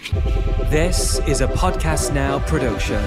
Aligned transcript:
This 0.00 1.20
is 1.32 1.40
a 1.40 1.48
Podcast 1.62 2.12
Now 2.12 2.50
production. 2.50 3.02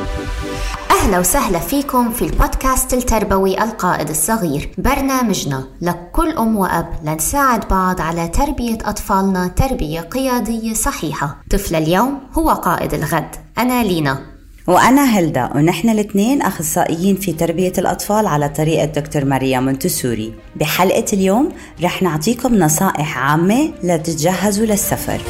أهلا 0.92 1.20
وسهلا 1.20 1.60
فيكم 1.60 2.12
في 2.12 2.22
البودكاست 2.26 2.94
التربوي 2.94 3.64
القائد 3.64 4.10
الصغير 4.10 4.70
برنامجنا. 4.78 5.68
لكل 5.82 6.32
أم 6.32 6.58
وأب 6.58 6.88
لنساعد 7.04 7.68
بعض 7.68 8.02
على 8.02 8.28
تربية 8.28 8.78
أطفالنا 8.86 9.48
تربية 9.48 10.02
قيادية 10.02 10.74
صحيحة. 10.74 11.38
طفل 11.52 11.76
اليوم 11.76 12.20
هو 12.34 12.50
قائد 12.50 12.94
الغد. 12.94 13.36
أنا 13.58 13.84
لينا. 13.84 14.22
وأنا 14.68 15.06
هلدا 15.06 15.50
ونحن 15.56 15.90
الاثنين 15.90 16.42
أخصائيين 16.42 17.16
في 17.16 17.34
تربية 17.34 17.74
الأطفال 17.78 18.28
على 18.28 18.50
طريقة 18.50 18.86
دكتور 18.86 19.26
ماريا 19.26 19.60
مونتسوري 19.60 20.34
بحلقة 20.56 21.06
اليوم 21.14 21.50
رح 21.84 22.02
نعطيكم 22.02 22.56
نصائح 22.56 23.18
عامة 23.18 23.74
لتتجهزوا 23.84 24.66
للسفر. 24.66 25.22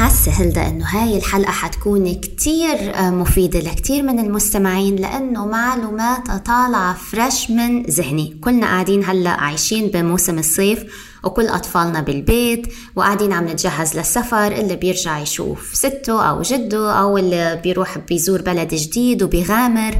حاسة 0.00 0.32
هلدا 0.32 0.68
إنه 0.68 0.84
هاي 0.84 1.16
الحلقة 1.16 1.50
حتكون 1.50 2.14
كتير 2.14 2.94
آه، 2.94 3.10
مفيدة 3.10 3.60
لكتير 3.60 4.02
من 4.02 4.18
المستمعين 4.18 4.96
لأنه 4.96 5.46
معلوماتها 5.46 6.38
طالعة 6.38 6.94
فريش 6.94 7.50
من 7.50 7.82
ذهني. 7.82 8.38
كلنا 8.40 8.66
قاعدين 8.66 9.04
هلأ 9.04 9.30
عايشين 9.30 9.86
بموسم 9.86 10.38
الصيف 10.38 10.84
وكل 11.24 11.46
أطفالنا 11.46 12.00
بالبيت 12.00 12.66
وقاعدين 12.96 13.32
عم 13.32 13.48
نتجهز 13.48 13.96
للسفر 13.96 14.46
اللي 14.46 14.76
بيرجع 14.76 15.18
يشوف 15.18 15.70
سته 15.74 16.30
أو 16.30 16.42
جده 16.42 16.92
أو 16.92 17.18
اللي 17.18 17.60
بيروح 17.64 17.98
بيزور 17.98 18.42
بلد 18.42 18.74
جديد 18.74 19.22
وبيغامر. 19.22 19.94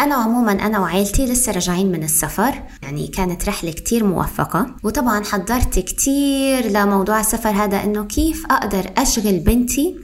أنا 0.00 0.14
عموما 0.14 0.52
أنا 0.52 0.78
وعائلتي 0.78 1.26
لسه 1.26 1.52
راجعين 1.52 1.92
من 1.92 2.02
السفر 2.02 2.62
يعني 2.82 3.06
كانت 3.06 3.48
رحلة 3.48 3.70
كتير 3.70 4.04
موفقة 4.04 4.66
وطبعا 4.82 5.24
حضرت 5.24 5.78
كتير 5.78 6.66
لموضوع 6.66 7.20
السفر 7.20 7.50
هذا 7.50 7.84
إنه 7.84 8.04
كيف 8.04 8.46
أقدر 8.50 8.90
أشغل 8.96 9.38
بنتي 9.38 9.96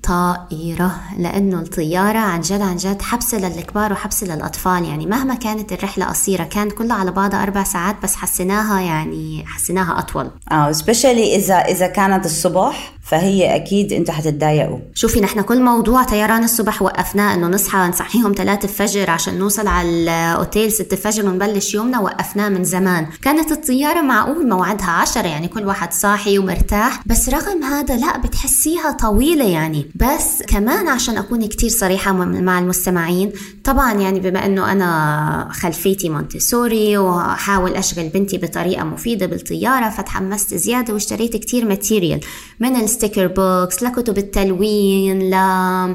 بالطائرة 0.00 1.00
لأنه 1.18 1.60
الطيارة 1.60 2.18
عن 2.18 2.40
جد 2.40 2.60
عن 2.60 2.76
جد 2.76 3.02
حبسة 3.02 3.38
للكبار 3.38 3.92
وحبسة 3.92 4.26
للأطفال. 4.26 4.84
يعني 4.84 5.06
مهما 5.06 5.34
كانت 5.34 5.72
الرحلة 5.72 6.04
قصيرة 6.04 6.44
كانت 6.44 6.72
كلها 6.72 6.96
على 6.96 7.10
بعضها 7.10 7.42
أربع 7.42 7.64
ساعات 7.64 7.96
بس 8.02 8.14
حسيناها 8.16 8.80
يعني 8.80 9.44
حسيناها 9.46 9.98
أطول. 9.98 10.30
آه 10.52 10.72
سبيشالي 10.72 11.36
إذا 11.36 11.54
إذا 11.54 11.86
كانت 11.86 12.26
الصبح 12.26 12.92
فهي 13.02 13.56
أكيد 13.56 13.92
أنتوا 13.92 14.14
حتتضايقوا. 14.14 14.78
شوفي 14.94 15.20
نحن 15.20 15.40
كل 15.40 15.62
موضوع 15.62 16.02
طيران 16.02 16.44
الصبح 16.44 16.82
وقفناه 16.82 17.34
إنه 17.34 17.46
نصحى 17.46 17.78
نصحيهم 17.78 18.32
3 18.32 18.64
الفجر 18.64 19.10
عشان 19.10 19.38
نوصل 19.38 19.66
على 19.66 19.88
الأوتيل 19.88 20.72
6 20.72 20.92
الفجر 20.92 21.28
ونبلش 21.28 21.74
يومنا 21.74 22.00
وقفناه 22.00 22.48
من 22.48 22.64
زمان. 22.64 23.06
كانت 23.22 23.52
الطيارة 23.52 24.00
معقول 24.00 24.48
موعدها 24.48 24.90
10 24.90 25.26
يعني 25.26 25.48
كل 25.48 25.66
واحد 25.66 25.92
صاحي 25.92 26.38
ومرتاح. 26.38 27.00
بس 27.06 27.28
رغم 27.28 27.64
هذا 27.64 27.96
لا 27.96 28.18
بتحسيها 28.18 28.90
طويلة 28.90 29.44
يعني. 29.44 29.90
بس 30.00 30.42
كمان 30.48 30.88
عشان 30.88 31.18
أكون 31.18 31.46
كتير 31.46 31.70
صريحة 31.70 32.12
مع 32.12 32.58
المستمعين 32.58 33.32
طبعا 33.64 33.92
يعني 33.92 34.20
بما 34.20 34.46
إنه 34.46 34.72
أنا 34.72 35.48
خلفيتي 35.52 36.08
مونتسوري 36.08 36.98
وحاول 36.98 37.74
أشغل 37.74 38.08
بنتي 38.08 38.38
بطريقة 38.38 38.84
مفيدة 38.84 39.26
بالطيارة 39.26 39.90
فتحمست 39.90 40.54
زيادة 40.54 40.94
واشتريت 40.94 41.36
كتير 41.36 41.64
material 41.64 42.20
من 42.60 42.76
ال 42.76 42.82
sticker 42.82 43.26
books 43.26 43.82
لكتب 43.82 44.18
التلوين 44.18 45.18
ل... 45.18 45.30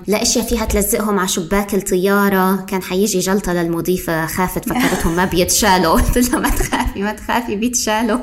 لاشياء 0.07 0.45
فيها 0.45 0.65
تلزقهم 0.65 1.19
على 1.19 1.27
شباك 1.27 1.75
الطيارة. 1.75 2.55
كان 2.55 2.81
حيجي 2.81 3.19
جلطة 3.19 3.53
للمضيفة 3.53 4.25
خافت 4.25 4.69
فكرتهم 4.69 5.15
ما 5.15 5.25
بيتشالوا. 5.25 5.93
قلت 6.01 6.17
لها 6.17 6.39
ما 6.39 6.49
تخافي 6.49 7.01
ما 7.01 7.13
تخافي 7.13 7.55
بيتشالوا. 7.55 8.19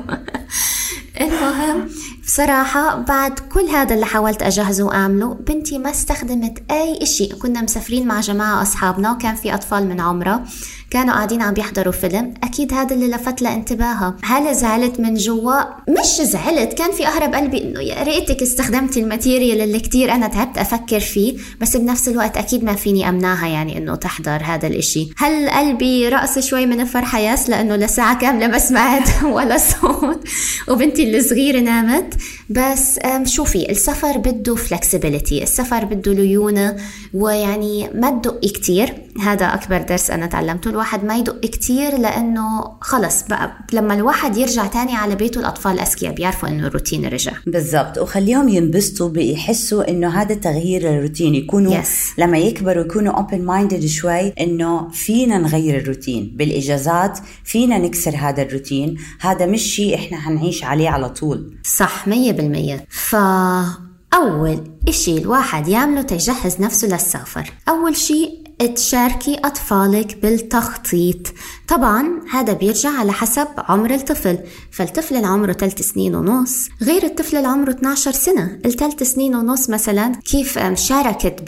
المهم 1.20 1.88
بصراحة 2.24 2.96
بعد 2.96 3.38
كل 3.38 3.64
هذا 3.64 3.94
اللي 3.94 4.06
حاولت 4.06 4.42
أجهزه 4.42 4.84
وأعمله 4.84 5.34
بنتي 5.34 5.78
ما 5.78 5.90
استخدمت 5.90 6.62
أي 6.70 7.06
شيء 7.06 7.34
كنا 7.34 7.62
مسافرين 7.62 8.06
مع 8.06 8.20
جماعة 8.20 8.62
أصحابنا 8.62 9.12
وكان 9.12 9.34
في 9.34 9.54
أطفال 9.54 9.88
من 9.88 10.00
عمرها. 10.00 10.44
كانوا 10.92 11.14
قاعدين 11.14 11.42
عم 11.42 11.54
بيحضروا 11.54 11.92
فيلم 11.92 12.34
أكيد 12.42 12.72
هذا 12.72 12.94
اللي 12.94 13.08
لفت 13.08 13.42
لها 13.42 13.54
انتباهها 13.54 14.16
هل 14.22 14.54
زعلت 14.54 15.00
من 15.00 15.14
جوا؟ 15.14 15.60
مش 15.88 16.06
زعلت 16.06 16.72
كان 16.72 16.92
في 16.92 17.06
أهرب 17.06 17.34
قلبي 17.34 17.64
إنه 17.64 17.80
يا 17.80 18.02
ريتك 18.02 18.42
استخدمتي 18.42 19.00
ال 19.00 19.07
material 19.07 19.60
اللي 19.60 19.80
كتير 19.80 20.12
أنا 20.12 20.26
تعبت 20.26 20.58
أفكر 20.58 21.00
فيه 21.00 21.36
بس 21.60 21.76
بنفس 21.76 22.08
الوقت 22.08 22.36
أكيد 22.36 22.64
ما 22.64 22.74
فيني 22.74 23.08
أمنعها 23.08 23.46
يعني 23.48 23.78
إنه 23.78 23.94
تحضر 23.94 24.42
هذا 24.44 24.66
الإشي. 24.66 25.08
هل 25.16 25.50
قلبي 25.50 26.08
رقص 26.08 26.38
شوي 26.38 26.66
من 26.66 26.80
الفرحة 26.80 27.18
yes 27.18 27.50
لأنه 27.50 27.76
لساعة 27.76 28.18
كاملة 28.18 28.46
ما 28.46 28.58
سمعت 28.58 29.08
ولا 29.34 29.58
صوت. 29.58 30.28
وبنتي 30.68 31.18
الصغيرة 31.18 31.60
نامت. 31.60 32.14
بس 32.50 33.00
شوفي 33.24 33.70
السفر 33.70 34.18
بده 34.18 34.54
flexibility 34.54 35.42
السفر 35.42 35.84
بده 35.84 36.12
ليونة 36.12 36.76
ويعني 37.14 37.90
ما 37.94 38.10
تدقي 38.10 38.48
كتير. 38.48 38.94
هذا 39.20 39.46
أكبر 39.46 39.82
درس 39.82 40.10
أنا 40.10 40.26
تعلمته. 40.26 40.81
الواحد 40.82 41.04
ما 41.04 41.16
يدق 41.16 41.40
كتير 41.40 41.98
لأنه 41.98 42.72
خلص 42.80 43.22
بقى. 43.22 43.52
لما 43.72 43.94
الواحد 43.94 44.36
يرجع 44.36 44.66
تاني 44.66 44.96
على 44.96 45.14
بيته 45.14 45.38
الأطفال 45.38 45.80
أذكياء 45.80 46.14
بيعرفوا 46.14 46.48
إنه 46.48 46.66
الروتين 46.66 47.06
رجع. 47.06 47.32
بالضبط. 47.46 47.98
وخليهم 47.98 48.48
ينبسطوا 48.48 49.08
بيحسوا 49.08 49.90
إنه 49.90 50.08
هذا 50.08 50.34
تغيير 50.34 50.90
الروتين. 50.90 51.34
يكونوا 51.34 51.82
Yes. 51.82 52.18
لما 52.18 52.38
يكبروا 52.38 52.84
يكونوا 52.84 53.22
open 53.22 53.40
minded 53.48 53.86
شوي 53.86 54.28
إنه 54.28 54.88
فينا 54.88 55.38
نغير 55.38 55.78
الروتين. 55.78 56.32
بالإجازات 56.36 57.18
فينا 57.44 57.78
نكسر 57.78 58.16
هذا 58.16 58.42
الروتين. 58.42 58.96
هذا 59.20 59.46
مش 59.46 59.62
شيء 59.62 59.94
إحنا 59.94 60.20
حنعيش 60.20 60.64
عليه 60.64 60.88
على 60.88 61.08
طول. 61.08 61.56
صح 61.64 62.08
مية 62.08 62.32
بالمية. 62.32 62.86
فأول 62.90 64.60
إشي 64.88 65.18
الواحد 65.18 65.68
يعمله 65.68 66.02
تيجهز 66.02 66.60
نفسه 66.60 66.88
للسفر. 66.88 67.52
أول 67.68 67.96
شي 67.96 68.41
تشاركي 68.74 69.38
أطفالك 69.44 70.18
بالتخطيط. 70.22 71.26
طبعا 71.68 72.20
هذا 72.30 72.52
بيرجع 72.52 72.90
على 72.90 73.12
حسب 73.12 73.48
عمر 73.58 73.94
الطفل. 73.94 74.38
فالطفل 74.70 75.16
اللي 75.16 75.26
عمره 75.26 75.52
3 75.52 75.82
سنين 75.82 76.14
ونص 76.14 76.68
غير 76.82 77.04
الطفل 77.04 77.36
اللي 77.36 77.48
عمره 77.48 77.70
12 77.70 78.12
سنة. 78.12 78.58
الثلاث 78.64 79.02
سنين 79.02 79.34
ونص 79.34 79.70
مثلا 79.70 80.12
كيف 80.24 80.58
شاركت 80.74 81.42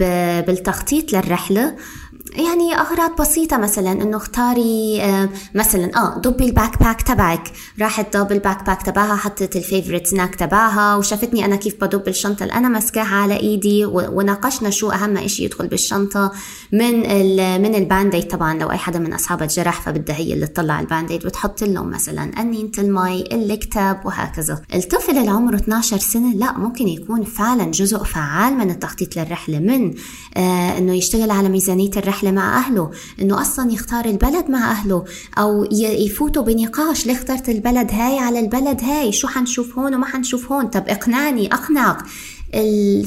بالتخطيط 0.46 1.12
للرحلة؟ 1.12 1.76
يعني 2.32 2.74
أغراض 2.74 3.20
بسيطة 3.20 3.56
مثلا 3.56 3.92
إنه 3.92 4.16
اختاري 4.16 5.02
آه، 5.02 5.28
مثلا 5.54 5.90
آه 5.96 6.18
ضبي 6.18 6.44
ال 6.46 6.82
backpack 6.82 7.02
تبعك. 7.02 7.52
راحت 7.80 8.16
ضب 8.16 8.32
ال 8.32 8.66
backpack 8.66 8.82
تبعها 8.82 9.16
حطت 9.16 9.56
ال 9.56 9.62
favorite 9.62 10.06
snack 10.06 10.34
تبعها 10.34 10.96
وشافتني 10.96 11.44
أنا 11.44 11.56
كيف 11.56 11.74
بضب 11.84 12.08
الشنطة. 12.08 12.42
اللي 12.42 12.54
أنا 12.54 12.68
ماسكاها 12.68 13.14
على 13.16 13.36
إيدي 13.36 13.84
و- 13.84 14.18
وناقشنا 14.18 14.70
شو 14.70 14.90
أهم 14.90 15.16
إشي 15.16 15.44
يدخل 15.44 15.66
بالشنطة 15.66 16.32
من 16.72 16.98
من 17.62 17.74
ال 17.74 17.80
band-aid 17.80 18.28
طبعا. 18.28 18.54
لو 18.58 18.70
أي 18.70 18.76
حدا 18.78 18.98
من 18.98 19.12
اصحابها 19.12 19.46
جرح 19.46 19.80
فبدها 19.80 20.16
هي 20.16 20.32
اللي 20.34 20.46
تطلع 20.46 20.80
ال 20.80 20.85
band-aid 20.85 21.26
وتحط 21.26 21.62
لهم 21.64 21.90
مثلا 21.90 22.22
قنينة 22.40 22.70
المي 22.78 23.24
الكتاب 23.32 24.00
وهكذا. 24.06 24.62
الطفل 24.74 25.18
اللي 25.18 25.30
عمره 25.30 25.56
12 25.56 25.98
سنة 25.98 26.34
لا 26.34 26.58
ممكن 26.58 26.88
يكون 26.88 27.24
فعلا 27.24 27.64
جزء 27.70 27.98
فعال 27.98 28.54
من 28.58 28.70
التخطيط 28.70 29.16
للرحلة 29.16 29.58
من 29.58 29.94
آه 30.36 30.78
إنه 30.78 30.94
يشتغل 30.94 31.30
على 31.30 31.48
ميزانية 31.48 31.90
الرحلة 32.14 32.30
مع 32.30 32.58
أهله 32.58 32.90
إنه 33.22 33.40
أصلا 33.40 33.72
يختار 33.72 34.04
البلد 34.04 34.50
مع 34.50 34.70
أهله 34.70 35.04
أو 35.38 35.64
ي- 35.64 36.04
يفوتوا 36.06 36.42
بنقاش 36.42 37.06
ليه 37.06 37.14
اخترت 37.14 37.48
البلد 37.48 37.90
هاي 37.92 38.18
على 38.18 38.40
البلد 38.40 38.80
هاي؟ 38.84 39.12
شو 39.12 39.28
حنشوف 39.28 39.78
هون 39.78 39.94
وما 39.94 40.06
حنشوف 40.06 40.52
هون؟ 40.52 40.66
طب 40.66 40.84
اقنعني 40.88 41.54
أقنعك. 41.54 41.96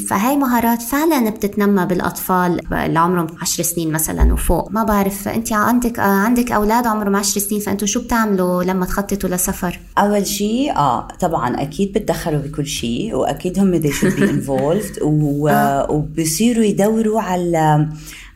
فهاي 0.09 0.37
مهارات 0.37 0.81
فعلا 0.81 1.29
بتتنمى 1.29 1.85
بالأطفال 1.85 2.73
اللي 2.73 2.99
عمرهم 2.99 3.27
10 3.41 3.63
سنين 3.63 3.91
مثلا 3.91 4.33
وفوق. 4.33 4.71
ما 4.71 4.83
بعرف 4.83 5.27
أنت 5.27 5.53
عندك 5.53 5.99
آه، 5.99 6.01
عندك 6.01 6.51
أولاد 6.51 6.87
عمرهم 6.87 7.15
10 7.15 7.41
سنين 7.41 7.61
فأنتوا 7.61 7.87
شو 7.87 8.01
بتعملوا 8.01 8.63
لما 8.63 8.85
تخططوا 8.85 9.29
لسفر؟ 9.29 9.79
أول 9.97 10.27
شيء 10.27 10.75
آه 10.75 11.07
طبعا 11.19 11.61
أكيد 11.61 11.93
بتدخلوا 11.93 12.39
بكل 12.39 12.65
شيء 12.65 13.15
وأكيد 13.15 13.59
هم 13.59 13.81
they 13.81 13.93
should 13.93 14.17
be 14.19 14.23
involved. 14.23 15.01
و... 15.03 15.49
وبصيروا 15.89 16.63
يدوروا 16.63 17.21
على 17.21 17.87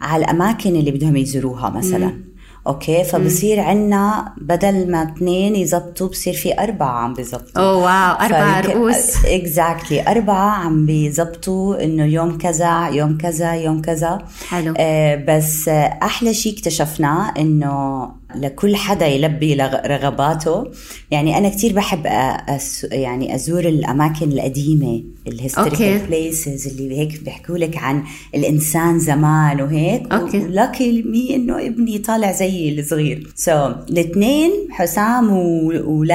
على 0.01 0.23
الأماكن 0.23 0.75
اللي 0.75 0.91
بدهم 0.91 1.15
يزوروها 1.15 1.69
مثلا. 1.69 2.30
okay؟ 2.67 3.03
فبصير 3.03 3.59
عندنا 3.59 4.33
بدل 4.37 4.91
ما 4.91 5.03
اثنين 5.03 5.55
يزبطوا 5.55 6.07
بصير 6.07 6.33
في 6.33 6.59
أربعة 6.63 6.99
عم 6.99 7.13
بيزبطوا 7.13 7.61
oh 7.61 7.75
wow 7.75 8.25
أربع 8.25 8.59
رؤوس 8.59 9.25
exactly 9.25 10.07
أربعة 10.07 10.49
عم 10.49 10.85
بيزبطوا 10.85 11.83
إنه 11.83 12.05
يوم 12.05 12.37
كذا 12.37 12.89
يوم 12.89 13.17
كذا 13.17 13.53
يوم 13.53 13.81
كذا. 13.81 14.17
حلو. 14.49 14.73
آه 14.77 15.25
بس 15.27 15.67
آه 15.67 15.99
أحلى 16.03 16.33
شيء 16.33 16.53
اكتشفناه 16.53 17.33
إنه 17.39 18.07
لكل 18.35 18.75
حدا 18.75 19.07
يلبي 19.07 19.53
رغباته 19.85 20.71
يعني 21.11 21.37
أنا 21.37 21.49
كتير 21.49 21.73
بحب 21.73 22.01
أس 22.05 22.87
يعني 22.91 23.35
أزور 23.35 23.59
الأماكن 23.67 24.31
القديمة. 24.31 25.03
ال 25.27 25.34
historical 25.34 25.99
places 25.99 26.67
اللي 26.67 26.97
هيك 26.99 27.23
بيحكوا 27.23 27.57
لك 27.57 27.77
عن 27.77 28.03
الإنسان 28.35 28.99
زمان 28.99 29.61
وهيك 29.61 30.13
okay. 30.13 30.37
lucky 30.39 31.01
me 31.01 31.35
إنه 31.35 31.65
ابني 31.67 31.97
طالع 31.97 32.31
زيي 32.31 32.79
الصغير 32.79 33.27
so, 33.35 33.75
الاثنين 33.89 34.51
حسام 34.71 35.31
و- 35.31 36.05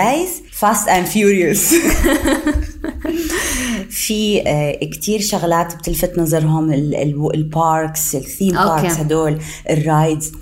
Fast 0.52 0.88
and 0.88 1.06
Furious 1.06 1.74
في 3.90 4.42
آه، 4.46 4.84
كتير 4.84 5.20
شغلات 5.20 5.74
بتلفت 5.76 6.18
نظرهم 6.18 6.72
ال- 6.72 6.94
ال- 6.94 7.34
ال 7.34 7.47
parks 7.47 8.14
ال 8.14 8.21
theme 8.21 8.54
parks 8.54 8.94
هدول 8.98 9.38
ال 9.70 9.80
rides 9.80 10.32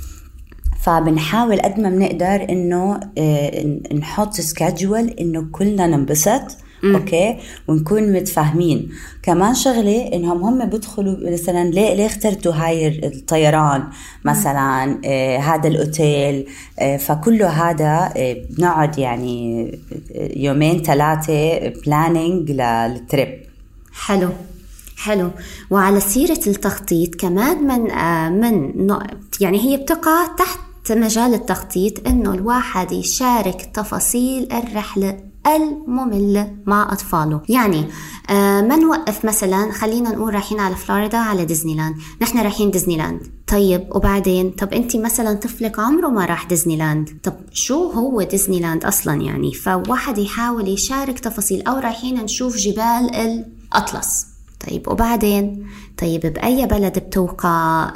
فبنحاول 0.84 1.60
قد 1.60 1.80
ما 1.80 1.90
بنقدر 1.90 2.46
إنه 2.50 3.00
آه، 3.18 3.78
نحط 3.94 4.34
schedule 4.34 5.08
إنه 5.08 5.46
كلنا 5.52 5.86
ننبسط 5.86 6.56
okay؟ 6.84 7.36
ونكون 7.68 8.12
متفاهمين. 8.12 8.90
كمان 9.22 9.54
شغلة 9.54 10.10
إنهم 10.14 10.42
هم 10.42 10.68
بيدخلوا 10.68 11.32
مثلا 11.32 11.70
ليه 11.70 11.94
ليه 11.94 12.06
اخترتوا 12.06 12.52
هاي 12.52 13.06
الطيران؟ 13.06 13.84
مثلا 14.24 15.00
آه 15.04 15.38
هذا 15.38 15.68
الأوتيل 15.68 16.46
آه 16.78 16.96
فكله 16.96 17.48
هذا 17.48 18.12
آه 18.16 18.36
بنقعد 18.50 18.98
يعني 18.98 19.64
آه، 20.14 20.30
يومين 20.36 20.82
ثلاثة 20.82 21.68
planning 21.68 22.50
لل 22.50 22.81
trip 22.81 23.42
حلو. 23.92 24.28
حلو. 24.96 25.30
وعلى 25.70 26.00
سيرة 26.00 26.40
التخطيط 26.46 27.14
كمان 27.14 27.64
من 27.66 27.90
آه 27.90 28.28
من 28.28 28.88
يعني 29.40 29.60
هي 29.60 29.76
بتقع 29.76 30.26
تحت 30.38 30.58
مجال 30.92 31.34
التخطيط 31.34 32.08
إنه 32.08 32.34
الواحد 32.34 32.92
يشارك 32.92 33.70
تفاصيل 33.74 34.52
الرحلة 34.52 35.16
المملة 35.46 36.56
مع 36.66 36.92
أطفاله. 36.92 37.40
يعني 37.48 37.84
آه 38.30 38.60
ما 38.60 38.76
نوقف 38.76 39.24
مثلا 39.24 39.72
خلينا 39.72 40.10
نقول 40.10 40.34
رايحين 40.34 40.60
على 40.60 40.76
فلوريدا 40.76 41.18
على 41.18 41.44
ديزني 41.44 41.74
لاند 41.74 41.96
نحن 42.22 42.38
رايحين 42.38 42.70
ديزني 42.70 42.96
لاند 42.96 43.20
طيب 43.46 43.88
وبعدين؟ 43.96 44.50
طب 44.50 44.72
أنت 44.72 44.96
مثلا 44.96 45.34
طفلك 45.34 45.78
عمره 45.78 46.08
ما 46.08 46.24
راح 46.24 46.46
ديزني 46.46 46.76
لاند 46.76 47.18
طب 47.22 47.34
شو 47.52 47.90
هو 47.90 48.22
ديزني 48.22 48.60
لاند 48.60 48.84
أصلا 48.84 49.14
يعني؟ 49.14 49.52
فواحد 49.54 50.18
يحاول 50.18 50.68
يشارك 50.68 51.18
تفاصيل 51.18 51.66
أو 51.66 51.78
رايحين 51.78 52.20
نشوف 52.20 52.56
جبال 52.56 53.10
الأطلس. 53.14 54.33
طيب 54.70 54.88
وبعدين؟ 54.88 55.66
طيب 55.98 56.20
بأي 56.20 56.66
بلد 56.66 56.98
بتوقع 56.98 57.90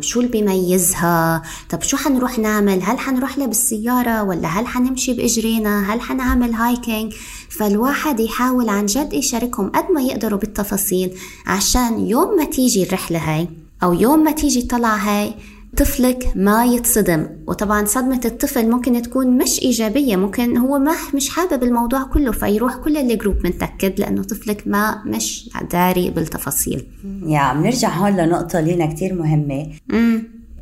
شو 0.00 0.20
اللي 0.20 0.30
بيميزها؟ 0.30 1.42
طب 1.70 1.82
شو 1.82 1.96
حنروح 1.96 2.38
نعمل؟ 2.38 2.82
هل 2.82 2.98
حنروح 2.98 3.38
بالسيارة 3.38 4.22
ولا 4.22 4.48
هل 4.48 4.66
حنمشي 4.66 5.14
بإجرينا؟ 5.14 5.94
هل 5.94 6.00
حنعمل 6.00 6.52
hiking؟ 6.52 7.12
فالواحد 7.48 8.20
يحاول 8.20 8.68
عن 8.68 8.86
جد 8.86 9.12
يشاركهم 9.12 9.68
قد 9.70 9.84
ما 9.94 10.02
يقدروا 10.02 10.38
بالتفاصيل 10.38 11.18
عشان 11.46 12.06
يوم 12.06 12.36
ما 12.36 12.44
تيجي 12.44 12.82
الرحلة 12.82 13.18
هاي 13.18 13.48
أو 13.82 13.92
يوم 13.92 14.24
ما 14.24 14.30
تيجي 14.30 14.60
الطلعة 14.60 14.96
هاي 14.96 15.34
طفلك 15.76 16.32
ما 16.34 16.64
يتصدم. 16.64 17.26
وطبعا 17.46 17.84
صدمة 17.84 18.20
الطفل 18.24 18.70
ممكن 18.70 19.02
تكون 19.02 19.38
مش 19.38 19.62
إيجابية 19.62 20.16
ممكن 20.16 20.56
هو 20.56 20.78
ما 20.78 20.92
مش 21.14 21.28
حابب 21.30 21.62
الموضوع 21.62 22.02
كله 22.02 22.32
فيروح 22.32 22.76
كل 22.76 22.96
ال 22.96 23.04
group 23.04 23.46
متأكد 23.46 24.00
لأنه 24.00 24.22
طفلك 24.22 24.62
ما 24.66 25.02
مش 25.06 25.50
داري 25.72 26.10
بالتفاصيل. 26.10 26.86
يا 27.26 27.54
بنرجع 27.54 27.88
هون 27.88 28.16
لنقطة 28.16 28.60
لينا 28.60 28.86
كتير 28.86 29.14
مهمة. 29.14 29.72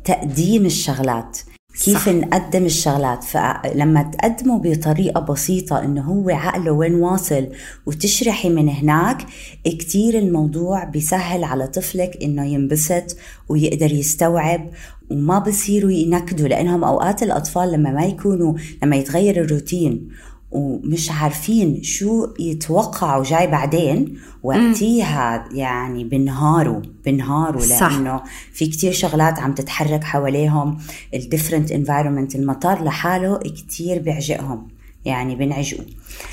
تقديم 0.05 0.65
الشغلات. 0.65 1.37
كيف 1.83 2.05
صح. 2.05 2.07
نقدم 2.07 2.65
الشغلات 2.65 3.23
فلما 3.23 4.03
تقدمه 4.03 4.61
بطريقة 4.63 5.21
بسيطة 5.21 5.83
إنه 5.83 6.01
هو 6.01 6.29
عقله 6.29 6.71
وين 6.71 6.95
واصل 6.95 7.47
وتشرحي 7.85 8.49
من 8.49 8.69
هناك 8.69 9.25
كتير 9.65 10.19
الموضوع 10.19 10.83
بيسهل 10.83 11.43
على 11.43 11.67
طفلك 11.67 12.17
إنه 12.23 12.45
ينبسط 12.45 13.17
ويقدر 13.49 13.91
يستوعب 13.91 14.69
وما 15.11 15.39
بصيروا 15.39 15.91
ينكدوا 15.91 16.47
لأنهم 16.47 16.83
أوقات 16.83 17.23
الأطفال 17.23 17.71
لما 17.71 17.91
ما 17.91 18.05
يكونوا 18.05 18.53
لما 18.83 18.95
يتغير 18.95 19.41
الروتين 19.41 20.09
ومش 20.55 21.11
عارفين 21.11 21.83
شو 21.83 22.27
يتوقعوا 22.39 23.23
جاي 23.23 23.47
بعدين 23.47 24.17
وقتيها 24.43 25.49
يعني 25.51 26.03
بنهاروا 26.03 26.81
بنهاروا 27.05 27.61
صح. 27.61 27.91
لأنه 27.91 28.21
في 28.53 28.67
كتير 28.67 28.91
شغلات 28.91 29.39
عم 29.39 29.53
تتحرك 29.53 30.03
حواليهم 30.03 30.77
ال 31.13 31.19
different 31.19 31.71
environment 31.71 32.35
المطار 32.35 32.83
لحاله 32.83 33.37
كتير 33.37 33.99
بيعجقهم 34.01 34.67
يعني 35.05 35.35
بنعجقوا 35.35 35.85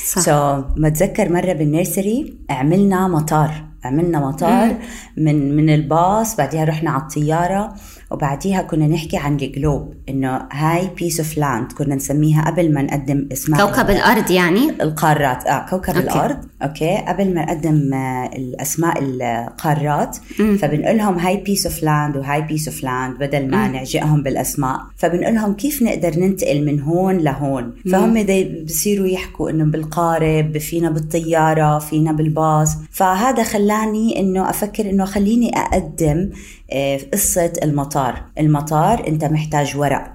صح. 0.06 0.20
so, 0.20 0.64
بتذكر 0.80 1.32
مرة 1.32 1.52
بال 1.52 1.71
nursery 1.71 2.34
عملنا 2.50 3.08
مطار 3.08 3.71
عملنا 3.84 4.20
مطار 4.20 4.76
من 5.17 5.56
من 5.56 5.70
الباص 5.70 6.37
بعديها 6.37 6.64
رحنا 6.64 6.90
على 6.90 7.02
الطيارة 7.02 7.75
وبعديها 8.11 8.62
كنا 8.62 8.87
نحكي 8.87 9.17
عن 9.17 9.34
ال 9.34 9.44
globe 9.44 9.94
إنه 10.08 10.49
هاي 10.52 10.90
piece 10.98 11.20
of 11.20 11.38
land 11.38 11.72
كنا 11.73 11.94
نسميها 11.94 12.50
قبل 12.50 12.75
ما 12.75 12.82
نقدم 12.82 13.29
اسمها 13.32 13.67
كوكب 13.67 13.90
الأرض 13.90 14.31
يعني؟ 14.31 14.70
القارات 14.82 15.46
آه 15.46 15.67
كوكب 15.70 15.94
okay. 15.94 16.08
الأرض 16.08 16.37
okay 16.62 16.96
قبل 17.08 17.34
ما 17.34 17.44
نقدم 17.44 17.94
آه، 17.94 18.31
الأسماء 18.37 18.99
القارات 19.02 20.17
فبنقول 20.61 20.96
لهم 20.96 21.19
هاي 21.19 21.37
piece 21.36 21.66
of 21.66 21.82
land 21.82 22.16
وهاي 22.17 22.43
piece 22.42 22.69
of 22.69 22.82
land 22.84 23.19
بدل 23.19 23.50
ما 23.50 23.69
نعجقهم 23.69 24.23
بالأسماء 24.23 24.81
فبنقول 24.96 25.34
لهم 25.34 25.55
كيف 25.55 25.82
نقدر 25.82 26.19
ننتقل 26.19 26.67
من 26.67 26.81
هون 26.81 27.19
لهون؟ 27.19 27.73
فهم 27.93 28.26
بصيروا 28.64 29.06
يحكوا 29.06 29.50
إنه 29.50 29.64
بالقارب 29.64 30.58
فينا 30.58 30.90
بالطيارة 30.90 31.79
فينا 31.79 32.12
بالباص 32.12 32.76
فهذا 32.90 33.43
خلاني 33.72 34.20
إنه 34.20 34.50
أفكر 34.50 34.90
إنه 34.90 35.04
خليني 35.04 35.50
أقدم 35.56 36.30
آه، 36.72 37.00
قصة 37.12 37.52
المطار. 37.62 38.24
المطار 38.38 39.08
أنت 39.08 39.24
محتاج 39.24 39.76
ورق. 39.76 40.12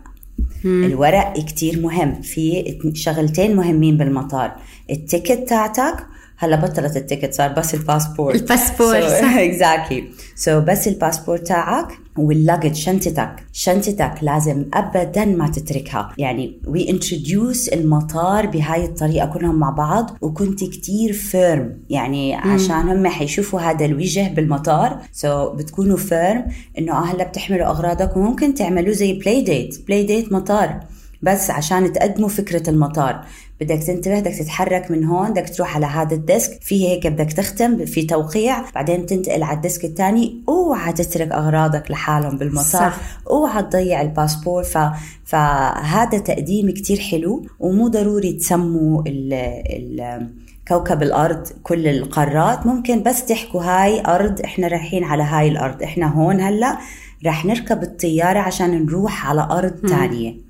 الورق 0.65 1.33
كتير 1.33 1.79
مهم. 1.79 2.21
في 2.21 2.77
شغلتين 2.93 3.55
مهمين 3.55 3.97
بالمطار. 3.97 4.55
ال 4.89 4.98
ticket 4.98 5.49
تاعتك 5.49 5.95
هلا 6.37 6.55
بطلت 6.55 6.97
ال 6.97 7.02
ticket 7.02 7.33
صار 7.33 7.53
بس 7.53 7.73
الباسبور 7.73 8.35
الباسبور، 8.35 9.01
صح. 9.01 9.37
exactly 9.47 10.03
so 10.35 10.61
بس 10.61 10.87
الباسبور 10.87 11.37
تاعك. 11.37 11.87
وال 12.17 12.30
luggage 12.30 12.73
شنطتك 12.73 13.35
شنطتك 13.53 14.13
لازم 14.21 14.65
ابدا 14.73 15.25
ما 15.25 15.47
تتركها. 15.47 16.13
يعني 16.17 16.61
we 16.67 16.89
introduce 16.89 17.69
المطار 17.69 18.45
بهاي 18.45 18.85
الطريقة 18.85 19.25
كلهم 19.25 19.55
مع 19.59 19.69
بعض 19.69 20.17
وكنت 20.21 20.63
كتير 20.63 21.13
firm 21.13 21.79
يعني 21.89 22.35
عشان 22.35 22.89
هم 22.89 23.07
حيشوفوا 23.07 23.59
هذا 23.59 23.85
الوجه 23.85 24.33
بالمطار. 24.35 25.01
so 25.11 25.27
so 25.27 25.55
بتكونوا 25.55 25.97
firm 25.97 26.45
إنه 26.77 26.93
آه 26.93 27.05
هلأ 27.05 27.23
بتحملوا 27.23 27.67
أغراضك 27.67 28.17
وممكن 28.17 28.53
تعملوه 28.53 28.93
زي 28.93 29.13
play 29.13 29.41
date 29.41 29.87
play 29.87 30.03
date 30.03 30.33
مطار. 30.33 30.79
بس 31.21 31.51
عشان 31.51 31.93
تقدموا 31.93 32.29
فكرة 32.29 32.69
المطار. 32.69 33.25
بدك 33.61 33.83
تنتبه 33.83 34.19
بدك 34.19 34.35
تتحرك 34.35 34.91
من 34.91 35.03
هون 35.03 35.31
بدك 35.31 35.49
تروح 35.55 35.75
على 35.75 35.85
هذا 35.85 36.15
ال 36.15 36.23
desk. 36.23 36.61
في 36.61 36.87
هيك 36.87 37.07
بدك 37.07 37.33
تختم 37.33 37.85
في 37.85 38.03
توقيع. 38.03 38.71
بعدين 38.75 39.05
تنتقل 39.05 39.43
على 39.43 39.55
ال 39.55 39.61
desk 39.61 39.85
الثاني. 39.85 40.43
اوعى 40.49 40.93
تترك 40.93 41.31
أغراضك 41.31 41.91
لحالهم 41.91 42.37
بالمطار. 42.37 42.63
صح. 42.63 42.97
اوعى 43.29 43.63
تضيع 43.63 44.01
الباسبور. 44.01 44.63
ف... 44.63 44.77
فهذا 45.25 46.17
تقديم 46.17 46.71
كتير 46.71 46.99
حلو. 46.99 47.45
ومو 47.59 47.87
ضروري 47.87 48.33
تسموا 48.33 49.01
ال... 49.07 49.33
ال... 49.33 50.27
كوكب 50.67 51.03
الأرض 51.03 51.47
كل 51.63 51.87
القارات. 51.87 52.65
ممكن 52.65 53.03
بس 53.03 53.25
تحكوا 53.25 53.63
هاي 53.63 54.01
أرض 54.05 54.41
إحنا 54.41 54.67
رايحين 54.67 55.03
على 55.03 55.23
هاي 55.23 55.47
الأرض. 55.47 55.83
إحنا 55.83 56.07
هون 56.13 56.41
هلأ 56.41 56.77
رح 57.25 57.45
نركب 57.45 57.83
الطيارة 57.83 58.39
عشان 58.39 58.85
نروح 58.85 59.29
على 59.29 59.47
أرض 59.51 59.87
ثانية 59.87 60.46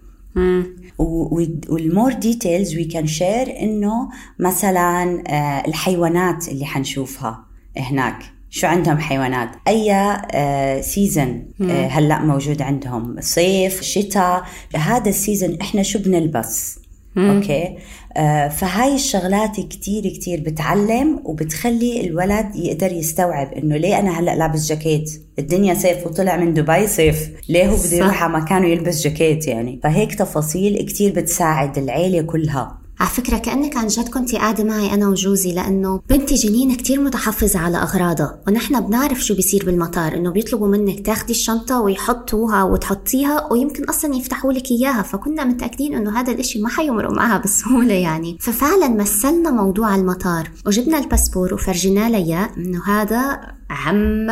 وال 0.98 1.37
more 1.37 2.14
details 2.14 2.76
we 2.76 2.86
can 2.86 3.08
share 3.08 3.60
إنه 3.60 4.10
مثلا 4.40 5.24
آه، 5.28 5.68
الحيوانات 5.68 6.48
اللي 6.48 6.66
حنشوفها 6.66 7.46
هناك. 7.78 8.24
شو 8.50 8.68
عندهم 8.68 8.98
حيوانات؟ 8.98 9.50
أي 9.68 10.82
season 10.82 11.46
هلأ 11.70 12.22
موجود 12.22 12.62
عندهم 12.62 13.16
صيف 13.20 13.82
شتاء. 13.82 14.44
هذا 14.76 15.10
ال 15.10 15.17
season 15.17 15.58
إحنا 15.62 15.84
شو 15.84 16.00
بنلبس؟ 16.00 16.80
okay؟ 17.18 17.78
آه 18.18 18.48
فهاي 18.48 18.96
الشغلات 18.96 19.60
كتير 19.60 20.08
كتير 20.08 20.40
بتعلم 20.42 21.22
وبتخلي 21.24 22.02
الولد 22.08 22.56
يقدر 22.56 22.92
يستوعب 22.92 23.54
إنه 23.54 23.78
ليه 23.78 24.00
أنا 24.00 24.20
هلأ 24.20 24.36
لابس 24.36 24.68
جاكيت؟ 24.70 25.22
الدنيا 25.40 25.74
صيف 25.74 26.08
وطلع 26.08 26.38
من 26.38 26.54
دبي 26.54 26.88
صيف 26.88 27.30
ليه 27.50 27.70
هو 27.70 27.76
بده. 27.76 27.98
يروح 27.98 28.24
على 28.24 28.34
مكانه 28.34 28.68
يلبس 28.68 29.04
جاكيت 29.04 29.48
يعني؟ 29.48 29.80
فهيك 29.84 30.16
تفاصيل 30.16 30.86
كتير 30.86 31.14
بتساعد 31.14 31.78
العيلة 31.78 32.22
كلها. 32.22 32.87
على 33.00 33.10
فكرة 33.10 33.38
كأنك 33.38 33.78
عن 33.78 33.88
جد 33.88 34.10
كنت 34.10 34.36
قاعدة 34.36 34.64
معي 34.64 34.94
أنا 34.94 35.08
وجوزي 35.08 35.54
لأنه 35.54 36.02
بنتي 36.10 36.36
جنين 36.36 36.76
كتير 36.76 37.02
متحفظة 37.02 37.60
على 37.60 37.78
أغراضها 37.78 38.40
ونحن 38.48 38.80
بنعرف 38.82 39.26
شو 39.26 39.36
بيصير 39.36 39.66
بالمطار 39.66 40.14
إنه 40.14 40.32
بيطلبوا 40.32 40.68
منك 40.68 41.06
تاخدي 41.06 41.32
الشنطة 41.32 41.82
ويحطوها 41.82 42.64
وتحطيها 42.64 43.48
ويمكن 43.52 43.84
أصلا 43.84 44.16
يفتحوا 44.16 44.54
لك 44.54 44.72
إياها 44.72 45.02
فكنا 45.02 45.44
متأكدين 45.44 45.96
إنه 45.96 46.20
هذا 46.20 46.32
الإشي 46.32 46.62
ما 46.62 46.70
حيمرق 46.70 47.12
معها 47.12 47.38
بسهولة 47.46 47.94
يعني. 47.94 48.38
ففعلا 48.40 48.88
مثلنا 48.88 49.52
موضوع 49.52 49.96
المطار 49.96 50.52
وجبنا 50.66 51.00
الباسبور 51.00 51.54
وفرجينا 51.54 52.10
لها 52.10 52.50
إنه 52.58 52.84
هذا 52.86 53.40
أهم 53.72 54.30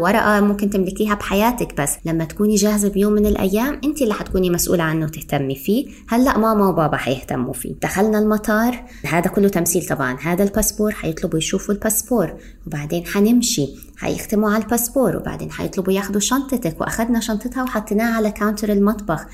ورقة 0.00 0.40
ممكن 0.40 0.70
تملكيها 0.70 1.14
بحياتك 1.14 1.80
بس. 1.80 1.96
لما 2.04 2.24
تكوني 2.24 2.54
جاهزة 2.54 2.88
بيوم 2.88 3.12
من 3.12 3.26
الأيام 3.26 3.80
أنت 3.84 4.02
اللي 4.02 4.14
حتكوني 4.14 4.50
مسؤولة 4.50 4.82
عنه 4.82 5.06
وتهتمي 5.06 5.54
فيه. 5.54 5.86
هلأ 6.08 6.38
ماما 6.38 6.68
وبابا 6.68 6.96
حيهتموا 6.96 7.52
فيه. 7.52 7.74
دخلنا 8.06 8.18
المطار. 8.18 8.84
هذا 9.06 9.30
كله 9.30 9.48
تمثيل 9.48 9.86
طبعا. 9.86 10.16
هذا 10.22 10.44
الباسبور 10.44 10.92
حيطلبوا 10.92 11.38
يشوفوا 11.38 11.74
الباسبور 11.74 12.34
وبعدين 12.66 13.06
حنمشي. 13.06 13.68
حيختموا 13.96 14.50
على 14.50 14.62
الباسبور 14.62 15.16
وبعدين 15.16 15.50
حيطلبوا 15.52 15.92
ياخذوا 15.92 16.20
شنطتك. 16.20 16.80
وأخذنا 16.80 17.20
شنطتها 17.20 17.62
وحطيناها 17.62 18.16
على 18.16 18.30
counter 18.30 18.72
المطبخ. 18.72 19.26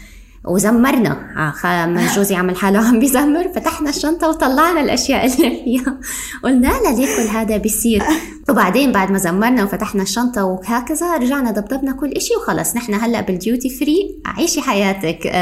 وزمرنا. 0.44 1.86
من 1.86 2.06
جوزي 2.06 2.34
عمل 2.34 2.56
حاله 2.56 2.78
عم 2.78 3.00
بيزمر. 3.00 3.48
فتحنا 3.48 3.90
الشنطة 3.90 4.28
وطلعنا 4.28 4.80
الأشياء 4.80 5.26
اللي 5.26 5.64
فيها. 5.64 5.98
قلنا 6.44 6.68
لها 6.68 6.96
ليه 6.96 7.16
كل 7.16 7.28
هذا 7.28 7.56
بيصير؟ 7.56 8.02
وبعدين 8.48 8.92
بعد 8.92 9.10
ما 9.10 9.18
زمرنا 9.18 9.64
وفتحنا 9.64 10.02
الشنطة 10.02 10.44
وهكذا 10.44 11.16
رجعنا 11.16 11.50
ضبضبنا 11.50 11.92
كل 11.92 12.10
إشي 12.10 12.34
وخلص. 12.36 12.76
نحن 12.76 12.94
هلأ 12.94 13.20
بال 13.20 13.37
duty 13.37 13.70
free 13.70 14.16
عيشي 14.26 14.60
حياتك. 14.60 15.32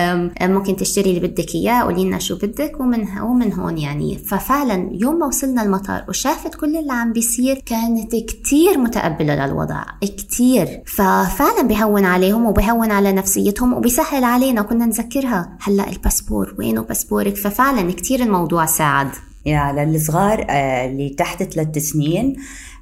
ممكن 0.42 0.76
تشتري 0.76 1.11
اللي 1.11 1.28
بدك 1.28 1.54
إياه 1.54 1.83
قولي 1.83 2.04
لنا 2.04 2.19
شو 2.19 2.37
بدك 2.37 2.80
ومن 2.80 3.19
ومن 3.21 3.52
هون 3.52 3.78
يعني. 3.78 4.19
ففعلا 4.19 4.90
يوم 4.92 5.19
ما 5.19 5.26
وصلنا 5.26 5.62
المطار 5.62 6.04
وشافت 6.09 6.54
كل 6.54 6.76
اللي 6.76 6.92
عم 6.92 7.12
بيصير 7.12 7.62
كانت 7.66 8.16
كتير 8.16 8.78
متقبلة 8.78 9.47
للوضع 9.47 9.85
كتير. 10.02 10.83
ففعلا 10.87 11.62
بهون 11.62 12.04
عليهم 12.04 12.47
وبهون 12.47 12.90
على 12.90 13.12
نفسيتهم 13.12 13.73
وبيسهل 13.73 14.25
علينا 14.25 14.62
كنا 14.62 14.87
نذكرها. 14.87 15.57
هلأ 15.61 15.90
الباسبور 15.90 16.54
وينه 16.59 16.83
باسبورك؟ 16.83 17.37
ففعلا 17.37 17.92
كتير 17.92 18.21
الموضوع 18.21 18.66
ساعد. 18.66 19.09
يا 19.47 19.73
للصغار 19.73 20.47
آه، 20.50 20.87
اللي 20.87 21.09
تحت 21.09 21.42
ثلاث 21.42 21.78
سنين 21.78 22.37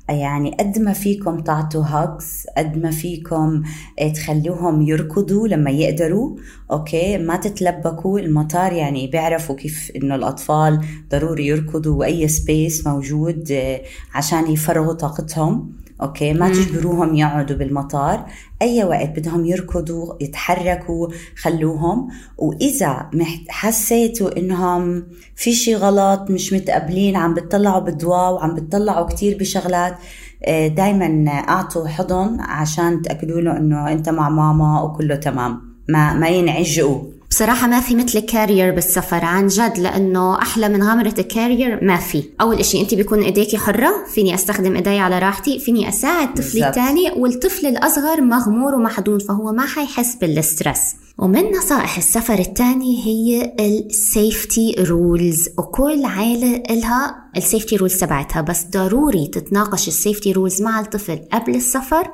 يعني 0.08 0.56
قد 0.60 0.78
ما 0.78 0.92
فيكم 0.92 1.40
تعطوا 1.40 1.84
hugs 1.84 2.46
قد 2.56 2.82
ما 2.82 2.90
فيكم 2.90 3.62
آه، 3.98 4.08
تخلوهم 4.08 4.82
يركضوا 4.82 5.48
لما 5.48 5.70
يقدروا 5.70 6.36
okay؟ 6.70 7.18
ما 7.18 7.36
تتلبكوا 7.36 8.20
المطار 8.20 8.72
يعني 8.72 9.06
بيعرفوا 9.06 9.56
كيف 9.56 9.92
إنه 9.96 10.14
الأطفال 10.14 10.80
ضروري 11.10 11.46
يركضوا 11.46 11.98
وأي 11.98 12.28
space 12.28 12.87
موجود 12.86 13.52
آه، 13.52 13.82
عشان 14.14 14.50
يفرغوا 14.50 14.92
طاقتهم 14.92 15.72
okay؟ 16.02 16.32
ما 16.32 16.48
تجبروهم 16.48 17.14
يقعدوا 17.14 17.56
بالمطار. 17.56 18.26
أي 18.62 18.84
وقت 18.84 19.08
بدهم 19.18 19.44
يركضوا 19.44 20.14
يتحركوا 20.20 21.08
خلوهم. 21.36 22.08
وإذا 22.38 23.10
حسيتوا 23.48 24.38
إنهم 24.38 25.06
في 25.36 25.52
شيء 25.52 25.76
غلط 25.76 26.30
مش 26.30 26.52
متقبلين 26.52 27.16
عم 27.16 27.34
بتطلعوا 27.34 27.80
بالضواء 27.80 28.32
وعم 28.32 28.54
بتطلعوا 28.54 29.06
كتير 29.06 29.38
بشغلات 29.38 29.96
آه، 30.44 30.68
دايما 30.68 31.30
أعطوا 31.30 31.88
حضن 31.88 32.40
عشان 32.40 33.02
تأكدوا 33.02 33.40
له 33.40 33.56
إنه 33.56 33.92
أنت 33.92 34.08
مع 34.08 34.28
ماما 34.28 34.82
وكله 34.82 35.16
تمام. 35.16 35.60
ما 35.88 36.14
ما 36.14 36.28
ينعجقوا. 36.28 37.17
بصراحة 37.30 37.66
ما 37.66 37.80
في 37.80 37.94
مثل 37.94 38.20
carrier 38.20 38.75
بالسفر 38.75 39.25
عن 39.25 39.47
جد 39.47 39.78
لأنه 39.78 40.38
أحلى 40.42 40.68
من 40.68 40.82
غمرة 40.82 41.14
ال 41.18 41.27
carrier 41.27 41.84
ما 41.85 41.97
في. 41.97 42.25
أول 42.40 42.56
إشي 42.56 42.80
أنت 42.80 42.94
بيكون 42.94 43.23
إيديكي 43.23 43.58
حرة 43.58 44.04
فيني 44.14 44.35
أستخدم 44.35 44.75
إيدي 44.75 44.99
على 44.99 45.18
راحتي 45.18 45.58
فيني 45.58 45.88
أساعد 45.88 46.35
طفلي 46.35 46.68
الثاني 46.68 47.11
والطفل 47.16 47.66
الأصغر 47.66 48.20
مغمور 48.20 48.75
ومحدود 48.75 49.23
فهو 49.23 49.52
ما 49.52 49.66
حيحس 49.66 50.14
بال 50.14 50.31
stress 50.31 50.80
ومن 51.18 51.50
نصائح 51.50 51.97
السفر 51.97 52.38
الثاني 52.38 53.04
هي 53.06 53.54
ال 53.60 53.77
safety 53.77 54.75
rules 54.78 55.48
وكل 55.58 56.04
عائلة 56.04 56.62
إلها 56.70 57.16
ال 57.37 57.42
safety 57.42 57.76
rules 57.76 57.96
تبعتها 57.97 58.40
بس 58.40 58.64
ضروري 58.70 59.26
تتناقش 59.26 59.88
ال 59.88 59.95
safety 59.95 60.32
rules 60.32 60.62
مع 60.62 60.80
الطفل 60.80 61.20
قبل 61.32 61.54
السفر 61.54 62.11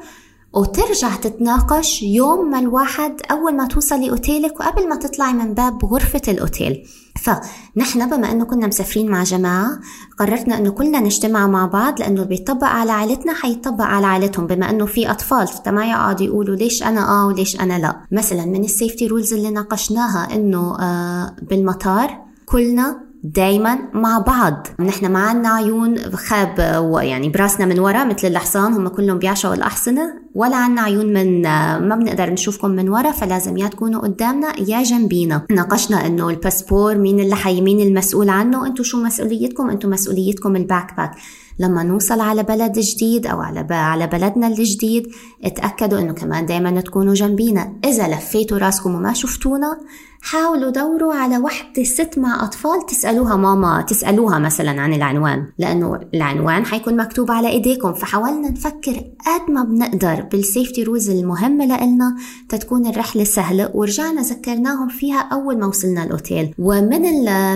وترجع 0.56 1.16
تتناقش 1.16 2.02
يوم 2.02 2.50
ما 2.50 2.58
الواحد 2.58 3.20
أول 3.30 3.56
ما 3.56 3.66
توصلي 3.66 4.10
أوتيلك 4.10 4.60
وقبل 4.60 4.88
ما 4.88 4.96
تطلعي 4.96 5.32
من 5.32 5.54
باب 5.54 5.84
غرفة 5.84 6.22
الأوتيل. 6.28 6.86
فنحن 7.22 8.10
بما 8.10 8.32
أنه 8.32 8.44
كنا 8.44 8.66
مسافرين 8.66 9.10
مع 9.10 9.22
جماعة 9.22 9.80
قررنا 10.18 10.58
أنه 10.58 10.70
كلنا 10.70 11.00
نجتمع 11.00 11.46
مع 11.46 11.66
بعض 11.66 12.02
اللي 12.02 12.24
بيطبق 12.24 12.64
على 12.64 12.92
عائلتنا 12.92 13.32
حيطبق 13.32 13.84
على 13.84 14.06
عائلتهم. 14.06 14.46
بما 14.46 14.70
أنه 14.70 14.86
في 14.86 15.10
أطفال 15.10 15.46
فما 15.46 15.86
يقعدوا 15.86 16.26
يقولوا 16.26 16.56
ليش 16.56 16.82
أنا 16.82 17.08
آه 17.08 17.26
وليش 17.26 17.60
أنا 17.60 17.78
لا. 17.78 18.00
مثلا 18.12 18.44
من 18.44 18.64
السيفتي 18.64 19.06
رولز 19.06 19.34
اللي 19.34 19.50
ناقشناها 19.50 20.34
إنه 20.34 20.76
آه 20.80 21.36
بالمطار 21.42 22.18
كلنا 22.46 23.00
دايما 23.24 23.78
مع 23.92 24.18
بعض. 24.18 24.66
نحن 24.80 25.12
ما 25.12 25.18
عنا 25.18 25.48
عيون 25.48 25.98
خاب 25.98 26.58
يعني 27.02 27.28
براسنا 27.28 27.66
من 27.66 27.78
ورا 27.78 28.04
مثل 28.04 28.28
الحصان 28.28 28.72
هم 28.72 28.88
كلهم 28.88 29.18
بيعشقوا 29.18 29.54
الأحصنة. 29.54 30.24
ولا 30.34 30.56
عنا 30.56 30.80
عيون 30.80 31.12
من 31.12 31.42
ما 31.88 31.96
بنقدر 31.96 32.30
نشوفكم 32.30 32.70
من 32.70 32.88
ورا 32.88 33.10
فلازم 33.10 33.56
يا 33.56 33.68
تكونوا 33.68 34.00
قدامنا 34.00 34.60
يا 34.60 34.82
جنبينا. 34.82 35.42
ناقشنا 35.50 36.06
إنه 36.06 36.30
الباسبور 36.30 36.98
مين 36.98 37.20
اللي 37.20 37.36
حي 37.36 37.60
مين 37.60 37.80
المسؤول 37.80 38.28
عنه. 38.28 38.66
أنتم 38.66 38.82
شو 38.84 39.02
مسؤوليتكم؟ 39.02 39.70
أنتم 39.70 39.90
مسؤوليتكم 39.90 40.56
ال 40.56 40.96
backpack 40.96 41.10
لما 41.58 41.82
نوصل 41.82 42.20
على 42.20 42.42
بلد 42.42 42.78
جديد 42.78 43.26
أو 43.26 43.40
على 43.40 43.74
على 43.74 44.06
بلدنا 44.06 44.46
الجديد 44.46 45.06
اتأكدوا 45.44 45.98
إنه 45.98 46.12
كمان 46.12 46.46
دائما 46.46 46.80
تكونوا 46.80 47.14
جنبينا. 47.14 47.72
إذا 47.84 48.08
لفيتوا 48.08 48.58
راسكم 48.58 48.94
وما 48.94 49.12
شفتونا 49.12 49.80
حاولوا 50.22 50.70
دوروا 50.70 51.14
على 51.14 51.38
وحدة 51.38 51.84
ست 51.84 52.18
مع 52.18 52.44
أطفال 52.44 52.86
تسألوها 52.86 53.36
ماما 53.36 53.82
تسألوها 53.82 54.38
مثلا 54.38 54.80
عن 54.80 54.94
العنوان 54.94 55.46
لأنه 55.58 56.00
العنوان 56.14 56.64
حيكون 56.66 56.96
مكتوب 56.96 57.30
على 57.30 57.48
إيديكم. 57.48 57.92
فحاولنا 57.92 58.50
نفكر 58.50 58.92
قد 59.26 59.50
ما 59.50 59.64
بنقدر 59.64 60.22
بال 60.32 60.45
safety 60.45 60.82
rules 60.82 61.10
المهمة 61.10 61.66
لإلنا 61.66 62.16
تتكون 62.48 62.86
الرحلة 62.86 63.24
سهلة 63.24 63.70
ورجعنا 63.74 64.20
ذكرناهم 64.20 64.88
فيها 64.88 65.18
أول 65.18 65.58
ما 65.58 65.66
وصلنا 65.66 66.04
الأوتيل. 66.04 66.54
ومن 66.58 67.02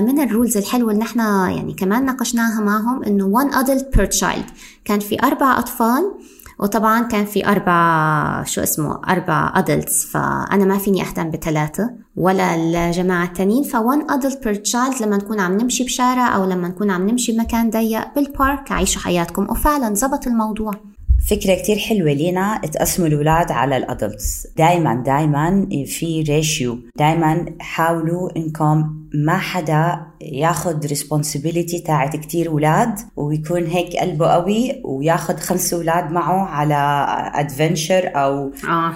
من 0.05 0.21
ال 0.21 0.27
rules 0.27 0.57
الحلوة 0.57 0.93
اللي 0.93 1.03
نحن 1.05 1.19
يعني 1.19 1.73
كمان 1.73 2.05
ناقشناها 2.05 2.61
معهم 2.61 3.05
إنه 3.05 3.33
one 3.43 3.53
adult 3.53 3.88
per 3.97 4.07
child. 4.21 4.53
كان 4.85 5.01
في 5.01 5.23
أربع 5.23 5.59
أطفال 5.59 6.15
وطبعا 6.59 7.03
كان 7.03 7.25
في 7.25 7.47
أربع 7.47 8.45
شو 8.45 8.63
اسمه 8.63 9.01
أربع 9.09 9.53
adults 9.55 10.07
فأنا 10.07 10.65
ما 10.65 10.79
فيني 10.79 11.03
أهتم 11.03 11.31
بثلاثة 11.31 11.91
ولا 12.17 12.55
الجماعة 12.55 13.25
التانيين 13.25 13.63
ف 13.63 13.75
one 13.75 14.11
adult 14.11 14.45
per 14.45 14.55
child 14.55 15.03
لما 15.03 15.17
نكون 15.17 15.41
عم 15.41 15.57
نمشي 15.57 15.85
بشارع 15.85 16.37
أو 16.37 16.45
لما 16.45 16.69
نكون 16.69 16.91
عم 16.91 17.09
نمشي 17.11 17.33
بمكان 17.33 17.71
ضيق 17.71 18.15
بال 18.15 18.34
park 18.34 18.73
عيشوا 18.73 19.03
حياتكم. 19.03 19.51
وفعلا 19.51 19.95
زبط 19.95 20.27
الموضوع. 20.27 20.73
فكرة 21.27 21.55
كتير 21.55 21.79
حلوة 21.79 22.13
لينا 22.13 22.61
تقسموا 22.73 23.09
الأولاد 23.09 23.53
على 23.53 23.77
ال 23.77 23.85
adults. 23.86 24.47
دايما 24.57 24.95
دايما 24.95 25.69
في 25.87 26.23
ratio 26.23 26.79
دايما 26.97 27.45
حاولوا 27.61 28.37
إنكم 28.37 28.95
ما 29.15 29.39
حدا 29.39 30.01
ياخد 30.21 30.87
responsibility 30.87 31.79
تاعت 31.79 32.17
كتير 32.17 32.49
أولاد 32.49 32.99
ويكون 33.17 33.67
هيك 33.67 33.97
قلبه 33.97 34.27
قوي 34.27 34.83
وياخد 34.85 35.41
خمس 35.41 35.75
أولاد 35.75 36.13
معه 36.13 36.45
على 36.45 37.07
adventure 37.35 38.11
أو 38.15 38.53
آه. 38.69 38.95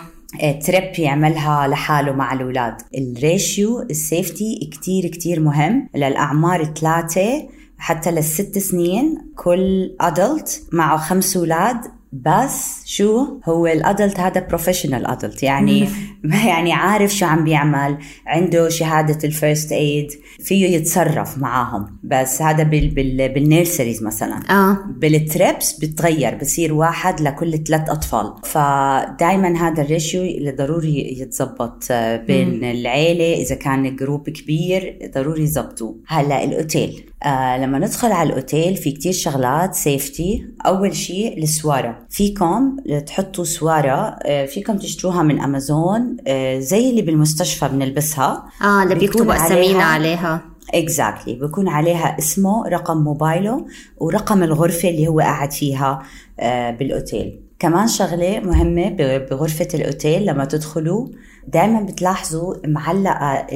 trip 0.66 0.99
يعملها 0.99 1.69
لحاله 1.69 2.12
مع 2.12 2.33
الأولاد. 2.33 2.75
ال 2.99 3.12
ratio 3.12 3.80
ال 3.80 3.93
safety 3.93 4.71
كتير 4.73 5.07
كتير 5.07 5.41
مهم. 5.41 5.88
للأعمار 5.95 6.61
الثلاثة 6.61 7.49
حتى 7.79 8.11
للست 8.11 8.59
سنين 8.59 9.19
كل 9.37 9.97
adult 10.00 10.62
معه 10.73 10.97
خمس 10.97 11.37
أولاد 11.37 11.76
بس 12.12 12.83
شو 12.87 13.40
هو 13.45 13.66
ال 13.66 13.74
adult؟ 13.74 14.21
هذا 14.21 14.47
professional 14.47 15.06
adult 15.06 15.42
يعني 15.42 15.88
يعني 16.49 16.73
عارف 16.73 17.14
شو 17.14 17.26
عم 17.26 17.45
بيعمل 17.45 17.99
عنده 18.26 18.69
شهادة 18.69 19.19
ال 19.25 19.32
first 19.32 19.73
aid 19.73 20.11
فيه 20.40 20.66
يتصرف 20.66 21.38
معاهم. 21.38 21.99
بس 22.02 22.42
هذا 22.42 22.62
بال 22.62 22.88
بال 22.88 23.28
بال 23.28 23.42
nurseries 23.42 24.02
مثلا. 24.02 24.40
آه. 24.50 24.78
بال 24.97 25.18
trips 25.18 25.73
بتغير 25.73 26.35
بصير 26.35 26.75
واحد 26.75 27.21
لكل 27.21 27.64
ثلاث 27.64 27.90
أطفال. 27.90 28.35
فدائما 28.45 29.69
هذا 29.69 29.83
ال 29.82 29.89
ratio 29.89 30.23
اللي 30.23 30.50
ضروري 30.50 31.21
يتظبط 31.21 31.85
آه، 31.90 32.16
بين 32.16 32.57
مم. 32.57 32.64
العيلة. 32.64 33.42
إذا 33.42 33.54
كان 33.54 33.97
group 33.97 34.30
كبير 34.31 35.11
ضروري 35.14 35.42
يظبطوه 35.42 35.97
هلأ 36.07 36.45
الأوتيل. 36.45 37.12
آه 37.25 37.59
لما 37.59 37.79
ندخل 37.79 38.12
على 38.12 38.29
الأوتيل 38.29 38.76
في 38.76 38.93
كتير 38.93 39.12
شغلات 39.12 39.75
safety 39.75 40.47
أول 40.67 40.97
شيء 40.97 41.43
السوارة. 41.43 41.99
فيكم 42.11 42.76
تحطوا 43.07 43.45
سوارة 43.45 44.17
آه 44.25 44.47
فيكم 44.47 44.76
تشتروها 44.79 45.23
من 45.23 45.41
أمازون 45.41 46.17
آه 46.26 46.59
زي 46.59 46.91
اللي 46.91 47.02
بالمستشفى 47.02 47.69
بنلبسها. 47.69 48.45
آه 48.62 48.83
اللي 48.83 48.95
بيكتبوا 48.95 49.35
أسامينا 49.47 49.85
عليها. 49.85 50.43
اكزاكتلي 50.75 51.35
exactly. 51.35 51.43
بكون 51.43 51.69
عليها 51.69 52.19
اسمه 52.19 52.69
رقم 52.69 52.97
موبايله 52.97 53.67
ورقم 53.97 54.43
الغرفة 54.43 54.88
اللي 54.88 55.09
هو 55.09 55.21
قاعد 55.21 55.52
فيها 55.52 56.02
آه، 56.41 56.71
بالأوتيل. 56.71 57.41
كمان 57.59 57.88
شغلة 57.88 58.41
مهمة 58.41 58.88
بغرفة 59.31 59.69
الأوتيل 59.75 60.26
لما 60.26 60.45
تدخلوا 60.45 61.09
دائما 61.49 61.81
بتلاحظوا 61.83 62.55
معلقة 62.67 63.47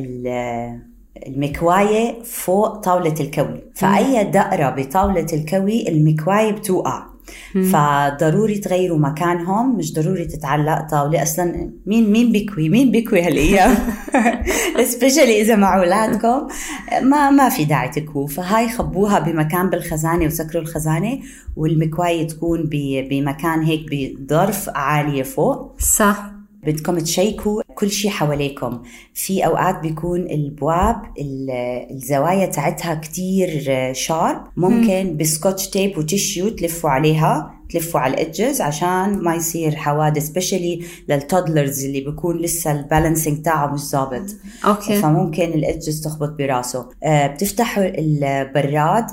المكواية 1.27 2.23
فوق 2.23 2.77
طاولة 2.77 3.15
الكوي. 3.21 3.65
فأي 3.75 4.25
دقرة 4.25 4.71
بطاولة 4.71 5.27
الكوي 5.33 5.89
المكواية 5.89 6.53
بتوقع. 6.53 7.07
فضروري 7.73 8.59
تغيروا 8.59 8.99
مكانهم 8.99 9.77
مش 9.77 9.95
ضروري 9.95 10.25
تتعلق 10.25 10.89
طاولة. 10.91 11.23
أصلا 11.23 11.71
مين 11.87 12.13
مين 12.13 12.33
بيكوي؟ 12.33 12.69
مين 12.69 12.91
بيكوي 12.91 13.23
هالأيام؟ 13.23 13.77
سبيشالي 14.93 15.41
إذا 15.41 15.57
مع 15.57 15.79
أولادكم. 15.79 16.49
ما 17.03 17.31
ما 17.31 17.49
في 17.49 17.65
داعي 17.65 17.89
تكووا 17.89 18.27
فهاي 18.27 18.69
خبوها 18.69 19.19
بمكان 19.19 19.71
بالخزانة 19.71 20.27
وسكروا 20.27 20.63
الخزانة 20.63 21.19
والمكواية 21.57 22.27
تكون 22.29 22.71
بمكان 23.11 23.63
هيك 23.63 23.87
بظرف 23.91 24.71
عالية 24.75 25.23
فوق. 25.23 25.81
صح. 25.81 26.36
بدكم 26.67 26.99
تشيكوا 26.99 27.63
كل 27.75 27.91
شيء 27.91 28.11
حواليكم. 28.11 28.83
في 29.15 29.47
أوقات 29.47 29.81
بيكون 29.81 30.21
البواب 30.21 30.97
الزوايا 31.91 32.47
تاعتها 32.47 32.95
كتير 32.95 33.49
sharp. 33.93 34.45
ممكن 34.57 35.17
ب 35.17 35.24
scotch 35.24 35.69
tape 35.69 35.99
وتشيو 35.99 36.49
تلفوا 36.49 36.91
عليها. 36.91 37.56
تلفوا 37.71 38.01
على 38.01 38.15
ال 38.15 38.23
edges 38.23 38.61
عشان 38.61 39.19
ما 39.19 39.35
يصير 39.35 39.77
حوادث 39.77 40.27
specially 40.27 40.85
لل 41.09 41.24
toddlers 41.24 41.85
اللي 41.85 42.01
بيكون 42.01 42.39
لسه 42.39 42.73
ال 42.73 42.80
balancing 42.80 43.43
تاعه 43.43 43.67
مش 43.75 43.81
ظابط. 43.81 44.23
okay. 44.65 44.97
فممكن 44.97 45.45
ال 45.45 45.54
edges 45.54 46.01
تخبط 46.01 46.39
براسه. 46.39 46.89
آه 47.05 47.27
بتفتحوا 47.27 47.85
البراد 47.87 49.07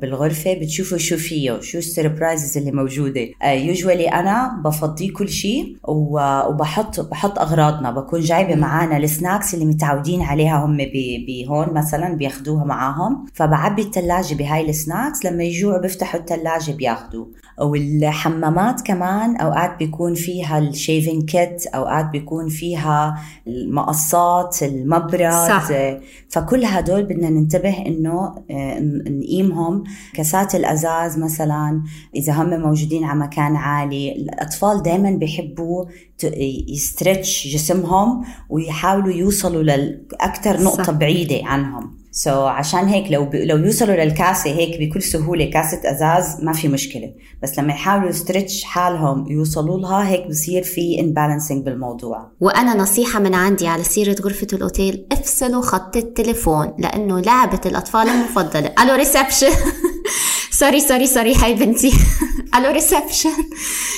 بالغرفة 0.00 0.54
بتشوفوا 0.54 0.98
شو 0.98 1.16
فيه 1.16 1.60
شو 1.60 1.78
ال 1.78 1.86
surprises 1.86 2.58
اللي 2.58 2.72
موجودة. 2.72 3.28
آه 3.42 3.50
usually 3.50 4.08
أنا 4.08 4.60
بفضيه 4.64 5.12
كل 5.12 5.28
شيء 5.28 5.76
وبحط 5.84 7.00
بحط 7.00 7.38
أغراضنا. 7.38 7.90
بكون 7.90 8.20
جايبة 8.20 8.54
معانا 8.54 8.96
ال 8.96 9.04
snacks 9.04 9.54
اللي 9.54 9.64
متعودين 9.64 10.22
عليها 10.22 10.64
هم 10.64 10.78
بهون 11.26 11.74
مثلا 11.74 12.14
بياخذوها 12.14 12.64
معاهم. 12.64 13.26
فبعبي 13.34 13.82
الثلاجه 13.82 14.34
بهاي 14.34 14.70
ال 14.70 14.77
snacks. 14.77 15.24
لما 15.24 15.44
يجوعوا 15.44 15.80
بيفتحوا 15.80 16.20
الثلاجه 16.20 16.72
بياخذوا 16.72 17.26
والحمامات 17.60 18.80
كمان 18.80 19.36
أوقات 19.36 19.78
بيكون 19.78 20.14
فيها 20.14 20.58
ال 20.58 20.66
shaving 20.66 21.24
kit 21.24 21.66
أوقات 21.66 22.10
بيكون 22.10 22.48
فيها 22.48 23.18
المقصات 23.46 24.62
المبرد 24.62 25.30
صح. 25.30 25.68
فكل 26.28 26.64
هدول 26.64 27.02
بدنا 27.02 27.30
ننتبه 27.30 27.86
إنه 27.86 28.34
آه، 28.50 28.80
نقيمهم 29.08 29.84
كاسات 30.14 30.54
الأزاز 30.54 31.18
مثلا 31.18 31.82
إذا 32.16 32.32
هم 32.32 32.60
موجودين 32.60 33.04
على 33.04 33.18
مكان 33.18 33.56
عالي 33.56 34.12
الأطفال 34.12 34.82
دائما 34.82 35.10
بيحبوا 35.10 35.84
ي 36.68 36.78
stretch 36.78 37.46
جسمهم 37.46 38.24
ويحاولوا 38.48 39.12
يوصلوا 39.12 39.62
لاكثر 39.62 40.62
نقطة 40.62 40.82
صح. 40.82 40.90
بعيدة 40.90 41.40
عنهم 41.44 41.97
so 42.10 42.30
so, 42.30 42.34
عشان 42.34 42.84
هيك 42.84 43.12
لو 43.12 43.24
ب... 43.24 43.34
لو 43.34 43.56
يوصلوا 43.56 44.04
للكاسة 44.04 44.50
هيك 44.50 44.80
بكل 44.80 45.02
سهولة 45.02 45.50
كاسة 45.50 45.80
أزاز 45.84 46.44
ما 46.44 46.52
في 46.52 46.68
مشكلة. 46.68 47.12
بس 47.42 47.58
لما 47.58 47.72
يحاولوا 47.72 48.12
stretch 48.12 48.64
حالهم 48.64 49.30
يوصلوا 49.30 49.78
لها 49.78 50.08
هيك 50.08 50.26
بصير 50.26 50.62
في 50.62 51.00
unbalancing 51.00 51.64
بالموضوع. 51.64 52.30
وأنا 52.40 52.74
نصيحة 52.74 53.20
من 53.20 53.34
عندي 53.34 53.68
على 53.68 53.84
سيرة 53.84 54.16
غرفة 54.22 54.46
الأوتيل 54.52 55.06
افصلوا 55.12 55.62
خط 55.62 55.96
التليفون 55.96 56.74
لأنه 56.78 57.20
لعبة 57.20 57.60
الأطفال 57.66 58.08
المفضلة. 58.08 58.72
ألو 58.82 58.94
reception 58.94 59.52
sorry 60.50 60.80
sorry 60.80 61.06
sorry 61.06 61.34
هاي 61.34 61.54
بنتي. 61.54 61.92
ألو 62.56 62.70
reception 62.70 63.30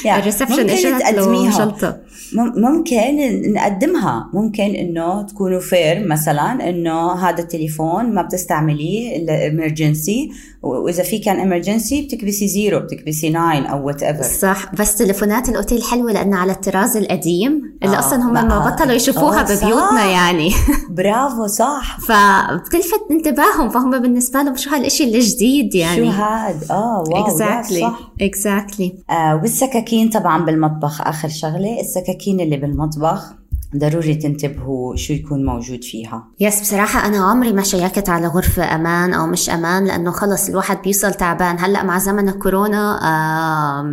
ال 0.06 0.12
reception 0.12 0.68
إيش 0.68 1.56
شنطه 1.56 2.00
ممكن 2.34 3.52
نقدمها. 3.52 4.30
ممكن 4.34 4.62
إنه 4.62 5.22
تكونوا 5.22 5.60
fair 5.60 6.06
مثلا 6.06 6.68
إنه 6.68 7.12
هذا 7.12 7.42
التليفون 7.42 8.14
ما 8.14 8.22
بتستعمليه 8.22 9.16
الا 9.16 9.46
emergency 9.48 10.30
وإذا 10.62 11.02
في 11.02 11.18
كان 11.18 11.40
emergency 11.40 12.02
بتكبسي 12.02 12.48
zero 12.48 12.80
بتكبسي 12.80 13.30
nine 13.30 13.66
أو 13.66 13.86
whatever 13.86 14.22
صح. 14.22 14.74
بس 14.74 14.96
تليفونات 14.96 15.48
الأوتيل 15.48 15.82
حلوة 15.82 16.12
لأنها 16.12 16.38
على 16.38 16.52
الطراز 16.52 16.96
القديم 16.96 17.78
اللي 17.82 17.96
آه 17.96 17.98
أصلا 17.98 18.22
هم 18.22 18.32
ما 18.32 18.70
بطلوا 18.70 18.92
يشوفوها 18.92 19.42
ببيوتنا 19.42 20.04
يعني. 20.04 20.52
برافو 20.96 21.46
صح. 21.46 22.00
فبتلفت 22.00 23.00
انتباههم 23.10 23.68
فهم 23.68 23.98
بالنسبة 23.98 24.42
لهم 24.42 24.56
شو 24.56 24.70
هالشيء 24.70 25.14
الجديد 25.14 25.74
يعني. 25.74 25.96
شو 25.96 26.10
هاد؟ 26.10 26.70
آه 26.70 27.04
wow 27.08 27.26
exactly 27.26 27.92
exactly 28.20 28.94
والسكاكين 29.42 30.08
طبعا 30.08 30.44
بالمطبخ 30.44 31.00
آخر 31.00 31.28
شغلة 31.28 31.80
السكاكين 31.80 32.40
اللي 32.40 32.56
بالمطبخ. 32.56 33.39
ضروري 33.76 34.14
تنتبهوا 34.14 34.96
شو 34.96 35.12
يكون 35.12 35.44
موجود 35.44 35.84
فيها. 35.84 36.28
yes 36.40 36.60
بصراحة 36.60 37.06
أنا 37.06 37.18
عمري 37.18 37.52
ما 37.52 37.62
شيكت 37.62 38.08
على 38.08 38.26
غرفة 38.26 38.74
أمان 38.74 39.14
أو 39.14 39.26
مش 39.26 39.50
أمان 39.50 39.84
لأنه 39.84 40.10
خلص 40.10 40.48
الواحد 40.48 40.82
بيوصل 40.82 41.14
تعبان. 41.14 41.56
هلأ 41.58 41.82
مع 41.82 41.98
زمن 41.98 42.28
الكورونا 42.28 43.00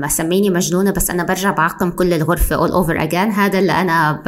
آه 0.03 0.07
سميني 0.07 0.49
مجنونة 0.49 0.91
بس 0.91 1.09
أنا 1.09 1.23
برجع 1.23 1.51
بعقم 1.51 1.91
كل 1.91 2.13
الغرفة 2.13 2.67
all 2.67 2.71
over 2.71 3.09
again. 3.09 3.39
هذا 3.39 3.59
اللي 3.59 3.71
أنا 3.71 4.21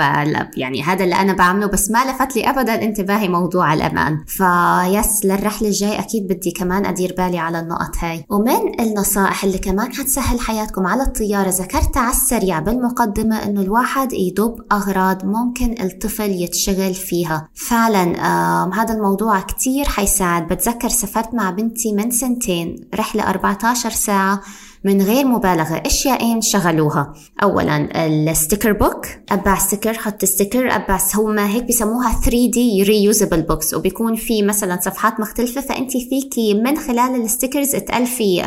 يعني 0.58 0.84
هذا 0.84 1.04
اللي 1.04 1.16
أنا 1.16 1.34
بعمله 1.34 1.66
بس 1.66 1.92
ما 1.92 2.12
لفت 2.12 2.36
لي 2.36 2.50
أبدا 2.50 2.84
انتباهي 2.84 3.28
موضوع 3.28 3.74
الأمان. 3.74 4.18
ف 4.28 4.52
yes 4.52 5.26
للرحلة 5.26 5.68
الجاي 5.68 6.00
أكيد 6.00 6.28
بدي 6.28 6.52
كمان 6.52 6.86
أدير 6.86 7.16
بالي 7.18 7.40
على 7.40 7.60
النقط 7.60 7.98
هاي. 8.00 8.26
ومن 8.30 8.80
النصائح 8.80 9.44
اللي 9.44 9.58
كمان 9.58 9.94
حتسهل 9.94 10.40
حياتكم 10.40 10.88
على 10.88 11.04
الطيارة 11.04 11.50
ذكرتها 11.50 12.02
على 12.02 12.12
السريع 12.12 12.60
بالمقدمة 12.60 13.44
إنه 13.44 13.62
الواحد 13.62 14.14
يدب 14.14 14.56
أغراض 14.72 15.26
ممكن 15.40 15.76
الطفل 15.82 16.30
يتشغل 16.30 16.94
فيها. 16.94 17.50
فعلا 17.54 18.04
هذا 18.74 18.94
الموضوع 18.94 19.40
كتير 19.42 19.86
حيساعد. 19.86 20.48
بتذكر 20.48 20.90
سافرت 20.90 21.34
مع 21.34 21.50
بنتي 21.50 21.94
من 21.94 22.12
سنتين 22.12 22.76
رحلة 22.96 23.30
14 23.30 23.90
ساعة. 23.90 24.42
من 24.84 25.02
غير 25.02 25.28
مبالغة 25.28 25.82
اشياءين 25.86 26.42
شغلوها. 26.42 27.14
اولا 27.44 28.06
الستيكر 28.08 28.74
بوك 28.74 29.08
ابع 29.32 29.60
ستيكر 29.60 29.94
حط 29.94 30.26
ستيكر 30.26 30.76
ابع 30.76 31.00
هم 31.16 31.40
هيك 31.40 31.64
بسموها 31.64 32.12
3 32.12 32.30
دي 32.32 32.84
ريوزبل 32.84 33.42
بوكس 33.42 33.74
وبيكون 33.74 34.16
في 34.16 34.42
مثلا 34.42 34.80
صفحات 34.82 35.20
مختلفة 35.20 35.62
فانت 35.62 35.92
فيكي 35.92 36.54
من 36.54 36.78
خلال 36.78 37.22
الستيكرز 37.22 37.72
تألفي 37.72 38.42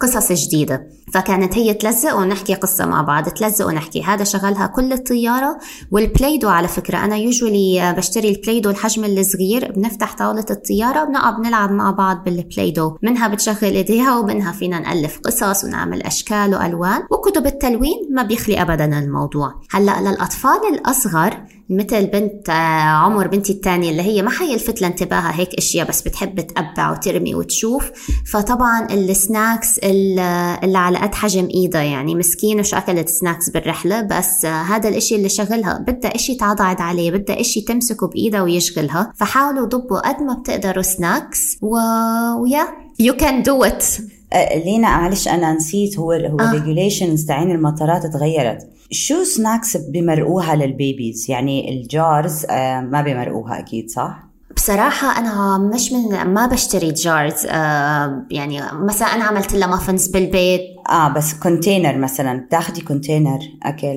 قصص 0.00 0.32
جديدة. 0.32 0.86
فكانت 1.14 1.58
هي 1.58 1.74
تلزق 1.74 2.16
ونحكي 2.16 2.54
قصة 2.54 2.86
مع 2.86 3.02
بعض 3.02 3.28
تلزق 3.28 3.66
ونحكي. 3.66 4.02
هذا 4.02 4.24
شغلها 4.24 4.66
كل 4.66 4.92
الطيارة 4.92 5.58
وال 5.90 6.02
Play-Doh 6.02 6.48
على 6.48 6.68
فكرة. 6.68 6.98
أنا 7.04 7.16
usually 7.16 7.94
بشتري 7.96 8.28
ال 8.28 8.33
Play-Doh 8.33 8.70
الحجم 8.70 9.04
الصغير 9.04 9.72
بنفتح 9.72 10.16
طاولة 10.16 10.44
الطيارة 10.50 11.02
وبنقعد 11.02 11.40
نلعب 11.40 11.72
مع 11.72 11.90
بعض 11.90 12.24
بال 12.24 12.37
Play-Doh. 12.37 12.96
منها 13.02 13.28
بتشغل 13.28 13.74
إيديها 13.74 14.18
ومنها 14.18 14.52
فينا 14.52 14.78
نألف 14.78 15.18
قصص 15.18 15.59
ونعمل 15.64 16.02
أشكال 16.02 16.54
وألوان 16.54 17.02
وكتب 17.10 17.46
التلوين 17.46 18.08
ما 18.10 18.22
بيخلي 18.22 18.62
أبدا 18.62 18.98
الموضوع. 18.98 19.54
هلأ 19.70 20.00
للأطفال 20.00 20.60
الأصغر 20.72 21.36
مثل 21.70 22.06
بنت 22.06 22.48
آه، 22.48 22.52
عمر 22.52 23.26
بنتي 23.26 23.52
الثانية 23.52 23.90
اللي 23.90 24.02
هي 24.02 24.22
ما 24.22 24.30
حيلفت 24.30 24.80
لانتباهها 24.80 25.40
هيك 25.40 25.54
أشياء 25.54 25.88
بس 25.88 26.02
بتحب 26.02 26.40
تقبع 26.40 26.90
وترمي 26.90 27.34
وتشوف. 27.34 27.90
فطبعا 28.32 28.86
ال 28.90 29.03
snacks 29.03 29.78
اللي 29.78 30.78
على 30.78 30.98
قد 30.98 31.14
حجم 31.14 31.48
إيدها 31.54 31.82
يعني 31.82 32.14
مسكين 32.14 32.60
وش 32.60 32.74
أكلت 32.74 33.08
snacks 33.08 33.50
بالرحلة 33.50 34.00
بس 34.02 34.46
هذا 34.46 34.88
الإشي 34.88 35.16
اللي 35.16 35.28
شغلها 35.28 35.78
بدها 35.78 36.14
إشي 36.14 36.34
تعضعض 36.34 36.80
عليه 36.80 37.10
بدها 37.10 37.40
إشي 37.40 37.60
تمسكه 37.60 38.08
بإيدها 38.08 38.42
ويشغلها. 38.42 39.12
فحاولوا 39.16 39.66
ضبوا 39.66 40.08
قد 40.08 40.22
ما 40.22 40.34
بتقدروا 40.34 40.82
snacks. 40.82 41.58
ويا 41.62 42.66
you 42.98 43.14
can 43.16 43.42
do 43.42 43.64
it 43.64 43.86
لينا 44.34 44.88
معلش 44.88 45.28
أنا 45.28 45.52
نسيت 45.52 45.98
هو 45.98 46.12
هو 46.12 46.40
ال 46.40 46.47
regulations 46.47 47.22
آه. 47.22 47.26
تاعين 47.26 47.50
المطارات 47.50 48.06
تغيرت 48.06 48.68
شو 48.90 49.24
snacks 49.24 49.76
بمرقوها 49.76 50.56
لل 50.56 50.72
babies؟ 50.72 51.30
يعني 51.30 51.70
ال 51.70 51.85
jars 51.85 52.46
آه، 52.50 52.80
ما 52.80 53.02
بمرقوها 53.02 53.58
أكيد 53.58 53.90
صح؟ 53.90 54.29
بصراحة 54.60 55.18
أنا 55.18 55.58
مش 55.58 55.92
من 55.92 56.24
ما 56.24 56.46
بشتري 56.46 56.92
jars 56.92 57.46
آه 57.46 58.26
يعني 58.30 58.62
مثلا 58.72 59.08
أنا 59.14 59.24
عملت 59.24 59.54
لها 59.54 59.68
muffins 59.68 60.08
بالبيت. 60.08 60.60
آه 60.90 61.08
بس 61.08 61.34
container 61.34 61.98
مثلا 61.98 62.40
بتاخدي 62.40 62.80
container 62.80 63.38
أكل. 63.62 63.96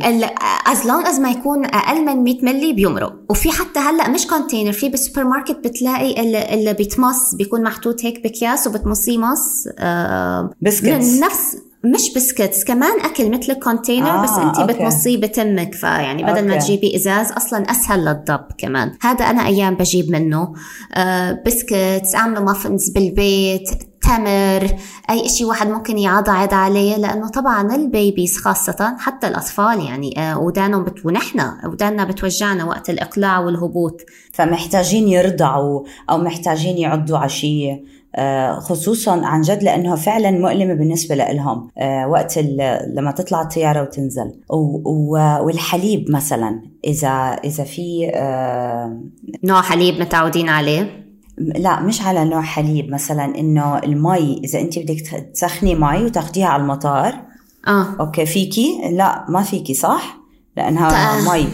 as 0.67 0.87
long 0.87 1.05
as 1.07 1.19
ما 1.19 1.31
يكون 1.31 1.65
أقل 1.65 2.05
من 2.05 2.23
100 2.23 2.45
ملي 2.45 2.73
بيمرق. 2.73 3.13
وفي 3.29 3.51
حتى 3.51 3.79
هلأ 3.79 4.09
مش 4.09 4.27
container 4.27 4.71
في 4.71 4.89
بالسوبر 4.89 5.23
ماركت 5.23 5.57
بتلاقي 5.67 6.21
اللي, 6.21 6.53
اللي 6.53 6.73
بيتمص 6.73 7.35
بيكون 7.35 7.63
محطوط 7.63 8.05
هيك 8.05 8.23
بكياس 8.23 8.67
وبتمصيه 8.67 9.17
مص 9.17 9.67
آه 9.79 10.49
biscuits. 10.61 11.13
من 11.13 11.19
نفس 11.19 11.57
مش 11.85 12.13
biscuits 12.15 12.63
كمان 12.63 13.01
أكل 13.01 13.29
مثل 13.31 13.51
ال 13.51 13.57
container 13.57 14.09
آه، 14.09 14.23
بس 14.23 14.29
انت 14.29 14.59
okay. 14.59 14.73
بتمصيه 14.73 15.17
بتمك. 15.17 15.75
فيعني 15.75 16.23
بدل 16.23 16.47
ما 16.47 16.53
okay. 16.53 16.65
تجيبي 16.65 16.95
إزاز 16.95 17.31
أصلا 17.31 17.71
أسهل 17.71 18.05
للضب 18.05 18.45
كمان. 18.57 18.91
هذا 19.01 19.25
أنا 19.25 19.47
أيام 19.47 19.75
بجيب 19.75 20.11
منه. 20.11 20.53
آه 20.93 21.43
biscuits 21.45 22.15
أعمله 22.15 22.43
muffins 22.43 22.89
بالبيت 22.89 23.69
تمر 24.01 24.69
أي 25.09 25.29
شيء 25.29 25.47
واحد 25.47 25.67
ممكن 25.67 25.97
يعضعض 25.97 26.53
عليه 26.53 26.95
لأنه 26.97 27.27
طبعا 27.27 27.75
ال 27.75 27.84
babies 27.84 28.37
خاصة 28.37 28.95
حتى 28.99 29.27
الأطفال 29.27 29.79
يعني 29.85 30.19
آه 30.19 30.39
ودانهم 30.39 30.83
بت... 30.83 31.05
ونحن 31.05 31.51
وداننا 31.65 32.03
بتوجعنا 32.03 32.63
وقت 32.63 32.89
الإقلاع 32.89 33.39
والهبوط. 33.39 34.01
فمحتاجين 34.33 35.07
يرضعوا 35.07 35.83
أو 36.09 36.17
محتاجين 36.17 36.77
يعضوا 36.77 37.17
آه، 37.17 37.79
خصوصا 38.59 39.25
عن 39.25 39.41
جد 39.41 39.63
لأنه 39.63 39.95
فعلا 39.95 40.31
مؤلمة 40.31 40.73
بالنسبة 40.73 41.15
لهم 41.15 41.67
آه، 41.77 42.07
وقت 42.07 42.37
لما 42.97 43.11
تطلع 43.11 43.41
الطيارة 43.41 43.81
وتنزل. 43.81 44.31
والحليب 44.49 46.11
مثلا 46.11 46.61
إذا 46.85 47.09
إذا 47.43 47.63
في 47.63 48.11
آه، 48.13 49.01
نوع 49.43 49.61
حليب 49.61 49.99
متعودين 49.99 50.49
عليه؟ 50.49 51.03
لا 51.37 51.79
مش 51.79 52.01
على 52.01 52.25
نوع 52.25 52.41
حليب. 52.41 52.91
مثلا 52.91 53.25
إنه 53.25 53.77
المي 53.77 54.41
إذا 54.43 54.61
أنت 54.61 54.79
بدك 54.79 55.29
تسخني 55.33 55.75
مي 55.75 56.05
وتاخديها 56.05 56.47
على 56.47 56.61
المطار. 56.61 57.13
آه. 57.67 57.85
okay 57.99 58.25
فيكي؟ 58.25 58.81
لا 58.91 59.25
ما 59.29 59.43
فيكي 59.43 59.73
صح؟ 59.73 60.17
لأنها 60.57 61.33
مي. 61.33 61.47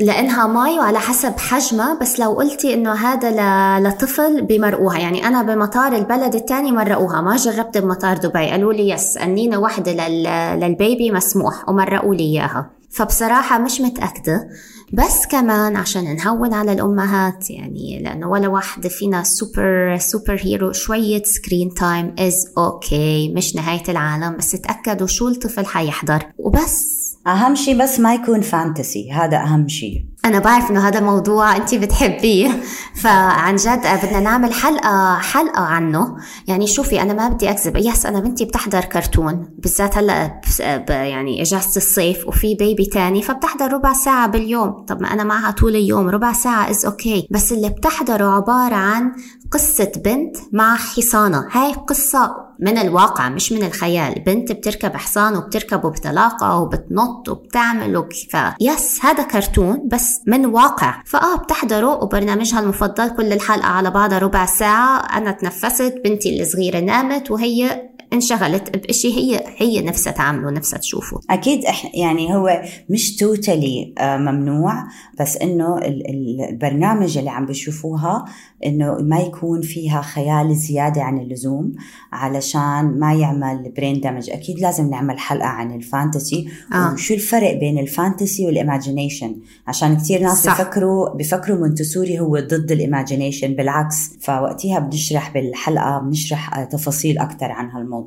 لأنها 0.00 0.46
مي 0.46 0.78
وعلى 0.78 0.98
حسب 0.98 1.38
حجمها 1.38 1.98
بس 2.00 2.20
لو 2.20 2.32
قلتي 2.32 2.74
إنه 2.74 2.92
هذا 2.92 3.30
ل... 3.30 3.84
لطفل 3.84 4.42
بمرقوها. 4.42 4.98
يعني 4.98 5.26
أنا 5.26 5.42
بمطار 5.42 5.96
البلد 5.96 6.34
الثاني 6.34 6.72
مرقوها. 6.72 7.20
ما 7.20 7.36
جربت 7.36 7.78
بمطار 7.78 8.16
دبي. 8.16 8.50
قالوا 8.50 8.72
لي 8.72 8.88
yes 8.88 9.18
قنينه 9.18 9.58
واحدة 9.58 9.92
لل... 9.92 10.22
للبيبي 10.60 11.10
مسموح 11.10 11.68
ومرقوا 11.68 12.14
لي 12.14 12.24
إياها. 12.24 12.70
فبصراحة 12.90 13.58
مش 13.58 13.80
متأكدة. 13.80 14.48
بس 14.92 15.26
كمان 15.30 15.76
عشان 15.76 16.16
نهون 16.16 16.54
على 16.54 16.72
الأمهات 16.72 17.50
يعني 17.50 18.02
لأنه 18.02 18.28
ولا 18.28 18.48
واحدة 18.48 18.88
فينا 18.88 19.22
super 19.22 19.96
superhero 19.98 20.72
شوية 20.72 21.22
screen 21.22 21.74
time 21.74 22.14
is 22.18 22.52
okay 22.58 23.32
مش 23.36 23.56
نهاية 23.56 23.82
العالم. 23.88 24.36
بس 24.36 24.50
تأكدوا 24.50 25.06
شو 25.06 25.28
الطفل 25.28 25.66
حيحضر. 25.66 26.22
وبس. 26.38 26.97
أهم 27.32 27.54
شيء 27.54 27.82
بس 27.82 28.00
ما 28.00 28.14
يكون 28.14 28.40
fantasy 28.40 29.12
هذا 29.12 29.36
أهم 29.36 29.68
شيء 29.68 30.04
أنا 30.24 30.38
بعرف 30.38 30.70
إنه 30.70 30.88
هذا 30.88 31.00
موضوع 31.00 31.56
أنت 31.56 31.74
بتحبيه. 31.74 32.48
فعن 33.02 33.56
جد 33.56 33.80
بدنا 34.04 34.20
نعمل 34.20 34.52
حلقة 34.52 35.18
حلقة 35.18 35.60
عنه. 35.62 36.16
يعني 36.46 36.66
شوفي 36.66 37.02
أنا 37.02 37.12
ما 37.14 37.28
بدي 37.28 37.50
أكذب. 37.50 37.76
yes 37.76 38.06
أنا 38.06 38.20
بنتي 38.20 38.44
بتحضر 38.44 38.80
كرتون 38.84 39.48
بالذات 39.58 39.98
هلأ 39.98 40.40
ب- 40.60 40.90
يعني 40.90 41.42
إجازة 41.42 41.76
الصيف 41.76 42.28
وفي 42.28 42.54
بيبي 42.54 42.86
تاني 42.86 43.22
فبتحضر 43.22 43.72
ربع 43.72 43.92
ساعة 43.92 44.26
باليوم. 44.28 44.84
طب 44.84 45.02
ما 45.02 45.12
أنا 45.12 45.24
معها 45.24 45.50
طول 45.50 45.76
اليوم 45.76 46.08
ربع 46.08 46.32
ساعة 46.32 46.70
is 46.70 46.86
okay 46.86 47.28
بس 47.30 47.52
اللي 47.52 47.68
بتحضره 47.68 48.24
عبارة 48.36 48.74
عن 48.74 49.12
قصة 49.50 49.92
بنت 50.04 50.36
مع 50.52 50.76
حصانة. 50.76 51.48
هاي 51.52 51.72
قصة 51.72 52.47
من 52.60 52.78
الواقع 52.78 53.28
مش 53.28 53.52
من 53.52 53.62
الخيال. 53.62 54.14
بنت 54.26 54.52
بتركب 54.52 54.96
حصان 54.96 55.36
وبتركبه 55.36 55.90
بطلاقة 55.90 56.58
وبتنط 56.60 57.28
وبتعمل 57.28 57.96
وك- 57.96 58.12
ف 58.30 58.36
yes 58.60 59.04
هذا 59.04 59.22
كرتون 59.22 59.88
بس 59.92 60.20
من 60.26 60.46
واقع. 60.46 61.02
فآه 61.06 61.36
بتحضره. 61.36 62.02
وبرنامجها 62.02 62.60
المفضل 62.60 63.08
كل 63.16 63.32
الحلقة 63.32 63.66
على 63.68 63.90
بعضها 63.90 64.18
ربع 64.18 64.46
ساعة. 64.46 64.98
أنا 64.98 65.30
تنفست 65.30 65.94
بنتي 66.04 66.42
الصغيرة 66.42 66.80
نامت 66.80 67.30
وهي 67.30 67.87
انشغلت 68.12 68.76
بإشي 68.76 69.08
هي 69.16 69.44
هي 69.56 69.80
نفسها 69.82 70.12
تعمله 70.12 70.50
نفسها 70.50 70.78
تشوفه. 70.78 71.20
أكيد 71.30 71.64
إحنا 71.64 71.90
يعني 71.96 72.34
هو 72.34 72.62
مش 72.90 73.16
totally 73.16 73.94
ممنوع 74.00 74.84
بس 75.20 75.36
إنه 75.36 75.78
ال- 75.78 76.10
ال- 76.10 76.46
البرنامج 76.50 77.18
اللي 77.18 77.30
عم 77.30 77.46
بشوفوها 77.46 78.24
إنه 78.66 78.94
ما 79.00 79.20
يكون 79.20 79.60
فيها 79.62 80.02
خيال 80.02 80.56
زيادة 80.56 81.02
عن 81.02 81.18
اللزوم 81.18 81.72
علشان 82.12 82.98
ما 82.98 83.14
يعمل 83.14 83.72
brain 83.76 84.00
damage 84.00 84.30
أكيد 84.30 84.58
لازم 84.60 84.90
نعمل 84.90 85.18
حلقة 85.18 85.46
عن 85.48 85.74
ال 85.74 85.83
fantasy 85.83 86.48
آه. 86.74 86.92
وشو 86.92 87.14
الفرق 87.14 87.52
بين 87.52 87.78
ال 87.78 87.87
fantasy 87.87 88.46
وال 88.46 88.60
imagination 88.60 89.36
عشان 89.66 89.96
كثير 89.96 90.20
ناس 90.22 90.42
صح. 90.44 90.62
بفكروا 90.62 91.08
بفكروا 91.08 91.58
مونتسوري 91.58 92.20
هو 92.20 92.38
ضد 92.38 92.72
ال 92.72 92.79
imagination 92.79 93.54
بالعكس. 93.54 94.10
فوقتها 94.20 94.78
بنشرح 94.78 95.34
بالحلقة 95.34 95.98
بنشرح 95.98 96.58
آه، 96.58 96.64
تفاصيل 96.64 97.18
أكثر 97.18 97.52
عن 97.52 97.70
هالموضوع. 97.70 97.97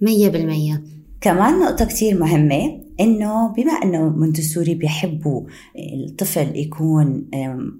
مية 0.00 0.28
بالمية. 0.28 0.82
كمان 1.20 1.60
نقطة 1.60 1.84
كتير 1.84 2.18
مهمة 2.20 2.80
إنه 3.00 3.48
بما 3.52 3.72
إنه 3.72 4.08
منتسوري 4.08 4.74
بيحبوا 4.74 5.42
الطفل 5.78 6.56
يكون 6.56 7.26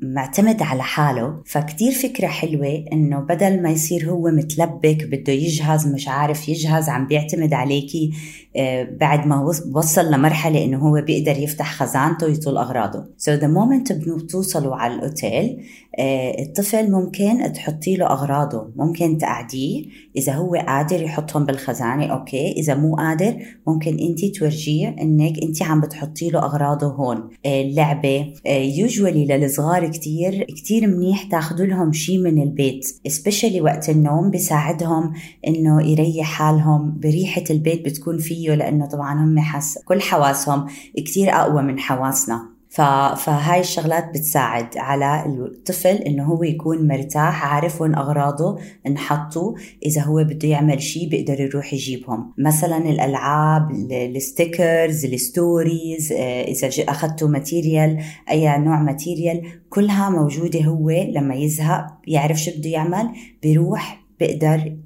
معتمد 0.03 0.63
على 0.63 0.83
حاله 0.83 1.43
فكتير 1.47 1.93
فكرة 1.93 2.27
حلوة 2.27 2.85
إنه 2.93 3.21
بدل 3.21 3.63
ما 3.63 3.71
يصير 3.71 4.11
هو 4.11 4.31
متلبك 4.31 5.05
بده 5.05 5.33
يجهز 5.33 5.87
مش 5.87 6.09
عارف 6.09 6.49
يجهز 6.49 6.89
عم 6.89 7.07
بيعتمد 7.07 7.53
عليكي 7.55 8.11
آه، 8.57 8.89
بعد 9.01 9.27
ما 9.27 9.41
وص- 9.43 9.63
وصل 9.75 10.11
لمرحلة 10.13 10.65
إنه 10.65 10.79
هو 10.79 11.03
بيقدر 11.07 11.39
يفتح 11.43 11.73
خزانته 11.75 12.27
ويطول 12.27 12.57
أغراضه. 12.57 13.05
So 13.19 13.41
the 13.41 13.47
moment 13.47 13.93
بتوصلوا 13.93 14.77
على 14.77 14.95
الأوتيل 14.95 15.63
آه، 15.99 16.43
الطفل 16.43 16.91
ممكن 16.91 17.53
تحطي 17.53 17.97
له 17.97 18.07
أغراضه 18.07 18.71
ممكن 18.77 19.19
تقعديه. 19.19 19.85
إذا 20.17 20.33
هو 20.33 20.55
قادر 20.55 21.03
يحطهم 21.03 21.45
بالخزانة 21.45 22.07
أوكي. 22.07 22.53
إذا 22.53 22.75
مو 22.75 22.95
قادر 22.97 23.37
ممكن 23.67 23.99
أنت 23.99 24.25
تورجيه 24.25 24.89
إنك 25.11 25.42
أنت 25.42 25.62
عم 25.62 25.81
بتحطي 25.81 26.31
له 26.31 26.38
أغراضه 26.38 26.87
هون 26.87 27.31
آه، 27.46 27.62
اللعبة 27.62 28.35
يوجولي 28.46 29.27
للصغار 29.27 29.88
كتير 29.88 30.44
كتير 30.44 30.87
منيح 30.87 31.23
تاخدوا 31.23 31.66
لهم 31.66 31.92
شي 31.92 32.18
من 32.18 32.42
البيت 32.42 32.87
especially 33.09 33.61
وقت 33.61 33.90
النوم 33.90 34.31
بيساعدهم 34.31 35.12
إنه 35.46 35.83
يريح 35.90 36.27
حالهم 36.27 37.01
بريحة 37.01 37.44
البيت 37.51 37.85
بتكون 37.85 38.18
فيه 38.18 38.55
لأنه 38.55 38.87
طبعا 38.87 39.25
هم 39.25 39.38
حس 39.38 39.79
كل 39.85 40.01
حواسهم 40.01 40.66
كتير 40.96 41.31
أقوى 41.31 41.62
من 41.62 41.79
حواسنا. 41.79 42.60
فهاي 42.71 43.61
الشغلات 43.61 44.09
بتساعد 44.11 44.79
على 44.79 45.25
الطفل 45.27 45.89
إنه 45.97 46.25
هو 46.25 46.43
يكون 46.43 46.89
مرتاح 46.89 47.55
عارف 47.55 47.81
وين 47.81 47.95
أغراضه 47.95 48.59
انحطوا 48.87 49.55
إذا 49.87 50.03
هو 50.03 50.25
بده 50.25 50.49
يعمل 50.49 50.83
شيء 50.83 51.09
بيقدر 51.09 51.41
يروح 51.41 51.75
يجيبهم. 51.75 52.33
مثلا 52.39 52.77
الألعاب 52.79 53.71
ال- 53.71 54.17
ال 54.16 54.26
stickers 54.26 55.05
ال 55.05 55.18
stories 55.18 56.12
آه، 56.13 56.43
إذا 56.45 56.71
أخذتوا 56.89 57.29
material 57.29 57.99
أي 58.31 58.59
نوع 58.59 58.83
material 58.83 59.43
كلها 59.71 60.11
موجودة 60.11 60.61
هو 60.61 60.91
لما 60.91 61.35
يزهق 61.35 61.87
يعرف 62.07 62.37
شو 62.41 62.51
بده 62.59 62.71
يعمل 62.71 63.09
بيروح 63.43 64.00
بيقدر 64.21 64.77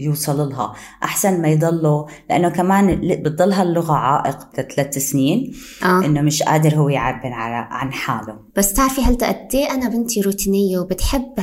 يوصل 0.00 0.48
لها 0.48 0.72
أحسن 1.02 1.42
ما 1.42 1.48
يضله 1.48 2.06
لأنه 2.30 2.48
كمان 2.48 3.00
بتضلها 3.22 3.62
اللغة 3.62 3.92
عائق 3.92 4.38
لثلاث 4.58 4.98
سنين. 4.98 5.52
آه. 5.82 6.04
إنه 6.04 6.20
مش 6.20 6.42
قادر 6.42 6.74
هو 6.74 6.88
يعبر 6.88 7.32
عن 7.32 7.92
حاله. 7.92 8.38
بس 8.56 8.72
تعرفي 8.72 9.00
هل 9.00 9.14
قد 9.14 9.48
إيه 9.54 9.70
أنا 9.70 9.88
بنتي 9.88 10.20
روتينية 10.20 10.78
وبتحب 10.78 11.34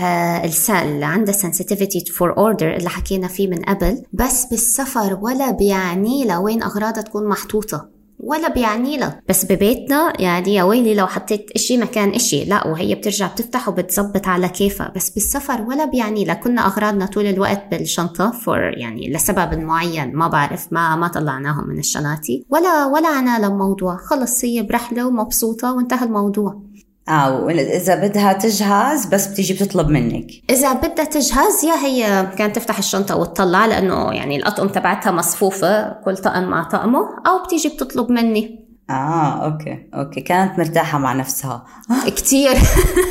السأل 0.44 0.88
اللي 0.88 1.06
عندها 1.06 1.36
sensitivity 1.36 2.12
for 2.12 2.36
order 2.36 2.64
اللي 2.64 2.90
حكينا 2.90 3.28
فيه 3.28 3.48
من 3.48 3.58
قبل. 3.58 4.04
بس 4.14 4.46
بالسفر 4.46 5.20
ولا 5.22 5.52
بيعني 5.52 6.26
لها 6.26 6.38
وين 6.38 6.64
أغراضها 6.64 7.02
تكون 7.02 7.30
محطوطة. 7.30 7.95
ولا 8.20 8.50
بيعني 8.50 8.98
لها 8.98 9.22
بس 9.30 9.46
ببيتنا 9.46 10.14
يعني 10.22 10.54
يا 10.54 10.64
ويلي 10.64 10.94
لو 10.96 11.08
حطيت 11.08 11.52
إشي 11.56 11.78
مكان 11.78 12.10
إشي 12.10 12.46
لا 12.46 12.68
وهي 12.68 12.96
بترجع 12.96 13.28
بتفتح 13.28 13.70
وبتزبط 13.70 14.28
على 14.28 14.50
كيفها. 14.50 14.92
بس 14.96 15.10
بالسفر 15.10 15.62
ولا 15.62 15.86
بيعني 15.86 16.26
لها 16.26 16.36
كنا 16.36 16.66
أغراضنا 16.66 17.06
طول 17.06 17.26
الوقت 17.26 17.64
بالشنطة 17.72 18.32
فور 18.32 18.78
يعني 18.78 19.14
لسبب 19.14 19.60
معين 19.60 20.16
ما 20.16 20.28
بعرف 20.28 20.74
ما 20.74 20.96
ما 20.96 21.08
طلعناهم 21.08 21.68
من 21.68 21.80
الشناتي. 21.80 22.46
ولا 22.50 22.86
ولا 22.86 23.08
عنا 23.08 23.40
لها 23.40 23.50
موضوع 23.50 23.98
خلص 23.98 24.46
هي 24.46 24.62
برحلة 24.62 25.08
ومبسوطة 25.08 25.74
وانتهى 25.74 26.06
الموضوع. 26.06 26.65
آه 27.10 27.40
واذا 27.42 27.96
بدها 28.08 28.34
تجهز 28.34 29.06
بس 29.06 29.28
بتيجي 29.28 29.54
بتطلب 29.54 29.90
منك. 29.90 30.28
إذا 30.50 30.74
بدها 30.74 31.06
تجهز 31.06 31.64
يا 31.64 31.86
هي 31.86 32.28
كانت 32.38 32.56
تفتح 32.56 32.78
الشنطة 32.78 33.16
وتطلع 33.16 33.66
لأنه 33.66 34.14
يعني 34.14 34.36
الأطقم 34.36 34.68
تبعتها 34.68 35.12
مصفوفة 35.12 35.90
كل 35.94 36.18
طقم 36.18 36.44
مع 36.44 36.64
طقمه 36.64 37.00
أو 37.28 37.44
بتيجي 37.46 37.70
بتطلب 37.70 38.12
مني. 38.12 38.66
آه 38.90 39.46
okay 39.46 39.90
okay 39.94 40.22
كانت 40.22 40.60
مرتاحة 40.60 40.98
مع 40.98 41.14
نفسها. 41.14 41.66
كتير. 42.18 42.52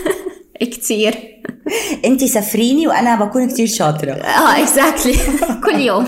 كتير. 0.60 1.14
أنت 2.04 2.24
سفريني 2.24 2.86
وأنا 2.86 3.24
بكون 3.24 3.48
كتير 3.48 3.66
شاطرة. 3.66 4.12
آه 4.12 4.62
exactly 4.62 5.14
كل 5.64 5.80
يوم. 5.80 6.06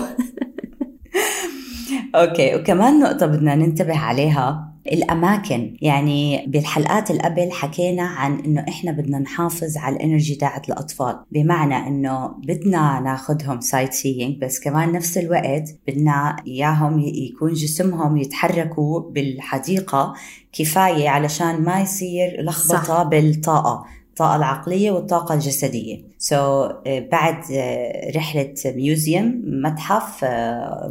okay 2.15 2.55
وكمان 2.55 2.99
نقطة 2.99 3.25
بدنا 3.25 3.55
ننتبه 3.55 3.97
عليها. 3.97 4.73
الأماكن. 4.93 5.77
يعني 5.81 6.45
بالحلقات 6.47 7.11
اللي 7.11 7.21
قبل 7.21 7.51
حكينا 7.51 8.03
عن 8.03 8.39
إنه 8.39 8.65
إحنا 8.69 8.91
بدنا 8.91 9.19
نحافظ 9.19 9.77
على 9.77 9.95
ال 9.95 10.01
energy 10.01 10.35
تاعت 10.35 10.69
الأطفال. 10.69 11.19
بمعنى 11.31 11.87
إنه 11.87 12.27
بدنا 12.27 12.99
ناخذهم 12.99 13.59
sightseeing 13.59 14.37
بس 14.41 14.59
كمان 14.59 14.91
نفس 14.91 15.17
الوقت 15.17 15.75
بدنا 15.87 16.35
إياهم 16.47 16.99
يكون 16.99 17.53
جسمهم 17.53 18.17
يتحركوا 18.17 18.99
بالحديقة 19.11 20.13
كفاية 20.53 21.09
علشان 21.09 21.61
ما 21.61 21.81
يصير 21.81 22.41
لخبطة 22.41 22.83
صح. 22.83 23.03
بالطاقة. 23.03 23.85
الطاقة 24.17 24.35
العقلية 24.35 24.91
والطاقة 24.91 25.33
الجسدية. 25.33 25.97
So, 26.19 26.31
uh, 26.31 26.89
بعد 27.11 27.43
uh, 27.43 28.15
رحلة 28.15 28.53
ميوزيوم 28.65 29.41
متحف 29.45 30.25
uh, 30.25 30.27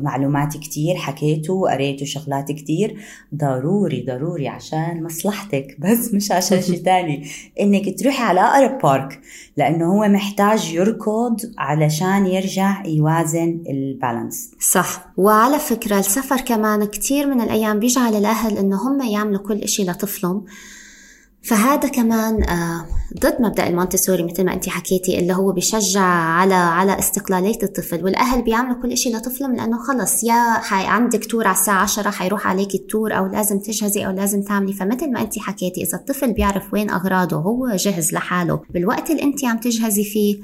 معلومات 0.03 0.57
كتير 0.57 0.97
حكيته 0.97 1.53
وقريته 1.53 2.07
شغلات 2.07 2.53
كتير. 2.53 2.97
ضروري 3.35 4.05
ضروري 4.07 4.49
عشان 4.49 5.03
مصلحتك 5.03 5.77
بس 5.83 6.15
مش 6.15 6.33
عشان 6.33 6.63
شيء 6.63 6.83
تاني. 6.85 7.29
إنك 7.61 7.99
تروحي 7.99 8.23
على 8.23 8.41
أقرب 8.41 8.79
بارك 8.83 9.21
لأنه 9.57 9.93
هو 9.93 10.09
محتاج 10.09 10.73
يركض 10.73 11.37
علشان 11.59 12.27
يرجع 12.27 12.87
يوازن 12.87 13.63
البالانس 13.69 14.51
صح. 14.61 15.07
وعلى 15.17 15.59
فكرة 15.59 15.99
السفر 15.99 16.41
كمان 16.41 16.85
كتير 16.85 17.27
من 17.27 17.41
الأيام 17.41 17.79
بيجعل 17.79 18.15
الأهل 18.15 18.59
إنه 18.59 18.89
هم 18.89 19.03
يعملوا 19.03 19.41
كل 19.41 19.59
إشي 19.59 19.85
لطفلهم. 19.85 20.45
فهذا 21.47 21.89
كمان 21.89 22.43
آه، 22.43 22.87
ضد 23.21 23.37
مبدأ 23.41 23.67
المونتسوري 23.67 24.23
مثل 24.23 24.45
ما 24.45 24.55
انت 24.55 24.69
حكيتي 24.69 25.19
اللي 25.19 25.33
هو 25.33 25.53
بيشجع 25.53 26.03
على 26.03 26.55
على 26.55 26.99
استقلالية 26.99 27.59
الطفل. 27.63 28.05
والأهل 28.05 28.43
بيعملوا 28.43 28.83
كل 28.83 28.97
شيء 28.97 29.17
لطفلهم 29.17 29.57
لأنه 29.57 29.79
خلص 29.79 30.25
يا 30.25 30.53
حي 30.53 30.87
عندك 30.87 31.25
تور 31.25 31.47
على 31.47 31.57
الساعة 31.57 31.83
10 31.83 32.11
حيروح 32.11 32.47
عليك 32.47 32.75
التور 32.75 33.17
أو 33.17 33.27
لازم 33.27 33.59
تجهزي 33.59 34.07
أو 34.07 34.11
لازم 34.11 34.43
تعملي. 34.43 34.73
فمثل 34.73 35.13
ما 35.13 35.21
انت 35.21 35.39
حكيتي 35.39 35.83
إذا 35.83 35.99
الطفل 35.99 36.33
بيعرف 36.33 36.73
وين 36.73 36.91
أغراضه 36.91 37.37
هو 37.37 37.69
جهز 37.77 38.13
لحاله. 38.13 38.61
بالوقت 38.71 39.11
اللي 39.11 39.23
انت 39.23 39.45
عم 39.45 39.59
تجهزي 39.59 40.05
فيه 40.05 40.37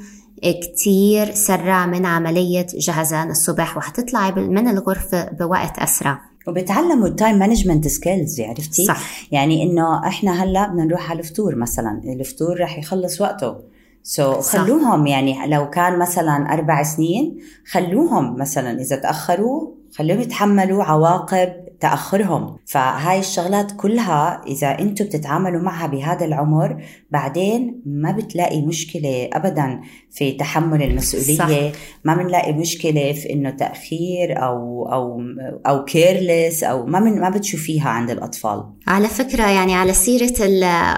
كتير 0.43 1.35
سرع 1.35 1.87
من 1.87 2.07
عملية 2.07 2.67
جهزان 2.75 3.31
الصبح 3.31 3.77
وحتطلعي 3.77 4.33
من 4.33 4.69
الغرفة 4.69 5.25
بوقت 5.25 5.79
أسرع. 5.79 6.32
وبتعلموا 6.47 7.09
ال 7.09 7.15
time 7.15 7.39
management 7.39 7.89
skills 7.89 8.41
عرفتي؟ 8.41 8.85
صح. 8.85 9.33
يعني 9.33 9.63
إنه 9.63 10.07
إحنا 10.07 10.43
هلأ 10.43 10.69
بدنا 10.69 10.85
نروح 10.85 11.11
على 11.11 11.21
الفطور 11.21 11.55
مثلا، 11.55 12.03
الفطور 12.05 12.61
رح 12.61 12.79
يخلص 12.79 13.21
وقته. 13.21 13.57
so 14.03 14.45
خلوهم 14.45 15.07
يعني 15.07 15.47
لو 15.47 15.71
كان 15.71 15.99
مثلا 15.99 16.53
أربع 16.53 16.83
سنين 16.83 17.39
خلوهم 17.71 18.37
مثلا 18.37 18.81
إذا 18.81 18.97
تأخروا 18.97 19.71
خلوهم 19.97 20.21
يتحملوا 20.21 20.85
عواقب 20.85 21.53
تأخرهم. 21.83 22.57
فهاي 22.67 23.19
الشغلات 23.19 23.73
كلها 23.73 24.43
إذا 24.47 24.79
أنتم 24.79 25.05
بتتعاملوا 25.05 25.63
معها 25.63 25.87
بهذا 25.87 26.25
العمر 26.25 26.85
بعدين 27.11 27.83
ما 27.87 28.13
بتلاقي 28.13 28.63
مشكلة 28.63 29.29
ابدا 29.33 29.81
في 30.11 30.33
تحمل 30.33 30.83
المسؤولية. 30.83 31.73
صح. 31.73 31.79
ما 32.05 32.15
بنلاقي 32.15 32.53
مشكلة 32.53 33.13
في 33.13 33.33
إنه 33.33 33.51
تأخير 33.51 34.43
أو 34.45 34.89
أو 34.93 35.23
أو 35.67 35.85
careless 35.85 36.65
أو 36.65 36.87
ما 36.87 37.01
من 37.01 37.21
ما 37.21 37.31
بتشوفيها 37.31 37.89
عند 37.89 38.11
الأطفال. 38.11 38.65
على 38.87 39.09
فكرة 39.09 39.47
يعني 39.47 39.75
على 39.75 39.93
سيرة 39.93 40.35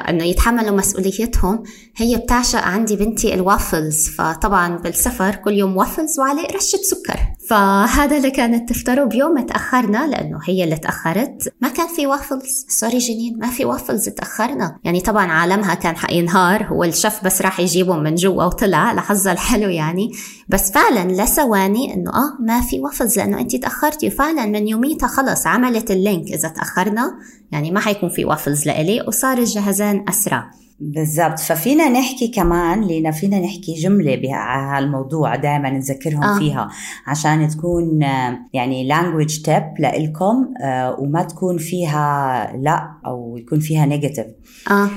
إنه 0.08 0.24
يتحملوا 0.24 0.76
مسؤوليتهم 0.76 1.62
هي 1.96 2.16
بتعشق 2.16 2.62
عندي 2.62 2.96
بنتي 2.96 3.34
الوافلز. 3.34 4.08
فطبعا 4.08 4.76
بالسفر 4.76 5.34
كل 5.34 5.52
يوم 5.52 5.76
وافلز 5.76 6.20
وعليه 6.20 6.46
رشة 6.46 6.78
سكر. 6.82 7.18
فهذا 7.48 8.16
اللي 8.16 8.30
كانت 8.30 8.72
تفطره 8.72 9.04
بيوم 9.04 9.46
تاخرنا 9.46 10.06
لأنه 10.06 10.38
هي 10.44 10.64
اللي 10.64 10.76
تأخرت. 10.76 11.54
ما 11.60 11.68
كان 11.68 11.86
في 11.96 12.06
waffles. 12.06 12.66
sorry 12.68 12.98
جنين 12.98 13.38
ما 13.38 13.50
في 13.50 13.64
وافلز 13.64 14.08
تأخرنا. 14.08 14.78
يعني 14.84 15.00
طبعا 15.00 15.32
عالمها 15.32 15.74
كان 15.74 15.96
حينهار 15.96 16.64
هو 16.64 16.84
الشيف 16.84 17.24
بس 17.24 17.42
راح 17.42 17.60
يجيبهم 17.60 18.02
من 18.02 18.14
جوا 18.14 18.44
وطلع. 18.44 18.92
لحظها 18.92 19.32
الحلو 19.32 19.68
يعني. 19.68 20.10
بس 20.48 20.72
فعلا 20.72 21.22
لثواني 21.22 21.94
إنه 21.94 22.10
آه 22.10 22.36
ما 22.40 22.60
في 22.60 22.80
وافلز 22.80 23.18
لأنه 23.18 23.40
انت 23.40 23.56
تأخرتي. 23.56 24.08
وفعلا 24.08 24.46
من 24.46 24.68
يوميتها 24.68 25.06
خلص 25.06 25.46
عملت 25.46 25.90
ال 25.90 25.99
link 25.99 26.32
إذا 26.32 26.48
تأخرنا. 26.48 27.18
يعني 27.52 27.70
ما 27.74 27.80
حيكون 27.80 28.08
في 28.08 28.24
وافلز 28.24 28.66
لإلي 28.66 29.04
وصار 29.08 29.38
الجهزان 29.38 30.04
أسرع 30.08 30.50
بالضبط 30.80 31.38
ففينا 31.38 31.88
نحكي 31.88 32.28
كمان 32.28 32.88
لنا 32.88 33.10
فينا 33.10 33.40
نحكي 33.40 33.74
جملة 33.74 34.16
بهالموضوع 34.16 35.36
دائما 35.36 35.70
نذكرهم 35.70 36.22
آه. 36.22 36.38
فيها 36.38 36.68
عشان 37.06 37.48
تكون 37.48 38.02
يعني 38.52 38.88
language 38.88 39.42
tip 39.42 39.64
لإلكم 39.78 40.54
آه، 40.62 40.96
وما 41.00 41.22
تكون 41.22 41.58
فيها 41.58 42.52
لا 42.56 42.90
أو 43.06 43.36
يكون 43.36 43.60
فيها 43.60 43.86
negative 43.86 44.26
آه. 44.70 44.90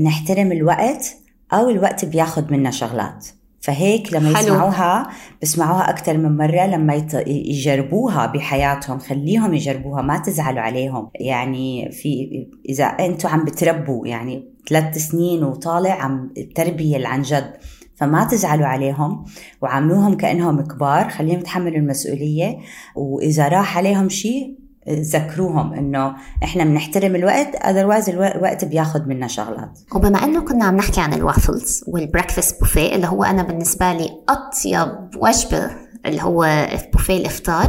نحترم 0.00 0.52
الوقت 0.52 1.16
أو 1.52 1.70
الوقت 1.70 2.04
بياخد 2.04 2.52
منا 2.52 2.70
شغلات 2.70 3.26
فهيك 3.66 4.12
لما 4.12 4.36
حلو. 4.36 4.46
يسمعوها 4.46 5.08
بسمعوها 5.42 5.90
أكثر 5.90 6.18
من 6.18 6.36
مرة 6.36 6.66
لما 6.66 7.06
يجربوها 7.26 8.26
بحياتهم 8.26 8.98
خليهم 8.98 9.54
يجربوها 9.54 10.02
ما 10.02 10.18
تزعلوا 10.18 10.60
عليهم 10.60 11.10
يعني 11.14 11.92
في 11.92 12.28
إذا 12.68 12.84
أنتم 12.84 13.28
عم 13.28 13.44
بتربوا 13.44 14.06
يعني 14.06 14.48
ثلاث 14.68 14.98
سنين 14.98 15.44
وطالع 15.44 15.92
عم 15.92 16.32
التربية 16.36 17.06
عن 17.06 17.22
جد 17.22 17.52
فما 17.96 18.24
تزعلوا 18.24 18.66
عليهم 18.66 19.24
وعاملوهم 19.62 20.16
كأنهم 20.16 20.60
كبار 20.60 21.08
خليهم 21.08 21.38
يتحملوا 21.38 21.76
المسؤولية 21.76 22.58
وإذا 22.96 23.48
راح 23.48 23.78
عليهم 23.78 24.08
شيء 24.08 24.65
ذكروهم 24.88 25.72
إنه 25.72 26.14
إحنا 26.44 26.64
بنحترم 26.64 27.16
الوقت 27.16 27.54
اذروايز 27.64 28.08
الوقت 28.10 28.64
بياخذ 28.64 29.08
منا 29.08 29.26
شغلات. 29.26 29.78
وبما 29.94 30.24
إنه 30.24 30.40
كنا 30.40 30.64
عم 30.64 30.76
نحكي 30.76 31.00
عن 31.00 31.12
ال 31.12 31.21
waffles 31.21 31.84
وال 31.86 32.00
breakfast 32.00 32.60
buffet 32.60 32.94
اللي 32.94 33.06
هو 33.06 33.24
أنا 33.24 33.42
بالنسبة 33.42 33.92
لي 33.92 34.10
أطيب 34.28 34.92
وجبة 35.16 35.70
اللي 36.06 36.22
هو 36.22 36.66
بوفيه 36.92 37.16
الإفطار 37.16 37.66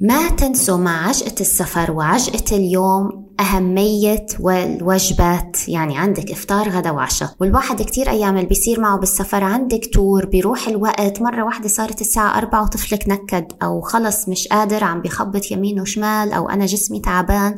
ما 0.00 0.28
تنسوا 0.28 0.76
مع 0.76 1.08
عجقة 1.08 1.34
السفر 1.40 1.92
وعجقة 1.92 2.56
اليوم 2.56 3.26
أهمية 3.40 4.26
والوجبات. 4.40 5.68
يعني 5.68 5.98
عندك 5.98 6.30
إفطار 6.30 6.68
غدا 6.68 6.90
وعشاء. 6.90 7.34
والواحد 7.40 7.82
كتير 7.82 8.10
أيام 8.10 8.36
اللي 8.36 8.48
بيصير 8.48 8.80
معه 8.80 8.98
بالسفر. 8.98 9.44
عندك 9.44 9.90
tour 9.92 10.26
بيروح 10.26 10.68
الوقت. 10.68 11.22
مرة 11.22 11.44
واحدة 11.44 11.68
صارت 11.68 12.00
الساعة 12.00 12.38
أربعة 12.38 12.62
وطفلك 12.62 13.08
نكد 13.08 13.52
أو 13.62 13.80
خلص 13.80 14.28
مش 14.28 14.48
قادر 14.48 14.84
عم 14.84 15.02
بيخبط 15.02 15.50
يمين 15.50 15.80
وشمال 15.80 16.32
أو 16.32 16.48
أنا 16.48 16.66
جسمي 16.66 17.00
تعبان. 17.00 17.56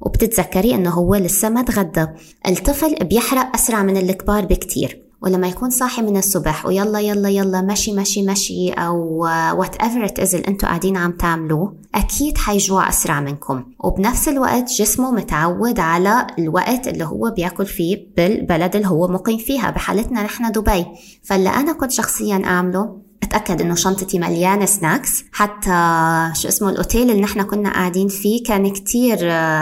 وبتتذكري 0.00 0.74
إنه 0.74 0.90
هو 0.90 1.14
لسه 1.14 1.48
ما 1.48 1.62
تغدى. 1.62 2.06
الطفل 2.48 2.94
بيحرق 2.94 3.54
أسرع 3.54 3.82
من 3.82 3.96
الكبار 3.96 4.44
بكتير. 4.44 5.03
ولما 5.24 5.48
يكون 5.48 5.70
صاحي 5.70 6.02
من 6.02 6.16
الصبح 6.16 6.66
ويلا 6.66 7.00
يلا 7.00 7.28
يلا 7.28 7.60
مشي 7.60 7.92
مشي 7.92 8.22
مشي 8.22 8.70
أو 8.70 9.18
whatever 9.58 10.04
it 10.04 10.34
اللي 10.34 10.48
أنتم 10.48 10.68
قاعدين 10.68 10.96
عم 10.96 11.12
تعملوه 11.12 11.74
أكيد 11.94 12.38
حيجوع 12.38 12.88
أسرع 12.88 13.20
منكم. 13.20 13.64
وبنفس 13.84 14.28
الوقت 14.28 14.70
جسمه 14.72 15.10
متعود 15.10 15.80
على 15.80 16.26
الوقت 16.38 16.88
اللي 16.88 17.04
هو 17.04 17.32
بياكل 17.36 17.66
فيه 17.66 18.06
بالبلد 18.16 18.76
اللي 18.76 18.88
هو 18.88 19.08
مقيم 19.08 19.38
فيها 19.38 19.70
بحالتنا 19.70 20.22
نحن 20.22 20.52
دبي. 20.52 20.86
فاللي 21.22 21.48
أنا 21.50 21.72
كنت 21.72 21.90
شخصيا 21.90 22.42
أعمله 22.44 23.03
أتأكد 23.24 23.60
إنه 23.60 23.74
شنطتي 23.74 24.18
مليانة 24.18 24.64
snacks 24.64 25.24
حتى 25.32 25.70
شو 26.34 26.48
اسمه 26.48 26.70
الأوتيل 26.70 27.10
اللي 27.10 27.22
نحن 27.22 27.42
كنا 27.42 27.72
قاعدين 27.72 28.08
فيه 28.08 28.42
كان 28.44 28.70
كتير 28.70 29.16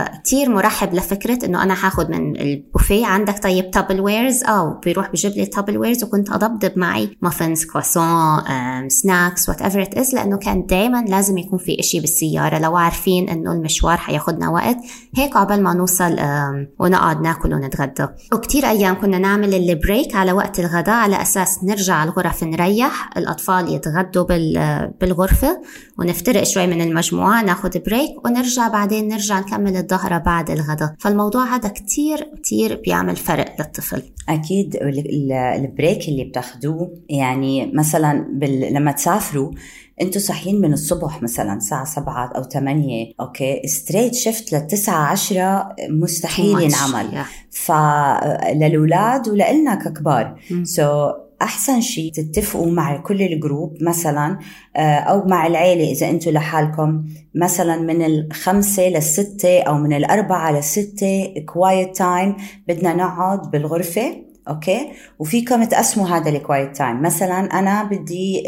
كتير 0.06 0.48
مرحب 0.48 0.94
لفكرة 0.94 1.46
إنه 1.46 1.62
أنا 1.62 1.74
حاخد 1.74 2.10
من 2.10 2.40
البوفيه. 2.40 3.06
عندك 3.06 3.42
طيب 3.42 3.70
Tupperwares 3.70 4.44
أو 4.44 4.80
بيروح 4.84 5.10
بجيب 5.10 5.32
لي 5.32 5.46
Tupperwares 5.46 6.04
وكنت 6.04 6.30
اضبضب 6.30 6.72
معي 6.76 7.16
muffins 7.22 7.64
croissant 7.64 8.88
snacks 8.88 9.48
whatever 9.48 9.82
it 9.82 9.94
is 9.94 10.14
لأنه 10.14 10.36
كان 10.36 10.66
دائما 10.66 11.04
لازم 11.08 11.38
يكون 11.38 11.58
في 11.58 11.80
إشي 11.80 12.00
بالسيارة. 12.00 12.58
لو 12.58 12.76
عارفين 12.76 13.28
إنه 13.28 13.52
المشوار 13.52 13.96
حياخدنا 13.96 14.48
وقت 14.48 14.76
هيك 15.16 15.36
عقبال 15.36 15.62
ما 15.62 15.74
نوصل 15.74 16.16
ونقعد 16.78 17.20
ناكل 17.20 17.54
ونتغدى. 17.54 18.06
وكتير 18.32 18.68
أيام 18.68 19.00
كنا 19.00 19.18
نعمل 19.18 19.54
ال 19.54 19.65
break 19.65 20.16
على 20.16 20.32
وقت 20.32 20.58
الغداء 20.60 20.94
على 20.94 21.22
أساس 21.22 21.64
نرجع 21.64 22.04
الغرف 22.04 22.44
نريح. 22.44 23.10
الأطفال 23.16 23.51
الأطفال 23.60 23.74
يتغدوا 23.74 24.24
بالغرفة 25.00 25.62
ونفترق 25.98 26.42
شوي 26.42 26.66
من 26.66 26.80
المجموعة 26.80 27.42
ناخد 27.42 27.82
break 27.86 28.24
ونرجع 28.24 28.68
بعدين 28.68 29.08
نرجع 29.08 29.40
نكمل 29.40 29.76
الظهرة 29.76 30.18
بعد 30.18 30.50
الغداء. 30.50 30.94
فالموضوع 30.98 31.56
هذا 31.56 31.68
كتير 31.68 32.30
كتير 32.36 32.80
بيعمل 32.84 33.16
فرق 33.16 33.54
للطفل. 33.58 34.02
أكيد 34.28 34.76
ال 35.56 35.65
break 35.65 36.08
اللي 36.08 36.24
بتاخدوه 36.24 36.94
يعني 37.08 37.72
مثلا 37.74 38.26
بال... 38.32 38.74
لما 38.74 38.92
تسافروا 38.92 39.52
أنتوا 40.02 40.20
صاحيين 40.20 40.60
من 40.60 40.72
الصبح 40.72 41.22
مثلا 41.22 41.56
الساعة 41.56 41.84
سبعة 41.84 42.32
أو 42.36 42.42
ثمانية 42.42 43.12
أوكي؟ 43.20 43.62
straight 43.66 44.14
shift 44.14 44.52
للتسعة 44.52 45.04
عشرة 45.04 45.76
مستحيل 45.90 46.60
ينعمل. 46.60 47.24
فللولاد 47.50 49.28
ولإلنا 49.28 49.74
ككبار. 49.74 50.40
so 50.62 51.14
أحسن 51.42 51.80
شيء 51.80 52.12
تتفقوا 52.12 52.70
مع 52.70 52.96
كل 52.96 53.22
ال 53.22 53.31
group 53.31 53.76
مثلا 53.80 54.38
آه، 54.76 54.94
أو 54.94 55.26
مع 55.26 55.46
العيلة 55.46 55.92
إذا 55.92 56.10
أنتم 56.10 56.30
لحالكم 56.30 57.04
مثلا 57.34 57.76
من 57.76 58.02
الخمسة 58.02 58.88
للستة 58.88 59.62
أو 59.62 59.78
من 59.78 59.92
الأربعة 59.92 60.52
للستة 60.52 61.34
quiet 61.46 61.96
time 61.96 62.36
بدنا 62.68 62.94
نقعد 62.94 63.50
بالغرفة 63.50 64.16
okay؟ 64.48 64.88
وفيكم 65.18 65.64
تقسموا 65.64 66.08
هذا 66.08 66.30
ال 66.30 66.38
quiet 66.38 66.76
time 66.76 67.02
مثلا 67.02 67.58
أنا 67.58 67.84
بدي 67.84 68.42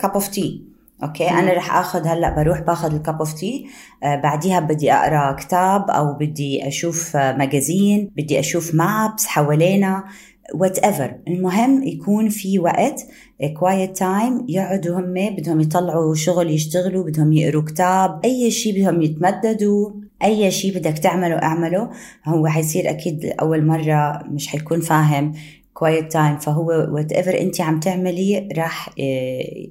cup 0.00 0.10
of 0.10 0.28
tea 0.28 0.62
أوكي؟ 1.02 1.30
مم. 1.30 1.38
أنا 1.38 1.52
رح 1.52 1.76
آخذ 1.76 2.06
هلأ 2.06 2.34
بروح 2.36 2.60
باخذ 2.60 2.94
ال 2.94 3.00
cup 3.00 3.18
of 3.18 3.32
tea 3.32 3.66
بعديها 4.02 4.60
بدي 4.60 4.92
أقرأ 4.92 5.32
كتاب 5.32 5.90
أو 5.90 6.12
بدي 6.12 6.68
أشوف 6.68 7.16
magazine 7.16 8.10
بدي 8.16 8.40
أشوف 8.40 8.74
maps 8.74 9.26
حوالينا. 9.26 10.04
whatever 10.54 11.14
المهم 11.28 11.82
يكون 11.82 12.28
في 12.28 12.58
وقت 12.58 13.06
quiet 13.58 13.96
time 13.96 14.46
يقعدوا 14.48 14.98
هم 14.98 15.14
بدهم 15.36 15.60
يطلعوا 15.60 16.14
شغل 16.14 16.50
يشتغلوا 16.50 17.04
بدهم 17.04 17.32
يقروا 17.32 17.62
كتاب 17.62 18.20
أي 18.24 18.50
شيء 18.50 18.80
بدهم 18.80 19.02
يتمددوا 19.02 19.90
أي 20.24 20.50
شيء 20.50 20.78
بدك 20.78 20.98
تعمله 20.98 21.34
اعمله. 21.34 21.90
هو 22.24 22.46
حيصير 22.46 22.90
أكيد 22.90 23.34
اول 23.40 23.66
مرة 23.66 24.22
مش 24.28 24.48
حيكون 24.48 24.80
فاهم 24.80 25.32
quiet 25.74 26.12
time 26.12 26.38
فهو 26.38 26.66
whatever 26.66 27.40
أنت 27.40 27.60
عم 27.60 27.80
تعمليه 27.80 28.48
راح 28.56 28.88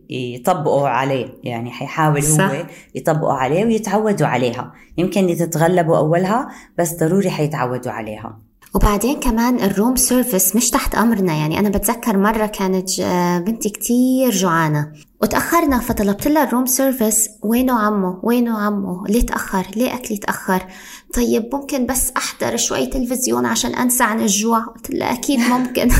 يطبقوا 0.09 0.87
عليه. 0.87 1.27
يعني 1.43 1.71
حيحاول 1.71 2.23
صح. 2.23 2.51
هو 2.51 2.65
يطبقوا 2.95 3.33
عليه 3.33 3.65
ويتعودوا 3.65 4.27
عليها. 4.27 4.73
يمكن 4.97 5.35
تتغلبوا 5.35 5.97
أولها 5.97 6.49
بس 6.77 6.95
ضروري 6.99 7.29
حيتعودوا 7.29 7.91
عليها. 7.91 8.48
وبعدين 8.75 9.19
كمان 9.19 9.59
ال 9.59 9.66
room 9.66 9.95
service 9.95 10.55
مش 10.55 10.69
تحت 10.69 10.95
أمرنا. 10.95 11.33
يعني 11.33 11.59
أنا 11.59 11.69
بتذكر 11.69 12.17
مرة 12.17 12.45
كانت 12.45 12.99
آه، 12.99 13.39
بنتي 13.39 13.69
كتير 13.69 14.31
جوعانة. 14.31 14.91
وتأخرنا 15.21 15.79
فطلبت 15.79 16.27
لها 16.27 16.43
ال 16.43 16.48
room 16.48 16.65
service 16.65 17.29
وينه 17.43 17.79
عمو 17.79 18.19
وينه 18.23 18.57
عمو 18.59 19.05
ليه 19.05 19.25
تأخر؟ 19.25 19.67
ليه 19.75 19.93
أكلي 19.93 20.17
تأخر؟ 20.17 20.65
طيب 21.13 21.49
ممكن 21.53 21.85
بس 21.85 22.11
أحضر 22.17 22.57
شوي 22.57 22.85
تلفزيون 22.85 23.45
عشان 23.45 23.75
أنسى 23.75 24.03
عن 24.03 24.21
الجوع؟ 24.21 24.59
قلت 24.59 24.89
لها 24.89 25.13
أكيد 25.13 25.39
ممكن. 25.39 25.89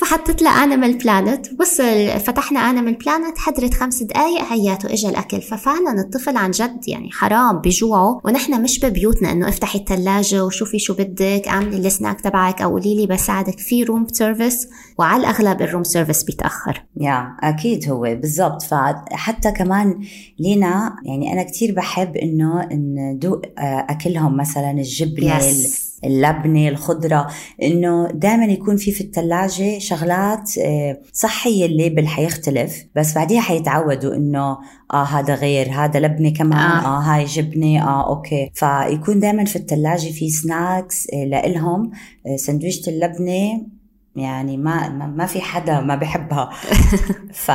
فحطيت 0.00 0.42
لها 0.42 0.64
Animal 0.64 0.98
Planet 0.98 1.54
بس 1.54 1.82
فتحنا 2.26 2.60
Animal 2.70 2.94
Planet 2.94 3.38
حضرت 3.38 3.74
خمس 3.74 4.02
دقائق 4.02 4.44
هياته 4.52 4.92
اجى 4.92 5.08
الأكل. 5.08 5.42
ففعلا 5.42 6.00
الطفل 6.00 6.36
عن 6.36 6.50
جد 6.50 6.88
يعني 6.88 7.10
حرام 7.12 7.58
بجوعه. 7.58 8.20
ونحن 8.24 8.62
مش 8.62 8.80
ببيوتنا 8.80 9.32
إنه 9.32 9.48
افتحي 9.48 9.78
الثلاجه 9.78 10.44
وشوفي 10.44 10.78
شو 10.78 10.94
بدك 10.94 11.48
اعملي 11.48 11.86
السناك 11.86 12.20
تبعك 12.20 12.62
أو 12.62 12.70
قولي 12.70 12.96
لي 12.96 13.06
بساعدك. 13.06 13.58
في 13.58 13.84
room 13.84 14.06
service 14.12 14.68
وعلى 14.98 15.20
الأغلب 15.20 15.62
ال 15.62 15.66
room 15.66 15.84
service 15.84 16.24
بيتأخر. 16.24 16.84
يا 17.00 17.36
أكيد 17.42 17.90
هو 17.90 18.00
بالضبط. 18.00 18.62
فحتى 18.62 19.52
كمان 19.52 20.00
لينا 20.38 20.96
يعني 21.04 21.32
أنا 21.32 21.42
كثير 21.42 21.74
بحب 21.74 22.16
إنه 22.16 22.68
ندوق 22.72 23.42
آه، 23.58 23.77
أكلهم 23.78 24.36
مثلا 24.36 24.70
الجبنة 24.70 25.38
yes. 25.38 25.88
اللبنة 26.04 26.68
الخضرة 26.68 27.26
إنه 27.62 28.08
دائما 28.14 28.44
يكون 28.44 28.76
في 28.76 28.92
في 28.92 29.00
الثلاجة 29.00 29.78
شغلات 29.78 30.58
آه، 30.58 31.00
صحية 31.12 31.66
ال 31.66 31.73
label 31.73 32.06
حيختلف 32.06 32.84
بس 32.96 33.14
بعديها 33.14 33.40
حيتعودوا 33.40 34.14
إنه 34.14 34.58
آه 34.92 35.04
هذا 35.04 35.34
غير 35.34 35.70
هذا 35.70 36.00
لبنة 36.00 36.30
كمان 36.30 36.58
آه, 36.58 36.98
آه 36.98 37.00
هاي 37.00 37.24
جبنة 37.24 37.82
آه 37.88 38.08
okay. 38.08 38.50
فيكون 38.54 39.20
دائما 39.20 39.44
في 39.44 39.56
الثلاجة 39.56 40.12
في 40.12 40.30
snacks 40.30 41.06
آه، 41.12 41.24
لإلهم 41.24 41.90
سندويشة 42.36 42.90
اللبنة 42.90 43.77
يعني 44.16 44.56
ما 44.56 44.88
ما 44.88 45.26
في 45.26 45.40
حدا 45.40 45.80
ما 45.80 45.94
بحبها 45.94 46.50
ف... 47.44 47.50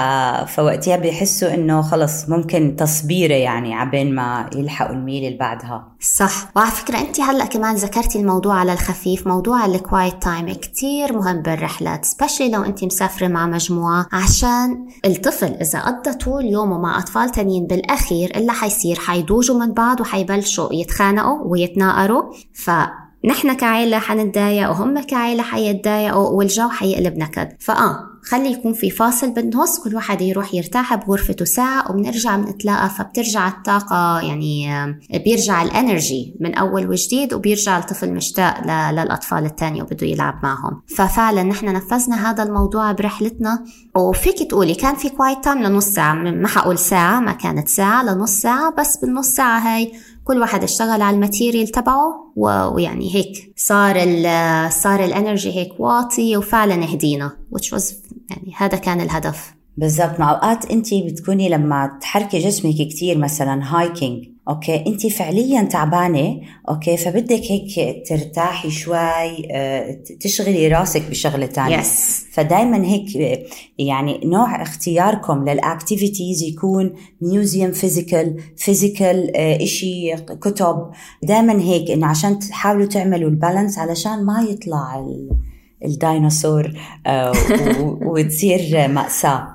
فوقتها 0.55 0.95
بيحسوا 0.95 1.53
إنه 1.53 1.81
خلص 1.81 2.29
ممكن 2.29 2.75
تصبيرة 2.75 3.33
يعني 3.33 3.73
عبين 3.73 4.15
ما 4.15 4.49
يلحقوا 4.55 4.95
ال 4.95 5.01
meal 5.01 5.25
اللي 5.25 5.37
بعدها. 5.37 5.87
صح. 5.99 6.51
وعلى 6.55 6.71
فكرة 6.71 6.97
انت 6.97 7.19
هلأ 7.19 7.45
كمان 7.45 7.75
ذكرتي 7.75 8.19
الموضوع 8.19 8.55
على 8.55 8.73
الخفيف 8.73 9.27
موضوع 9.27 9.65
ال 9.65 9.75
quiet 9.75 10.23
time 10.23 10.53
كتير 10.53 11.13
مهم 11.13 11.41
بالرحلات 11.41 12.05
especially 12.05 12.49
لو 12.51 12.63
انت 12.63 12.83
مسافرة 12.83 13.27
مع 13.27 13.47
مجموعة 13.47 14.07
عشان 14.11 14.87
الطفل 15.05 15.53
إذا 15.53 15.79
قضى 15.79 16.13
طول 16.13 16.45
يومه 16.45 16.77
مع 16.77 16.99
أطفال 16.99 17.29
تانيين 17.29 17.67
بالأخير 17.67 18.31
اللي 18.35 18.51
حيصير؟ 18.51 18.99
حيدوجوا 18.99 19.59
من 19.59 19.73
بعض 19.73 20.01
وحيبلشوا 20.01 20.73
يتخانقوا 20.73 21.51
ويتناقروا. 21.51 22.23
ف 22.53 22.71
نحن 23.25 23.53
كعائلة 23.53 23.99
حنتضايق 23.99 24.69
وهم 24.69 24.99
كعائلة 24.99 25.43
حيتضايقوا 25.43 26.29
والجو 26.29 26.69
حيقلب 26.69 27.17
نكد. 27.17 27.49
فآه 27.59 28.13
خلي 28.25 28.51
يكون 28.51 28.73
في 28.73 28.89
فاصل 28.89 29.31
بالنص 29.33 29.79
كل 29.79 29.95
واحد 29.95 30.21
يروح 30.21 30.53
يرتاح 30.53 30.95
بغرفته 30.95 31.45
ساعة 31.45 31.91
وبنرجع 31.91 32.35
بنتلاقى 32.35 32.89
فبترجع 32.89 33.47
الطاقة 33.47 34.21
يعني 34.21 34.67
بيرجع 35.25 35.63
ال 35.63 35.74
energy 35.74 36.35
من 36.39 36.55
أول 36.55 36.87
وجديد 36.87 37.33
وبيرجع 37.33 37.77
الطفل 37.77 38.13
مشتاق 38.13 38.61
للأطفال 38.91 39.45
التانية 39.45 39.83
وبده 39.83 40.07
يلعب 40.07 40.39
معهم. 40.43 40.81
ففعلا 40.87 41.43
نحن 41.43 41.65
نفذنا 41.65 42.31
هذا 42.31 42.43
الموضوع 42.43 42.91
برحلتنا. 42.91 43.63
وفيك 43.95 44.49
تقولي 44.49 44.75
كان 44.75 44.95
في 44.95 45.09
quiet 45.09 45.43
time 45.43 45.63
لنص 45.63 45.85
ساعة 45.85 46.13
ما 46.13 46.47
حقول 46.47 46.77
ساعة 46.77 47.19
ما 47.19 47.31
كانت 47.31 47.67
ساعة 47.67 48.03
لنص 48.03 48.31
ساعة 48.31 48.73
بس 48.79 48.97
بالنص 48.97 49.27
ساعة 49.27 49.59
هاي 49.59 49.91
كل 50.23 50.39
واحد 50.39 50.63
اشتغل 50.63 51.01
على 51.01 51.15
ال 51.15 51.21
material 51.21 51.67
تبعه 51.67 52.33
ويعني 52.35 53.15
هيك 53.15 53.53
صار 53.57 53.95
ال 53.95 54.73
صار 54.73 55.05
ال 55.05 55.12
energy 55.12 55.51
هيك 55.55 55.79
واطي 55.79 56.37
وفعلا 56.37 56.93
هدينا 56.93 57.31
which 57.55 57.77
was 57.77 57.93
يعني 58.29 58.53
هذا 58.57 58.77
كان 58.77 59.01
الهدف. 59.01 59.53
بالضبط. 59.77 60.19
مع 60.19 60.31
أوقات 60.31 60.71
انت 60.71 60.93
بتكوني 60.93 61.49
لما 61.49 61.97
تحركي 62.01 62.39
جسمك 62.39 62.75
كثير 62.75 63.17
مثلا 63.17 63.61
hiking 63.63 64.32
okay؟ 64.49 64.83
انت 64.87 65.07
فعليا 65.07 65.63
تعبانة 65.63 66.41
okay؟ 66.69 66.97
فبدك 66.97 67.41
هيك 67.51 68.03
ترتاحي 68.07 68.69
شوي 68.69 69.47
آه، 69.51 69.99
تشغلي 70.19 70.67
راسك 70.67 71.09
بشغلة 71.09 71.45
ثانية 71.45 71.81
yes. 71.81 71.87
فدائما 72.33 72.85
هيك 72.85 73.05
يعني 73.77 74.21
نوع 74.25 74.61
اختياركم 74.61 75.49
لل 75.49 75.65
activities 75.65 76.43
يكون 76.43 76.93
museum 77.21 77.71
physical 77.71 78.39
physical 78.57 79.35
إشي 79.37 80.15
كتب. 80.15 80.91
دائما 81.23 81.61
هيك 81.61 81.91
إنه 81.91 82.07
عشان 82.07 82.39
تحاولوا 82.39 82.85
تعملوا 82.85 83.29
ال 83.29 83.35
balance 83.35 83.77
علشان 83.77 84.25
ما 84.25 84.41
يطلع 84.49 85.05
الديناصور 85.85 86.73
آه، 87.07 87.33
وتصير 88.01 88.87
مأساة. 88.87 89.47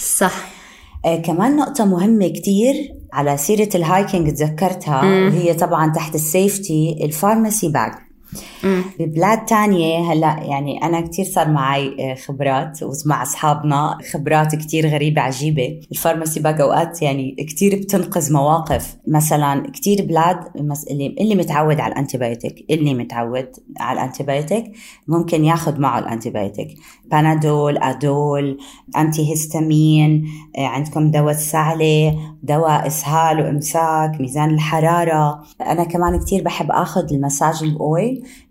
صح. 0.00 0.56
آه 1.04 1.16
كمان 1.16 1.56
نقطة 1.56 1.84
مهمة 1.84 2.28
كتير 2.28 2.95
على 3.16 3.36
سيرة 3.36 3.68
ال 3.74 3.83
hiking 3.83 4.34
تذكرتها 4.34 5.02
وهي 5.02 5.54
طبعا 5.54 5.92
تحت 5.92 6.14
ال 6.14 6.26
safety 6.26 6.98
ال 7.02 7.09
pharmacy 7.09 7.68
bag 7.68 7.92
ببلاد 8.98 9.44
تانية 9.44 10.12
هلا 10.12 10.36
يعني 10.42 10.82
أنا 10.84 11.00
كتير 11.00 11.24
صار 11.24 11.50
معي 11.50 12.12
آه، 12.12 12.14
خبرات 12.14 12.78
ومع 12.82 13.22
أصحابنا 13.22 13.98
خبرات 14.12 14.54
كتير 14.54 14.88
غريبة 14.88 15.22
عجيبة. 15.22 15.80
ال 15.92 15.97
pharmacy 15.97 16.40
bag 16.40 16.60
أوقات 16.60 17.02
يعني 17.02 17.36
كتير 17.48 17.76
بتنقذ 17.76 18.32
مواقف. 18.32 18.96
مثلا 19.08 19.70
كتير 19.70 20.04
بلاد 20.06 20.38
اللي, 20.90 21.16
اللي 21.20 21.34
متعود 21.34 21.80
على 21.80 21.92
ال 21.92 21.99
antibiotic 21.99 22.66
اللي 22.70 22.94
متعود 22.94 23.48
على 23.80 24.00
ال 24.00 24.06
antibiotic 24.06 24.72
ممكن 25.08 25.44
ياخذ 25.44 25.80
معه 25.80 25.98
ال 25.98 26.04
antibiotic 26.04 26.68
بانادول 27.10 27.78
أدول 27.78 28.58
antihistamine 28.96 30.28
عندكم 30.58 31.10
دواء 31.10 31.34
السعلة 31.34 32.18
دواء 32.42 32.86
إسهال 32.86 33.40
وإمساك 33.40 34.20
ميزان 34.20 34.50
الحرارة. 34.50 35.42
أنا 35.60 35.84
كمان 35.84 36.18
كتير 36.18 36.42
بحب 36.42 36.70
أخذ 36.70 37.12
المساج 37.12 37.64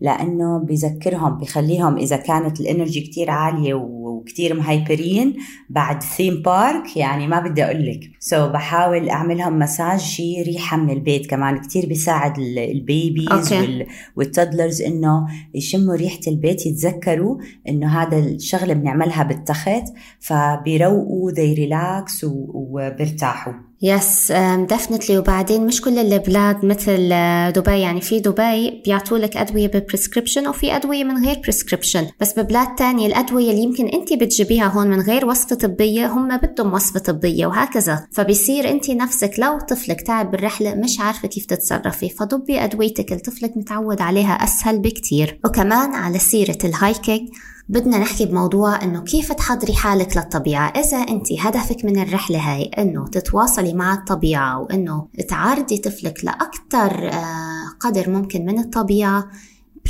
لأنه 0.02 0.58
بذكرهم 0.58 1.38
بخليهم 1.38 1.98
إذا 1.98 2.18
كانت 2.18 2.60
ال 2.60 2.66
energy 2.66 3.02
كتير 3.02 3.30
عالية 3.30 3.74
وكتير 3.74 4.54
م 4.54 4.64
hyper 4.64 5.15
ين 5.15 5.36
بعد 5.70 6.04
theme 6.04 6.42
park 6.42 6.98
يعني 6.98 7.28
ما 7.28 7.40
بدي 7.40 7.64
أقول 7.64 7.86
لك 7.86 8.00
so 8.20 8.52
بحاول 8.52 9.10
أعملهم 9.10 9.60
مساج 9.60 10.00
شيء 10.00 10.44
ريحة 10.46 10.78
من 10.78 10.90
البيت 10.90 11.30
كمان 11.30 11.62
كتير 11.62 11.86
بيساعد 11.86 12.40
ال 12.40 12.53
babies 12.53 13.30
okay. 13.30 13.88
وال 14.16 14.29
toddlers 14.29 14.82
إنه 14.82 15.28
يشموا 15.54 15.96
ريحة 15.96 16.20
البيت 16.28 16.66
يتذكروا 16.66 17.38
إنه 17.68 18.02
هذا 18.02 18.20
الشغلة 18.20 18.74
بنعملها 18.74 19.24
بالتخت 19.24 19.84
فبيروقوا 20.20 21.32
they 21.32 21.54
relax 21.54 22.26
وبيرتاحوا 22.30 23.54
yes 23.86 24.32
definitely 24.70 25.18
وبعدين 25.18 25.66
مش 25.66 25.82
كل 25.82 26.00
البلاد 26.00 26.66
مثل 26.66 27.10
uh, 27.10 27.56
دبي. 27.56 27.80
يعني 27.80 28.02
في 28.02 28.20
دبي 28.20 28.82
بيعطوا 28.86 29.18
لك 29.18 29.38
أدوية 29.38 29.68
بال 29.68 29.79
prescription 29.79 30.48
وفي 30.48 30.76
أدوية 30.76 31.04
من 31.04 31.26
غير 31.26 31.40
prescription 31.40 32.08
بس 32.22 32.40
ببلاد 32.40 32.76
تانية 32.76 33.08
الأدوية 33.08 33.52
اللي 33.52 33.62
يمكن 33.62 33.88
أنت 33.88 34.14
بتجيبيها 34.14 34.66
هون 34.68 34.88
من 34.88 35.02
غير 35.02 35.26
وصفة 35.26 35.56
طبية 35.56 36.08
هم 36.08 36.38
بدهم 36.38 36.74
وصفة 36.74 37.00
طبية 37.00 37.48
وهكذا. 37.48 38.08
فبصير 38.12 38.70
أنت 38.70 38.90
نفسك 38.90 39.32
لو 39.38 39.60
طفلك 39.60 40.02
تعب 40.02 40.32
بالرحلة 40.32 40.76
مش 40.76 41.00
عارفة 41.00 41.28
كيف 41.28 41.46
تتصرفي. 41.46 42.10
فضبي 42.10 42.64
أدويتك 42.64 43.14
الطفلك 43.14 43.58
متعود 43.58 44.02
عليها 44.02 44.34
أسهل 44.34 44.80
بكتير. 44.80 45.40
وكمان 45.46 45.94
على 45.94 46.20
سيرة 46.20 46.58
ال 46.64 46.73
hiking 46.73 47.30
بدنا 47.70 47.98
نحكي 47.98 48.26
بموضوع 48.26 48.84
إنه 48.84 49.02
كيف 49.02 49.32
تحضري 49.32 49.74
حالك 49.74 50.18
للطبيعة؟ 50.18 50.68
إذا 50.68 50.98
انت 50.98 51.28
هدفك 51.40 51.86
من 51.86 52.02
الرحلة 52.02 52.40
هاي 52.40 52.64
إنه 52.64 53.08
تتواصلي 53.08 53.74
مع 53.74 53.94
الطبيعة 53.94 54.60
وإنه 54.60 55.08
تعرضي 55.30 55.78
طفلك 55.78 56.26
لاكثر 56.26 57.10
آه، 57.10 57.68
قدر 57.80 58.10
ممكن 58.10 58.46
من 58.46 58.60
الطبيعة 58.60 59.28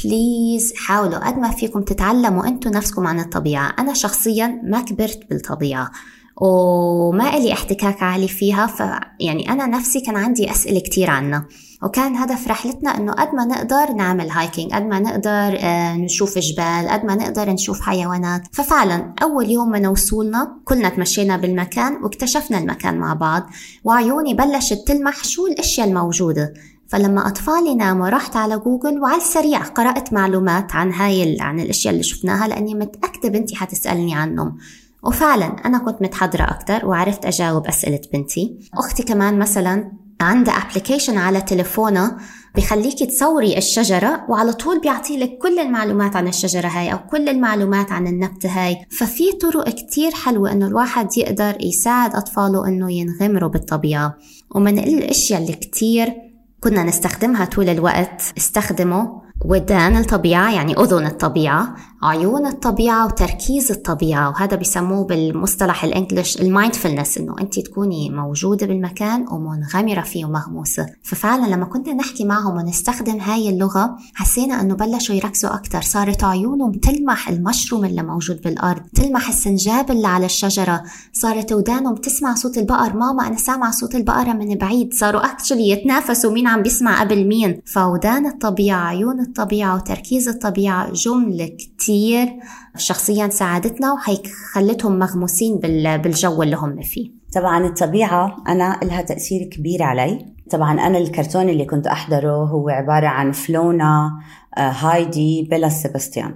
please 0.03 0.73
حاولوا 0.76 1.28
قد 1.28 1.38
ما 1.38 1.51
فيكم 1.51 1.82
تتعلموا 1.82 2.47
أنتم 2.47 2.69
نفسكم 2.71 3.07
عن 3.07 3.19
الطبيعة. 3.19 3.76
أنا 3.80 3.93
شخصيا 3.93 4.61
ما 4.63 4.82
كبرت 4.82 5.30
بالطبيعة. 5.30 5.91
وما 6.38 7.38
إلي 7.38 7.53
احتكاك 7.53 8.03
عالي 8.03 8.27
فيها 8.27 8.67
فيعني 8.67 9.49
أنا 9.49 9.65
نفسي 9.65 9.99
كان 9.99 10.15
عندي 10.15 10.51
أسئلة 10.51 10.79
كتير 10.79 11.09
عنها. 11.09 11.45
وكان 11.83 12.15
هدف 12.15 12.47
رحلتنا 12.47 12.97
إنه 12.97 13.11
قد 13.11 13.36
ما 13.36 13.45
نقدر 13.45 13.93
نعمل 13.93 14.29
hiking 14.30 14.73
قد 14.73 14.86
ما 14.86 14.99
نقدر 14.99 15.57
آه، 15.59 15.95
نشوف 15.95 16.38
جبال 16.38 16.89
قد 16.89 17.05
ما 17.05 17.15
نقدر 17.15 17.49
نشوف 17.49 17.81
حيوانات. 17.81 18.41
ففعلا 18.51 19.13
أول 19.23 19.49
يوم 19.49 19.69
من 19.69 19.88
وصولنا 19.88 20.57
كلنا 20.65 20.89
تمشينا 20.89 21.38
بالمكان 21.38 22.03
واكتشفنا 22.03 22.57
المكان 22.57 22.97
مع 22.97 23.13
بعض 23.13 23.43
وعيوني 23.83 24.33
بلشت 24.33 24.88
تلمح 24.88 25.23
شو 25.23 25.47
الأشياء 25.47 25.88
الموجودة. 25.88 26.53
فلما 26.88 27.27
أطفالي 27.27 27.75
ناموا 27.75 28.09
رحت 28.09 28.36
على 28.36 28.57
جوجل 28.57 28.99
وعلى 28.99 29.17
السريع 29.17 29.59
قرأت 29.59 30.13
معلومات 30.13 30.75
عن 30.75 30.93
هاي 30.93 31.38
عن 31.39 31.59
الأشياء 31.59 31.93
اللي 31.93 32.03
شفناها 32.03 32.47
لأني 32.47 32.75
متأكدة 32.75 33.29
بنتي 33.29 33.55
حتسألني 33.55 34.15
عنهم. 34.15 34.57
وفعلا 35.06 35.45
أنا 35.66 35.78
كنت 35.78 36.01
متحضرة 36.01 36.43
أكتر 36.43 36.86
وعرفت 36.86 37.26
أجاوب 37.26 37.68
أسئلة 37.68 38.01
بنتي. 38.14 38.70
أختي 38.74 39.03
كمان 39.03 39.39
مثلا 39.39 39.91
عندها 40.22 40.53
application 40.53 41.17
على 41.18 41.41
تليفونها 41.41 42.18
بخليكي 42.56 43.06
تصوري 43.06 43.58
الشجرة 43.58 44.26
وعلى 44.30 44.53
طول 44.53 44.80
بيعطي 44.80 45.18
لك 45.18 45.38
كل 45.38 45.60
المعلومات 45.60 46.16
عن 46.16 46.28
الشجرة 46.28 46.68
هاي 46.68 46.93
أو 46.93 46.97
كل 46.97 47.30
المعلومات 47.30 47.91
عن 47.91 48.08
النبتة 48.08 48.49
هاي. 48.49 48.78
ففي 48.99 49.32
طرق 49.32 49.70
كتير 49.70 50.12
حلوة 50.12 50.51
إنه 50.51 50.68
الواحد 50.68 51.18
يقدر 51.18 51.58
يساعد 51.62 52.16
أطفاله 52.16 52.68
إنه 52.68 52.91
ينغمروا 52.91 53.49
بالطبيعة. 53.49 54.18
ومن 54.56 54.80
الأشياء 54.80 55.41
اللي 55.41 55.53
كتير 55.53 56.14
كنا 56.62 56.84
نستخدمها 56.84 57.45
طول 57.45 57.70
الوقت 57.70 58.22
استخدموا 58.38 59.22
ودان 59.45 59.97
الطبيعة 59.97 60.51
يعني 60.53 60.74
أذن 60.74 61.06
الطبيعة. 61.06 61.76
عيون 62.06 62.45
الطبيعة 62.45 63.06
وتركيز 63.06 63.72
الطبيعة 63.72 64.30
وهذا 64.30 64.56
بيسموه 64.56 65.06
بالمصطلح 65.06 65.84
الانجليش 65.84 66.41
المايندفولنس 66.41 67.18
إنه 67.18 67.36
أنت 67.41 67.60
تكوني 67.60 68.10
موجودة 68.10 68.68
بالمكان 68.68 69.26
ومنغمرة 69.32 70.01
فيه 70.01 70.26
ومهموسة 70.26 70.86
ففعلا 71.03 71.45
لما 71.56 71.66
كنا 71.66 71.93
نحكي 71.93 72.26
معهم 72.26 72.58
ونستخدم 72.58 73.20
هاي 73.20 73.49
اللغة 73.49 73.97
حسينا 74.14 74.62
إنه 74.62 74.76
بلشوا 74.76 75.16
يركزوا 75.16 75.53
أكثر 75.56 75.82
صارت 75.82 76.24
عيونهم 76.24 76.72
تلمح 76.72 77.30
المشروم 77.30 77.86
اللي 77.86 78.03
موجود 78.03 78.41
بالأرض 78.41 78.82
تلمح 78.95 79.28
السنجاب 79.28 79.91
اللي 79.91 80.08
على 80.08 80.26
الشجرة. 80.26 80.84
صارت 81.14 81.53
ودانهم 81.53 81.95
تسمع 81.95 82.36
صوت 82.36 82.58
البقر 82.58 82.93
ماما 82.93 83.28
أنا 83.28 83.38
سامعة 83.38 83.72
صوت 83.72 83.95
البقرة 83.95 84.34
من 84.34 84.56
بعيد. 84.56 84.93
صاروا 84.93 85.32
اكشلي 85.32 85.70
يتنافسوا 85.70 86.32
مين 86.32 86.47
عم 86.47 86.62
بيسمع 86.62 87.01
قبل 87.01 87.28
مين. 87.28 87.62
فودان 87.66 88.26
الطبيعة 88.26 88.88
عيون 88.88 89.20
الطبيعة 89.20 89.76
وتركيز 89.76 90.28
الطبيعة 90.28 90.91
جملة 90.91 91.45
كتير 91.47 91.94
كتير 91.95 92.39
شخصيا 92.77 93.29
ساعدتنا 93.29 93.93
وهيك 93.93 94.27
خلتهم 94.53 94.99
مغموسين 94.99 95.57
بالجو 95.57 96.43
اللي 96.43 96.55
هم 96.55 96.81
فيه. 96.81 97.11
طبعا 97.35 97.65
الطبيعة 97.65 98.35
أنا 98.47 98.79
لها 98.83 99.01
تأثير 99.01 99.43
كبير 99.43 99.83
علي. 99.83 100.25
طبعا 100.51 100.87
أنا 100.87 100.97
الكرتون 100.97 101.49
اللي 101.49 101.65
كنت 101.65 101.87
أحضره 101.87 102.45
هو 102.45 102.69
عبارة 102.69 103.07
عن 103.07 103.31
فلونا 103.31 104.11
آه، 104.57 104.69
هايدي 104.69 105.47
بيلا 105.49 105.69
سيباستيان. 105.69 106.35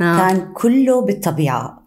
آه. 0.00 0.18
كان 0.18 0.52
كله 0.52 1.00
بالطبيعة. 1.00 1.85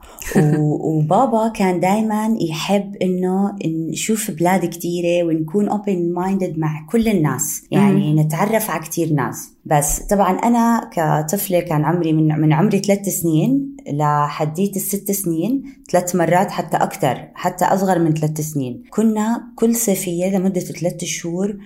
وبابا 0.60 1.48
كان 1.48 1.80
دائما 1.80 2.38
يحب 2.42 2.96
إنه 2.96 3.56
نشوف 3.92 4.32
بلاد 4.32 4.66
كثيره 4.66 5.28
ونكون 5.28 5.70
open 5.70 6.14
minded 6.14 6.58
مع 6.58 6.86
كل 6.90 7.08
الناس. 7.08 7.64
يعني 7.72 8.14
نتعرف 8.14 8.70
على 8.70 8.84
كثير 8.84 9.14
ناس. 9.14 9.50
بس 9.66 10.00
طبعا 10.00 10.32
أنا 10.32 10.90
كطفلة 10.94 11.60
كان 11.60 11.86
عمري 11.86 12.14
من 12.14 12.40
من 12.40 12.54
عمري 12.54 12.80
ثلاث 12.80 13.10
سنين 13.10 13.78
لحديت 13.92 14.76
الست 14.76 15.12
سنين 15.12 15.64
ثلاث 15.92 16.16
مرات 16.16 16.52
حتى 16.52 16.78
أكثر 16.78 17.28
حتى 17.34 17.66
أصغر 17.66 18.00
من 18.00 18.14
ثلاث 18.14 18.42
سنين. 18.42 18.84
كنا 18.90 19.54
كل 19.56 19.76
صيفية 19.76 20.38
لمدة 20.38 20.62
ثلاث 20.62 21.04
شهور 21.04 21.58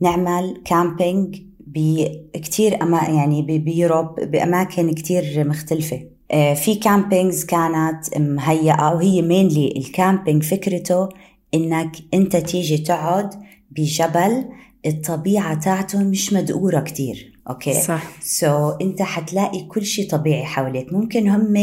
نعمل 0.00 0.62
camping 0.64 1.42
بكتير 1.66 2.82
أما 2.82 3.02
يعني 3.02 3.58
ب 3.58 3.67
Europe 3.67 4.20
بأماكن 4.20 4.92
كتير 4.92 5.48
مختلفة. 5.48 6.00
في 6.32 6.74
campings 6.82 7.44
كانت 7.44 8.18
مهيئة 8.18 8.94
وهي 8.94 9.22
mainly 9.22 9.74
ال 9.76 9.84
camping 9.84 10.42
فكرته 10.42 11.08
إنك 11.54 11.96
أنت 12.14 12.36
تيجي 12.36 12.78
تقعد 12.78 13.30
بجبل 13.70 14.44
الطبيعة 14.86 15.54
تاعته 15.54 16.02
مش 16.04 16.32
مدقورة 16.32 16.80
كتير. 16.80 17.37
أوكي؟ 17.50 17.72
صح. 17.72 18.02
so 18.22 18.46
so, 18.46 18.76
أنت 18.82 19.02
حتلاقي 19.02 19.62
كل 19.62 19.84
شيء 19.84 20.10
طبيعي 20.10 20.44
حواليك. 20.44 20.92
ممكن 20.92 21.28
هم 21.28 21.54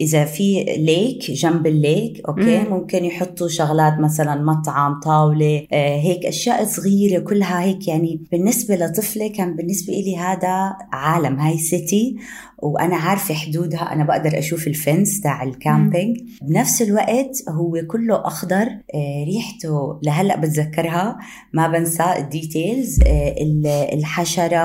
إذا 0.00 0.24
في 0.24 0.64
lake 0.64 1.30
جنب 1.30 1.66
ال 1.66 1.78
lake 1.78 2.26
أوكي؟ 2.28 2.58
مم. 2.58 2.70
ممكن 2.70 3.04
يحطوا 3.04 3.48
شغلات 3.48 3.98
مثلا 4.00 4.42
مطعم 4.42 5.00
طاولة 5.00 5.66
آه 5.72 5.96
هيك 6.00 6.26
أشياء 6.26 6.64
صغيرة 6.64 7.20
كلها 7.20 7.62
هيك 7.62 7.88
يعني 7.88 8.20
بالنسبة 8.32 8.76
لطفلة 8.76 9.28
كان 9.28 9.56
بالنسبة 9.56 9.92
لي 9.92 10.16
هذا 10.16 10.76
عالم 10.92 11.40
هاي 11.40 11.58
city 11.58 12.16
وأنا 12.58 12.96
عارفة 12.96 13.34
حدودها. 13.34 13.92
أنا 13.92 14.04
بقدر 14.04 14.38
أشوف 14.38 14.66
ال 14.66 14.75
fence 14.75 15.20
تاع 15.20 15.42
ال 15.42 15.51
camping 15.51 16.16
مم. 16.20 16.48
بنفس 16.48 16.82
الوقت 16.82 17.48
هو 17.48 17.80
كله 17.90 18.26
أخضر 18.26 18.66
آه 18.94 19.24
ريحته 19.24 20.00
لهلأ 20.02 20.36
بتذكرها 20.36 21.18
ما 21.52 21.68
بنسى 21.68 22.14
ال 22.18 22.28
details 22.28 23.00
آه 23.06 23.34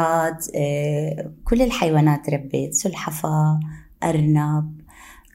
الحشرات 0.01 0.45
آه 0.55 1.31
كل 1.45 1.61
الحيوانات 1.61 2.29
ربيت. 2.29 2.73
سلحفاه 2.73 3.59
أرنب 4.03 4.81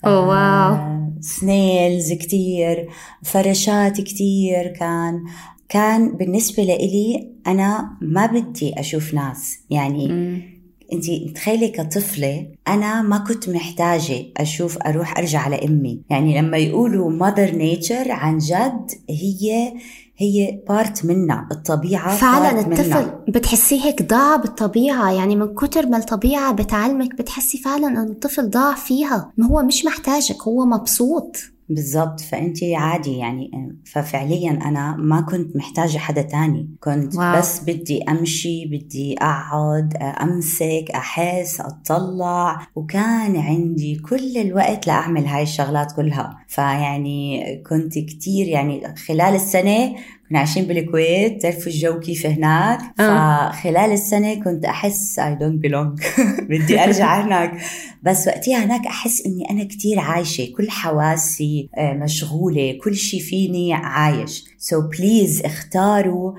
أوه 0.04 0.28
wow. 0.28 1.10
snails 1.20 2.12
كتير 2.12 2.88
فراشات 3.22 4.00
كتير 4.00 4.66
كان. 4.66 5.24
كان 5.68 6.16
بالنسبة 6.16 6.62
لإلي 6.62 7.28
أنا 7.46 7.90
ما 8.00 8.26
بدي 8.26 8.80
أشوف 8.80 9.14
ناس. 9.14 9.58
يعني 9.70 10.08
م. 10.08 10.56
انت 10.92 11.34
تخيلي 11.36 11.68
كطفلة 11.68 12.46
أنا 12.68 13.02
ما 13.02 13.18
كنت 13.18 13.48
محتاجة 13.48 14.24
أشوف 14.36 14.78
أروح 14.78 15.18
أرجع 15.18 15.48
لامي 15.48 16.00
يعني 16.10 16.38
لما 16.40 16.56
يقولوا 16.56 17.10
mother 17.10 17.50
nature 17.56 18.12
عن 18.12 18.38
جد 18.38 18.90
هي 19.10 19.72
هي 20.18 20.60
part 20.68 21.04
منا 21.04 21.48
الطبيعة 21.52 22.16
فعلا 22.16 22.60
الطفل. 22.60 23.10
بتحسيه 23.28 23.84
هيك 23.84 24.02
ضاع 24.02 24.36
بالطبيعة 24.36 25.12
يعني 25.12 25.36
من 25.36 25.54
كتر 25.54 25.86
ما 25.86 25.96
الطبيعة 25.96 26.52
بتعلمك 26.52 27.14
بتحسي 27.14 27.58
فعلا 27.58 27.86
أن 27.88 28.08
الطفل 28.08 28.50
ضاع 28.50 28.74
فيها 28.74 29.32
ما 29.36 29.46
هو 29.46 29.62
مش 29.62 29.84
محتاجك 29.84 30.42
هو 30.42 30.64
مبسوط 30.64 31.36
بالضبط. 31.68 32.20
فانت 32.20 32.64
عادي 32.64 33.16
يعني 33.16 33.50
ففعليا 33.84 34.50
أنا 34.50 34.96
ما 34.96 35.20
كنت 35.20 35.56
محتاجة 35.56 35.98
حدا 35.98 36.22
تاني. 36.22 36.70
كنت 36.80 37.16
wow. 37.16 37.38
بس 37.38 37.60
بدي 37.60 38.02
أمشي 38.02 38.66
بدي 38.66 39.16
أقعد 39.18 39.94
أمسك 39.96 40.84
أحس 40.94 41.60
أطلع. 41.60 42.66
وكان 42.74 43.36
عندي 43.36 43.96
كل 43.96 44.38
الوقت 44.38 44.86
لأعمل 44.86 45.26
هاي 45.26 45.42
الشغلات 45.42 45.92
كلها. 45.92 46.36
فيعني 46.48 47.42
كنت 47.70 47.98
كتير 47.98 48.46
يعني 48.46 48.94
خلال 49.08 49.34
السنة 49.34 49.94
كنا 50.28 50.38
عايشين 50.38 50.64
بالكويت 50.64 51.42
تعرفوا 51.42 51.72
الجو 51.72 52.00
كيف 52.00 52.26
هناك؟ 52.26 52.80
آه. 53.00 53.50
فخلال 53.50 53.92
السنة 53.92 54.34
كنت 54.34 54.64
أحس 54.64 55.20
I 55.20 55.34
don't 55.42 55.68
belong. 55.68 56.18
بدي 56.50 56.84
أرجع 56.84 57.24
هناك. 57.26 57.60
بس 58.02 58.26
وقتها 58.26 58.64
هناك 58.64 58.86
أحس 58.86 59.26
إني 59.26 59.50
أنا 59.50 59.64
كتير 59.64 59.98
عايشة 59.98 60.52
كل 60.56 60.70
حواسي 60.70 61.68
آه، 61.78 61.92
مشغولة 61.92 62.78
كل 62.84 62.94
شي 62.94 63.20
فيني 63.20 63.74
عايش. 63.74 64.44
so 64.58 64.84
so 64.84 64.99
please 64.99 65.42
اختاروا 65.42 66.32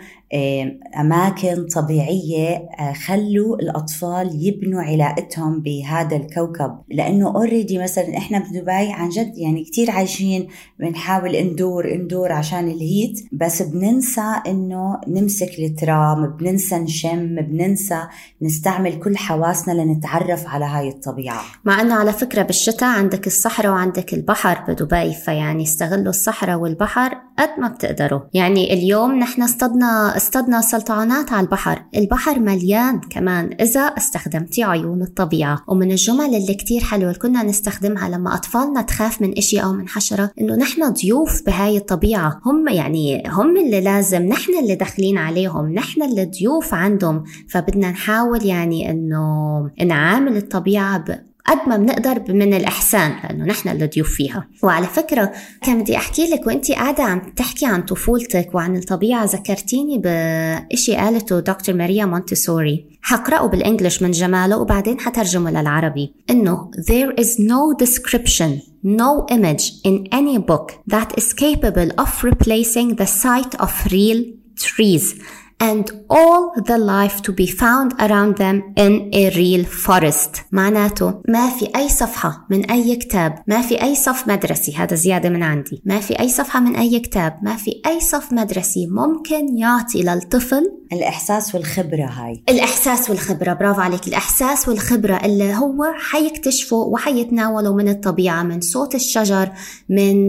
أماكن 1.00 1.66
طبيعية 1.76 2.70
آه، 2.80 2.94
خلوا 2.94 3.56
الأطفال 3.56 4.48
يبنوا 4.48 4.82
علاقتهم 4.82 5.62
بهذا 5.62 6.16
الكوكب. 6.16 6.80
لأنه 6.90 7.28
already 7.28 7.78
مثلا 7.78 8.18
إحنا 8.18 8.40
بدبي 8.40 8.72
عن 8.72 9.10
جد 9.10 9.38
يعني 9.38 9.64
كتير 9.64 9.92
عايشين 9.92 10.48
بنحاول 10.80 11.36
indoor 11.36 11.94
indoor 11.94 12.32
عشان 12.32 12.68
ال 12.68 12.78
heat 12.78 13.20
بس 13.32 13.62
بننسى 13.62 14.42
إنه 14.48 15.02
نمسك 15.08 15.60
التراب 15.60 16.28
بننسى 16.28 16.76
نشم 16.78 17.36
بننسى 17.36 18.04
نستعمل 18.42 19.00
كل 19.00 19.18
حواسنا 19.18 19.74
لنتعرف 19.74 20.48
على 20.48 20.66
هاي 20.66 20.90
الطبيعة. 20.90 21.42
مع 21.66 21.82
أنه 21.82 21.96
على 21.96 22.14
فكرة 22.14 22.42
بالشتاء 22.42 22.90
عندك 22.90 23.28
الصحراء 23.28 23.72
وعندك 23.72 24.14
البحر 24.14 24.64
بدبي 24.68 25.14
فيعني 25.14 25.64
استغلوا 25.64 26.10
الصحراء 26.10 26.58
والبحر 26.58 27.18
قد 27.40 27.50
ما 27.60 27.68
بتقدروا. 27.68 28.20
يعني 28.34 28.74
اليوم 28.74 29.20
نحن 29.20 29.42
اصطدنا 29.42 30.17
اصطدنا 30.18 30.62
سلطعونات 30.62 31.32
على 31.32 31.46
البحر. 31.46 31.84
البحر 31.96 32.40
مليان 32.40 33.00
كمان 33.00 33.50
إذا 33.62 33.82
استخدمتي 33.82 34.64
عيون 34.64 35.02
الطبيعة. 35.02 35.64
ومن 35.68 35.92
الجمل 35.92 36.36
اللي 36.36 36.54
كتير 36.54 36.82
حلوة 36.82 37.08
اللي 37.08 37.20
كنا 37.20 37.44
نستخدمها 37.44 38.10
لما 38.10 38.36
أطفالنا 38.36 38.82
تخاف 38.82 39.22
من 39.22 39.38
إشي 39.38 39.60
أو 39.60 39.74
من 39.74 39.88
حشرة 39.88 40.32
إنه 40.42 40.56
نحن 40.56 40.94
ضيوف 40.94 41.46
بهاي 41.46 41.78
الطبيعة. 41.78 42.42
هم 42.46 42.68
يعني 42.68 43.24
هم 43.28 43.58
اللي 43.58 43.82
لازم 43.82 44.22
نحن 44.22 44.58
اللي 44.58 44.76
داخلين 44.76 45.18
عليهم 45.18 45.74
نحن 45.74 46.02
اللي 46.04 46.26
ضيوف 46.26 46.74
عندهم. 46.74 47.24
فبدنا 47.50 47.92
نحاول 47.92 48.46
يعني 48.46 48.92
إنه 48.92 49.70
نعامل 49.86 50.38
الطبيعة 50.38 51.06
قد 51.48 51.58
ما 51.68 51.78
بنقدر 51.78 52.34
من 52.34 52.54
الإحسان 52.54 53.12
لأنه 53.24 53.46
نحن 53.46 53.70
اللي 53.70 53.88
ضيوف 53.88 54.10
فيها. 54.10 54.48
وعلى 54.64 54.88
فكرة 54.88 55.32
كان 55.62 55.82
بدي 55.82 55.98
أحكي 55.98 56.28
لك 56.28 56.48
وأنت 56.48 56.72
قاعدة 56.72 57.04
عم 57.04 57.20
تحكي 57.36 57.66
عن 57.66 57.82
طفولتك 57.82 58.50
وعن 58.54 58.76
الطبيعة. 58.76 59.26
ذكرتيني 59.26 59.98
بإشي 59.98 60.96
قالته 60.96 61.40
دكتور 61.40 61.76
ماريا 61.76 62.06
مونتسوري. 62.06 62.98
حقرأه 63.02 63.48
بالإنجليش 63.48 64.02
من 64.02 64.12
جماله 64.12 64.58
وبعدين 64.58 65.00
حترجمه 65.00 65.52
للعربي. 65.52 66.14
إنه 66.30 66.72
there 66.78 67.24
is 67.24 67.28
no 67.40 67.86
description 67.86 68.62
no 68.84 69.26
image 69.30 69.66
in 69.84 70.08
any 70.12 70.38
book 70.38 70.68
that 70.88 71.10
is 71.18 71.34
capable 71.34 71.90
of 72.04 72.24
replacing 72.24 72.96
the 72.96 73.06
sight 73.06 73.54
of 73.60 73.72
real 73.92 74.24
trees. 74.56 75.16
And 75.60 75.86
all 76.10 76.54
the 76.70 76.78
life 76.78 77.22
to 77.24 77.32
be 77.32 77.48
found 77.48 77.94
around 78.00 78.38
them 78.38 78.74
in 78.76 79.10
a 79.14 79.30
real 79.36 79.66
forest. 79.66 80.42
معناته 80.52 81.22
ما 81.28 81.50
في 81.50 81.70
أي 81.76 81.90
صفحة 81.90 82.48
من 82.50 82.72
أي 82.72 82.96
كتاب 82.96 83.44
ما 83.48 83.62
في 83.62 83.82
أي 83.82 83.96
صف 83.96 84.28
مدرسي 84.28 84.76
هذا 84.76 84.96
زيادة 84.96 85.30
من 85.30 85.44
عندي. 85.44 85.82
ما 85.86 86.00
في 86.00 86.20
أي 86.20 86.30
صفحة 86.30 86.60
من 86.60 86.76
أي 86.76 87.00
كتاب 87.00 87.40
ما 87.42 87.56
في 87.56 87.82
أي 87.86 88.00
صف 88.00 88.34
مدرسي 88.34 88.88
ممكن 88.88 89.58
يعطي 89.58 90.04
للطفل 90.04 90.64
الإحساس 90.94 91.56
والخبرة 91.56 92.06
هاي. 92.06 92.44
الإحساس 92.50 93.10
والخبرة 93.10 93.54
برافو 93.54 93.82
عليك. 93.82 94.08
الإحساس 94.08 94.68
والخبرة 94.70 95.16
اللي 95.16 95.56
هو 95.56 95.86
حيكتشفه 96.12 96.76
وحيتناوله 96.76 97.74
من 97.74 97.90
الطبيعة 97.90 98.44
من 98.44 98.62
صوت 98.62 98.96
الشجر 98.96 99.52
من 99.90 100.28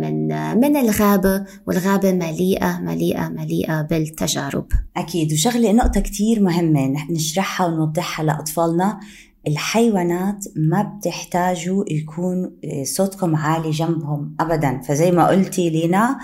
من 0.00 0.28
من 0.60 0.76
الغابة 0.76 1.44
والغابة 1.66 2.12
مليئة 2.12 2.78
مليئة 2.80 3.28
مليئة 3.28 3.82
بالتجارب. 3.82 4.66
أكيد. 4.96 5.32
وشغلة 5.32 5.72
نقطة 5.72 6.00
كتير 6.00 6.40
مهمة 6.40 6.86
نحن 6.86 7.12
نشرحها 7.12 7.66
ونوضحها 7.66 8.24
لأطفالنا. 8.24 9.00
الحيوانات 9.48 10.44
ما 10.56 10.82
بتحتاجوا 10.82 11.84
يكون 11.90 12.50
صوتكم 12.82 13.36
عالي 13.36 13.70
جنبهم 13.70 14.36
ابدا. 14.40 14.80
فزي 14.80 15.10
ما 15.10 15.26
قلتي 15.28 15.70
لينا 15.70 16.18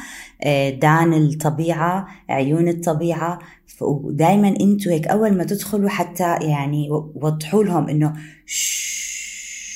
دان 0.81 1.15
الطبيعة 1.15 2.07
عيون 2.29 2.69
الطبيعة. 2.69 3.39
ودائما 3.81 4.49
أنتوا 4.49 4.93
هيك 4.93 5.07
أول 5.07 5.37
ما 5.37 5.45
تدخلوا 5.45 5.89
حتى 5.89 6.37
يعني 6.41 6.89
وضحوا 7.15 7.65
لهم 7.65 7.89
إنه 7.89 8.13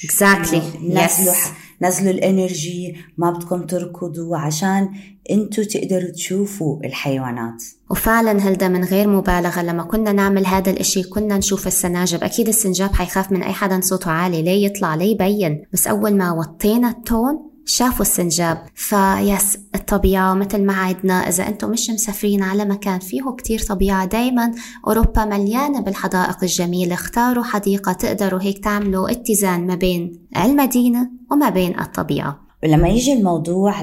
exactly. 0.06 0.82
نزلوا 0.82 1.34
yes. 1.34 1.63
نزلوا 1.82 2.10
ال 2.10 2.23
energy 2.23 2.96
ما 3.18 3.30
بدكم 3.30 3.66
تركضوا 3.66 4.36
عشان 4.36 4.88
أنتوا 5.30 5.64
تقدروا 5.64 6.10
تشوفوا 6.10 6.84
الحيوانات. 6.84 7.64
وفعلا 7.90 8.48
هلدا 8.48 8.68
من 8.68 8.84
غير 8.84 9.08
مبالغة 9.08 9.62
لما 9.62 9.82
كنا 9.82 10.12
نعمل 10.12 10.46
هذا 10.46 10.70
الإشي 10.70 11.02
كنا 11.02 11.38
نشوف 11.38 11.66
السناجب. 11.66 12.24
أكيد 12.24 12.48
السنجاب 12.48 12.92
حيخاف 12.92 13.32
من 13.32 13.42
أي 13.42 13.52
حدا 13.52 13.80
صوته 13.80 14.10
عالي 14.10 14.42
ليه 14.42 14.66
يطلع 14.66 14.94
ليه 14.94 15.10
يبين؟ 15.14 15.64
بس 15.72 15.86
أول 15.86 16.16
ما 16.16 16.32
وطينا 16.32 16.88
ال 16.90 17.03
tone 17.03 17.53
شافوا 17.66 18.00
السنجاب. 18.00 18.58
فبس 18.74 19.58
الطبيعة 19.74 20.34
مثل 20.34 20.64
ما 20.64 20.72
عدنا 20.72 21.28
إذا 21.28 21.48
أنتم 21.48 21.70
مش 21.70 21.90
مسافرين 21.90 22.42
على 22.42 22.64
مكان 22.64 22.98
فيه 22.98 23.22
كتير 23.38 23.58
طبيعة 23.58 24.04
دايما 24.04 24.52
أوروبا 24.86 25.24
مليانة 25.24 25.80
بالحدائق 25.80 26.36
الجميلة. 26.42 26.94
اختاروا 26.94 27.44
حديقة 27.44 27.92
تقدروا 27.92 28.42
هيك 28.42 28.64
تعملوا 28.64 29.10
اتزان 29.10 29.66
ما 29.66 29.74
بين 29.74 30.12
المدينة 30.36 31.10
وما 31.30 31.48
بين 31.48 31.80
الطبيعة. 31.80 32.40
ولما 32.64 32.88
يجي 32.88 33.12
الموضوع 33.12 33.82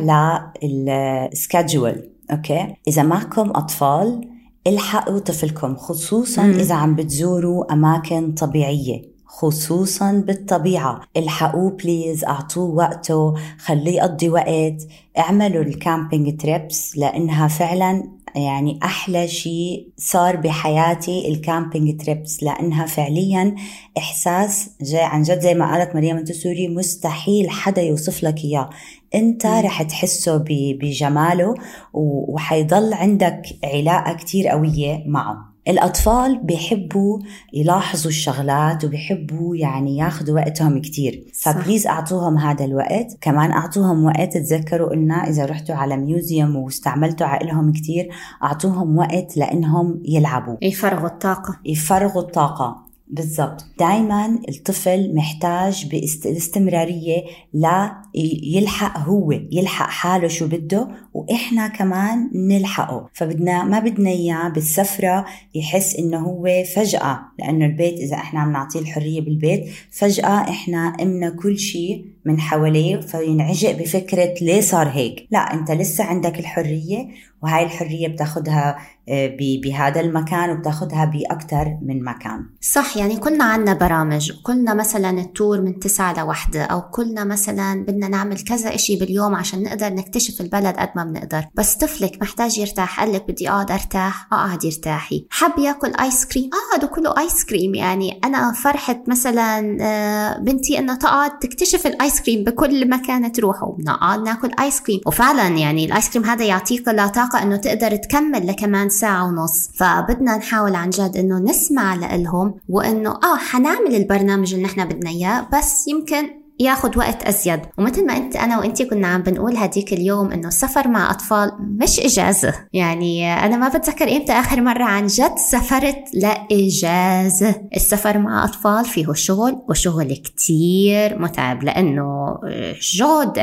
لل 0.63 0.92
schedule 0.92 2.09
okay؟ 2.31 2.75
إذا 2.87 3.03
معكم 3.03 3.49
أطفال 3.49 4.27
الحقوا 4.67 5.19
طفلكم 5.19 5.75
خصوصا 5.75 6.43
مم. 6.43 6.53
إذا 6.53 6.75
عم 6.75 6.95
بتزوروا 6.95 7.73
أماكن 7.73 8.31
طبيعية. 8.31 9.10
خصوصا 9.41 10.23
بالطبيعة. 10.27 11.01
الحقوه 11.17 11.71
please 11.71 12.25
أعطوه 12.25 12.75
وقته. 12.75 13.33
خليه 13.57 13.95
يقضي 13.95 14.29
وقت. 14.29 14.87
اعملوا 15.17 15.63
ال 15.63 15.73
camping 15.73 16.41
trips 16.41 16.97
لأنها 16.97 17.47
فعلا 17.47 18.03
يعني 18.35 18.79
أحلى 18.83 19.27
شيء 19.27 19.87
صار 19.97 20.35
بحياتي 20.35 21.27
ال 21.27 21.36
camping 21.37 22.01
trips 22.01 22.43
لأنها 22.43 22.85
فعليا 22.85 23.55
إحساس 23.97 24.69
جاي 24.81 25.03
عن 25.03 25.21
جد 25.21 25.39
زي 25.39 25.53
ما 25.53 25.71
قالت 25.71 25.95
مريم 25.95 26.17
التسوري 26.17 26.67
مستحيل 26.67 27.49
حدا 27.49 27.81
يوصف 27.81 28.23
لك 28.23 28.43
إياه. 28.43 28.69
أنت 29.15 29.45
رح 29.45 29.81
تحسه 29.81 30.43
بجماله 30.47 31.53
وحيضل 31.93 32.93
عندك 32.93 33.41
علاقة 33.63 34.13
كتير 34.13 34.47
قوية 34.47 35.03
معه. 35.07 35.50
الأطفال 35.67 36.39
بيحبوا 36.43 37.19
يلاحظوا 37.53 38.11
الشغلات 38.11 38.85
وبيحبوا 38.85 39.55
يعني 39.55 39.97
ياخذوا 39.97 40.39
وقتهم 40.39 40.81
كتير. 40.81 41.23
ف 41.33 41.41
please 41.41 41.87
أعطوهم 41.87 42.37
هذا 42.37 42.65
الوقت. 42.65 43.17
كمان 43.21 43.51
أعطوهم 43.51 44.05
وقت 44.05 44.37
تذكروا 44.37 44.89
قلنا 44.89 45.29
إذا 45.29 45.45
رحتوا 45.45 45.75
على 45.75 45.97
museum 45.97 46.55
واستعملتوا 46.55 47.27
عقلهم 47.27 47.71
كتير 47.71 48.09
أعطوهم 48.43 48.97
وقت 48.97 49.37
لأنهم 49.37 50.01
يلعبوا. 50.05 50.57
يفرغوا 50.61 51.07
الطاقة. 51.07 51.59
يفرغوا 51.65 52.21
الطاقة. 52.21 52.90
بالضبط. 53.11 53.65
دائما 53.79 54.39
الطفل 54.49 55.15
محتاج 55.15 55.85
باستمرارية 56.25 57.23
لا 57.53 58.01
يلحق 58.43 58.97
هو 58.97 59.31
يلحق 59.31 59.89
حاله 59.89 60.27
شو 60.27 60.47
بده 60.47 60.87
وإحنا 61.13 61.67
كمان 61.67 62.29
نلحقه. 62.35 63.09
فبدنا 63.13 63.63
ما 63.63 63.79
بدنا 63.79 64.09
إياه 64.09 64.49
بالسفرة 64.49 65.25
يحس 65.55 65.95
إنه 65.95 66.19
هو 66.19 66.63
فجأة 66.75 67.19
لأنه 67.39 67.65
البيت 67.65 67.99
إذا 67.99 68.15
إحنا 68.15 68.39
عم 68.39 68.51
نعطيه 68.51 68.79
الحرية 68.79 69.21
بالبيت 69.21 69.69
فجأة 69.91 70.49
إحنا 70.49 70.93
أمنا 71.01 71.29
كل 71.29 71.59
شيء 71.59 72.05
من 72.25 72.39
حواليه 72.39 72.99
فينعجق 72.99 73.71
بفكرة 73.71 74.33
ليه 74.41 74.61
صار 74.61 74.87
هيك؟ 74.87 75.27
لا 75.31 75.53
أنت 75.53 75.71
لسه 75.71 76.03
عندك 76.03 76.39
الحرية 76.39 77.07
وهاي 77.43 77.63
الحرية 77.63 78.07
بتاخدها 78.07 78.77
آه، 79.09 79.37
بهذا 79.63 80.01
المكان 80.01 80.49
وبتاخدها 80.49 81.05
بأكثر 81.05 81.77
من 81.81 82.03
مكان. 82.03 82.45
صح 82.61 82.97
يعني 82.97 83.17
كلنا 83.17 83.43
عنا 83.43 83.73
برامج. 83.73 84.31
كلنا 84.43 84.73
مثلا 84.73 85.09
ال 85.09 85.20
tour 85.20 85.61
من 85.61 85.79
تسعة 85.79 86.19
لوحدة 86.19 86.63
أو 86.63 86.81
كلنا 86.81 87.23
مثلا 87.23 87.85
بدنا 87.85 88.07
نعمل 88.07 88.39
كذا 88.39 88.75
إشي 88.75 88.95
باليوم 88.95 89.35
عشان 89.35 89.63
نقدر 89.63 89.93
نكتشف 89.93 90.41
البلد 90.41 90.75
قد 90.75 90.89
ما 90.95 91.03
بنقدر. 91.03 91.45
بس 91.55 91.75
طفلك 91.75 92.21
محتاج 92.21 92.57
يرتاح 92.57 92.99
قال 92.99 93.13
لك 93.13 93.31
بدي 93.31 93.49
أقعد 93.49 93.71
أرتاح 93.71 94.33
أقعد 94.33 94.63
يرتاحي. 94.63 95.25
حب 95.29 95.59
ياكل 95.59 95.93
ice 95.95 96.25
cream؟ 96.25 96.49
أقعد 96.53 96.85
كله 96.89 97.17
ice 97.17 97.45
cream 97.45 97.75
يعني. 97.75 98.19
أنا 98.23 98.53
فرحة 98.53 99.03
مثلا 99.07 99.77
آه، 99.81 100.37
بنتي 100.37 100.79
إنها 100.79 100.95
تقعد 100.95 101.39
تكتشف 101.39 101.87
ال 101.87 101.93
ice 101.93 102.10
cream 102.19 102.43
بكل 102.43 102.89
مكان 102.89 103.31
تروحوا 103.31 103.67
وبنقعد 103.67 104.19
ناكل 104.19 104.51
ice 104.59 104.81
cream 104.81 104.99
وفعلا 105.05 105.47
يعني 105.47 105.85
ال 105.85 105.91
ice 105.91 106.09
cream 106.09 106.25
هذا 106.25 106.45
يعطيك 106.45 106.85
طاقة 107.07 107.43
إنه 107.43 107.55
تقدر 107.55 107.95
تكمل 107.95 108.47
لكمان 108.47 108.89
ساعة 108.89 109.27
ونص. 109.27 109.69
فبدنا 109.75 110.37
نحاول 110.37 110.75
عن 110.75 110.89
جد 110.89 111.17
إنه 111.17 111.39
نسمع 111.39 111.95
لإلهم 111.95 112.53
وإنه 112.69 113.09
آه 113.09 113.35
حنعمل 113.37 113.95
البرنامج 113.95 114.53
اللي 114.53 114.65
نحن 114.65 114.85
بدنا 114.85 115.09
إياه 115.09 115.47
بس 115.53 115.87
يمكن 115.87 116.40
ياخذ 116.59 116.97
وقت 116.97 117.23
أزيد. 117.23 117.59
ومثل 117.77 118.07
ما 118.07 118.17
انت 118.17 118.35
أنا 118.35 118.59
وانت 118.59 118.81
كنا 118.81 119.07
عم 119.07 119.21
بنقول 119.21 119.57
هديك 119.57 119.93
اليوم 119.93 120.31
إنه 120.31 120.47
السفر 120.47 120.87
مع 120.87 121.11
أطفال 121.11 121.51
مش 121.81 121.99
إجازة. 121.99 122.53
يعني 122.73 123.33
أنا 123.45 123.57
ما 123.57 123.67
بتذكر 123.67 124.17
إمتى 124.17 124.31
آخر 124.31 124.61
مرة 124.61 124.83
عن 124.83 125.07
جد 125.07 125.37
سافرت 125.37 126.03
لإجازة. 126.13 127.55
السفر 127.75 128.17
مع 128.17 128.43
أطفال 128.43 128.85
فيه 128.85 129.13
شغل 129.13 129.61
وشغل 129.69 130.13
كتير 130.13 131.19
متعب 131.19 131.63
لأنه 131.63 132.37
جهد 132.81 133.33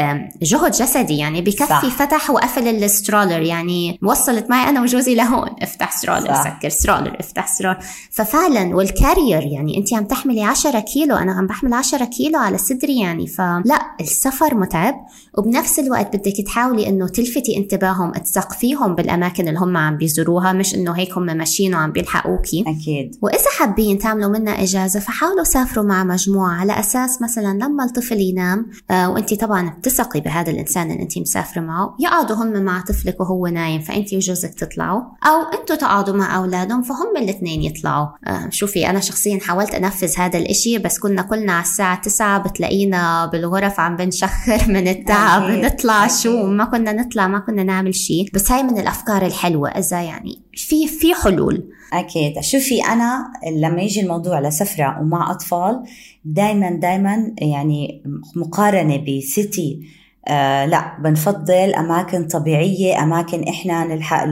جهد 0.42 0.70
جسدي 0.70 1.18
يعني 1.18 1.42
بكفي 1.42 1.66
صح. 1.66 1.86
فتح 1.86 2.30
وقفل 2.30 2.68
ال 2.68 2.75
stroller. 2.75 3.40
يعني 3.40 3.98
وصلت 4.02 4.50
معي 4.50 4.68
أنا 4.68 4.82
وجوزي 4.82 5.14
لهون. 5.14 5.48
افتح 5.62 5.92
stroller 5.92 6.34
سكر 6.34 6.68
stroller 6.68 7.16
افتح 7.20 7.46
stroller. 7.46 7.78
ففعلا 8.10 8.76
وال 8.76 8.91
carrier 8.91 9.42
يعني 9.42 9.78
انت 9.78 9.94
عم 9.94 10.04
تحملي 10.04 10.42
10 10.44 10.80
كيلو 10.80 11.16
أنا 11.16 11.32
عم 11.32 11.46
بحمل 11.46 11.72
10 11.72 12.04
كيلو 12.04 12.38
على 12.38 12.58
صدري 12.58 12.97
شيء 12.98 13.04
يعني 13.04 13.26
فلا 13.26 13.94
السفر 14.00 14.54
متعب 14.54 14.94
وبنفس 15.38 15.78
الوقت 15.78 16.16
بدك 16.16 16.46
تحاولي 16.46 16.88
إنه 16.88 17.08
تلفتي 17.08 17.56
انتباههم 17.56 18.12
تثقفيهم 18.12 18.94
بالأماكن 18.94 19.48
اللي 19.48 19.60
هم 19.60 19.76
عم 19.76 19.96
بيزوروها 19.96 20.52
مش 20.52 20.74
إنه 20.74 20.92
هيك 20.92 21.18
هم 21.18 21.22
ماشيين 21.22 21.74
وعم 21.74 21.92
بيلحقوكي. 21.92 22.64
أكيد. 22.66 23.16
وإذا 23.22 23.50
حابين 23.58 23.98
تعملوا 23.98 24.28
منها 24.30 24.62
إجازة 24.62 25.00
فحاولوا 25.00 25.44
سافروا 25.44 25.84
مع 25.84 26.04
مجموعة 26.04 26.54
على 26.54 26.80
أساس 26.80 27.22
مثلا 27.22 27.58
لما 27.64 27.84
الطفل 27.84 28.20
ينام 28.20 28.66
آه 28.90 29.10
وانت 29.10 29.34
طبعا 29.34 29.70
بتثقي 29.70 30.20
بهذا 30.20 30.50
الإنسان 30.50 30.90
اللي 30.90 31.02
انت 31.02 31.18
مسافرة 31.18 31.60
معه. 31.60 31.96
يقعدوا 32.00 32.36
هم 32.36 32.62
مع 32.62 32.80
طفلك 32.80 33.20
وهو 33.20 33.46
نايم 33.46 33.80
فانت 33.80 34.14
وجوزك 34.14 34.54
تطلعوا. 34.54 35.00
أو 35.00 35.58
إنتوا 35.60 35.76
تقعدوا 35.76 36.14
مع 36.14 36.36
أولادهم 36.36 36.82
فهم 36.82 37.16
الاثنين 37.16 37.62
يطلعوا. 37.62 38.06
آه 38.26 38.48
شوفي 38.50 38.90
أنا 38.90 39.00
شخصيا 39.00 39.38
حاولت 39.40 39.74
أنفذ 39.74 40.18
هذا 40.18 40.38
الإشي 40.38 40.78
بس 40.78 40.98
كنا 40.98 41.22
كلنا 41.22 41.52
على 41.52 41.62
الساعة 41.62 42.00
9 42.00 42.38
بتلاقينا 42.38 42.87
بالغرف 43.32 43.80
عم 43.80 43.96
بنشخر 43.96 44.58
من 44.72 44.88
التعب. 44.88 45.50
نطلع. 45.50 46.06
شو 46.06 46.46
ما 46.46 46.64
كنا 46.64 46.92
نطلع 46.92 47.28
ما 47.28 47.38
كنا 47.38 47.62
نعمل 47.62 47.94
شيء 47.94 48.28
بس 48.34 48.52
هاي 48.52 48.62
من 48.62 48.78
الأفكار 48.78 49.26
الحلوة 49.26 49.68
إذا 49.68 50.02
يعني 50.02 50.42
في 50.54 50.88
في 50.88 51.14
حلول 51.14 51.64
أكيد 51.92 52.40
شوفي 52.40 52.84
أنا 52.84 53.32
لما 53.52 53.82
يجي 53.82 54.00
الموضوع 54.00 54.40
لسفرة 54.40 54.98
ومع 55.00 55.30
أطفال 55.30 55.82
دائما 56.24 56.70
دائما 56.70 57.34
يعني 57.38 58.02
مقارنة 58.36 58.96
بسيتي 58.96 59.80
آه 60.28 60.66
لا 60.66 60.96
بنفضل 61.00 61.74
أماكن 61.74 62.26
طبيعية 62.26 63.02
أماكن 63.02 63.48
إحنا 63.48 63.84
نلحق 63.84 64.24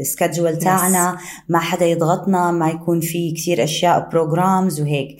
ال 0.00 0.06
schedule 0.06 0.56
تاعنا 0.58 1.16
ما 1.48 1.58
حدا 1.58 1.86
يضغطنا 1.86 2.50
ما 2.50 2.68
يكون 2.68 3.00
في 3.00 3.32
كثير 3.32 3.64
أشياء 3.64 4.08
programs 4.12 4.80
وهيك. 4.80 5.18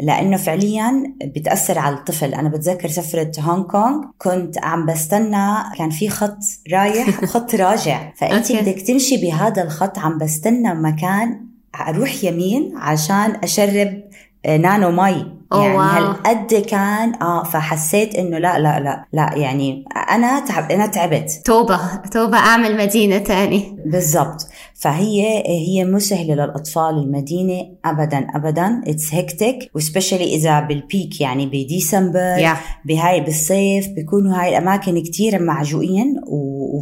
لأنه 0.00 0.36
فعليا 0.36 1.14
بتأثر 1.24 1.78
على 1.78 1.94
الطفل. 1.94 2.34
أنا 2.34 2.48
بتذكر 2.48 2.88
سفرة 2.88 3.32
هونغ 3.40 3.62
كونغ 3.62 4.04
كنت 4.18 4.64
عم 4.64 4.86
بستنى 4.86 5.46
كان 5.78 5.90
في 5.90 6.08
خط 6.08 6.38
رايح 6.72 7.08
وخط 7.22 7.54
راجع. 7.54 8.12
فانت. 8.16 8.52
بدك 8.52 8.80
تمشي 8.80 9.16
بهذا 9.16 9.62
الخط 9.62 9.98
عم 9.98 10.18
بستنى 10.18 10.74
مكان 10.74 11.46
أروح 11.80 12.24
يمين 12.24 12.72
عشان 12.76 13.36
أشرب 13.42 14.02
آه، 14.46 14.56
نانو 14.56 14.90
مي. 15.02 15.41
يعني. 15.60 15.78
هالقد 15.78 16.54
كان؟ 16.54 17.22
آه 17.22 17.42
فحسيت 17.42 18.14
إنه 18.14 18.38
لا 18.38 18.58
لا 18.58 18.80
لا 18.80 19.04
لا 19.12 19.30
يعني 19.34 19.84
أنا 20.10 20.40
تعب 20.40 20.70
أنا 20.70 20.86
تعبت. 20.86 21.30
توبة 21.44 21.80
توبة 22.12 22.38
أعمل 22.38 22.76
مدينة 22.76 23.18
تاني. 23.18 23.76
بالضبط. 23.86 24.46
فهي 24.82 25.42
هي 25.46 25.84
مو 25.84 25.98
سهله 25.98 26.34
للأطفال 26.34 26.98
المدينة 26.98 27.68
ابدا 27.84 28.26
ابدا 28.34 28.82
it's 28.86 29.14
hectic 29.14 29.70
و 29.74 29.79
specially 29.79 30.24
إذا 30.24 30.60
بال 30.60 30.80
peak 30.80 31.20
يعني 31.20 31.46
بديسمبر 31.46 32.32
Yeah. 32.32 32.56
بهاي 32.86 33.20
بالصيف 33.20 33.88
بيكونوا 33.88 34.40
هاي 34.40 34.48
الأماكن 34.48 35.02
كتير 35.02 35.42
معجوقين 35.42 36.20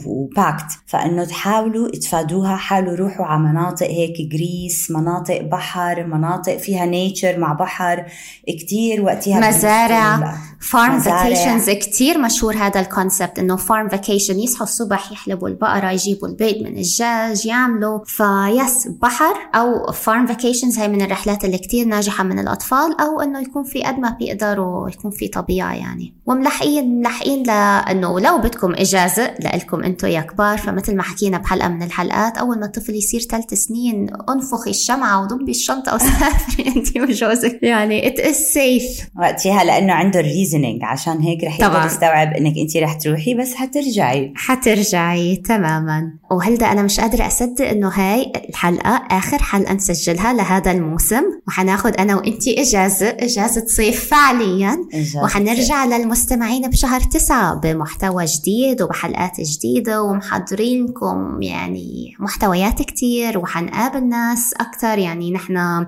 و 0.07 0.15
packed 0.15 0.67
فإنه 0.87 1.25
تحاولوا 1.25 1.89
تفادوها 1.91 2.57
حاولوا 2.57 2.97
روحوا 2.97 3.27
على 3.27 3.43
مناطق 3.43 3.87
هيك 3.87 4.17
grass 4.33 4.91
مناطق 4.91 5.41
بحر 5.41 6.07
مناطق 6.07 6.57
فيها 6.57 6.87
nature 6.87 7.39
مع 7.39 7.53
بحر 7.53 8.07
كتير 8.49 9.03
وقتها 9.03 9.49
مزارع 9.49 10.35
farm. 10.61 11.01
vacations 11.01 11.71
كتير 11.71 12.19
مشهور 12.19 12.55
هذا 12.57 12.81
ال 12.81 12.88
concept 12.88 13.39
إنه 13.39 13.57
farm 13.57 13.89
vacation 13.89 14.41
يصحوا 14.41 14.67
الصبح 14.67 15.13
يحلبوا 15.13 15.49
البقرة 15.49 15.91
يجيبوا 15.91 16.29
البيض 16.29 16.57
من 16.63 16.67
الدجاج 16.67 17.47
يعملوا 17.47 17.90
فيس 17.99 18.89
بحر 19.03 19.35
أو 19.55 19.93
farm 19.93 20.27
vacations 20.27 20.79
هاي 20.79 20.89
من 20.89 21.03
الرحلات 21.03 21.45
اللي 21.45 21.59
كتير 21.59 21.87
ناجحة 21.87 22.25
من 22.25 22.39
الأطفال 22.39 23.01
أو 23.01 23.21
إنه 23.21 23.41
يكون 23.41 23.65
في 23.65 23.83
قد 23.83 23.99
ما 23.99 24.11
بيقدروا 24.11 24.89
يكون 24.89 25.11
في 25.11 25.29
طبيعة 25.29 25.75
يعني. 25.75 26.15
وملحقين 26.27 27.01
ملحقين 27.01 27.43
لأنه 27.43 28.21
لو 28.21 28.39
بدكم 28.39 28.75
إجازة 28.75 29.35
لكم 29.41 29.83
أنتم 29.83 30.09
يا 30.09 30.21
كبار 30.21 30.59
فمثل 30.59 30.97
ما 30.97 31.03
حكينا 31.03 31.39
بحلقة 31.39 31.69
من 31.69 31.83
الحلقات 31.83 32.39
أول 32.39 32.59
ما 32.59 32.67
الطفل 32.67 32.95
يصير 32.95 33.21
ثلاث 33.21 33.55
سنين 33.55 34.11
انفخي 34.29 34.71
الشمعة 34.71 35.23
وضبي 35.23 35.51
الشنطة 35.51 35.95
وسافري 35.95 36.69
أنت 36.77 36.97
وجوزك. 36.97 37.59
يعني 37.63 38.07
it 38.07 38.21
is 38.21 38.35
safe 38.35 39.11
وقتها 39.19 39.65
لأنه 39.65 39.93
عنده 39.93 40.21
ال 40.21 40.27
reasoning 40.27 40.85
عشان 40.85 41.19
هيك 41.21 41.45
رح 41.45 41.61
يقدر. 41.61 41.87
يستوعب 41.87 42.33
إنك 42.33 42.55
أنت 42.59 42.77
رح 42.77 42.95
تروحي 42.95 43.35
بس 43.35 43.55
حترجعي. 43.55 44.33
حترجعي 44.37 45.37
تماما. 45.37 46.20
وهلدا 46.31 46.73
أنا 46.73 46.83
مش 46.83 47.01
قادرة 47.01 47.27
أصدق 47.27 47.69
إنه 47.69 47.89
هاي 47.89 48.33
الحلقة 48.49 49.03
آخر 49.11 49.39
حلقة 49.39 49.75
نسجلها 49.75 50.33
لهذا 50.33 50.71
الموسم. 50.71 51.23
وحناخد 51.49 51.97
أنا 51.97 52.17
وإنتي 52.17 52.63
إجازة 52.63 53.09
إجازة 53.09 53.67
صيف 53.67 54.11
فعليا. 54.11 54.87
إجازة. 54.95 55.23
وحنرجع 55.23 55.85
للمستمعين 55.85 56.71
بشهر 56.71 57.01
تسعة 57.01 57.55
بمحتوى 57.55 58.25
جديد 58.25 58.83
وبحلقات 58.83 59.41
جديدة 59.41 60.03
ومحضرين 60.03 60.87
لكم 60.87 61.43
يعني 61.43 62.17
محتويات 62.19 62.83
كتير 62.83 63.39
وحنقابل 63.39 64.09
ناس 64.09 64.55
أكتر. 64.61 64.99
يعني 64.99 65.33
نحن 65.33 65.87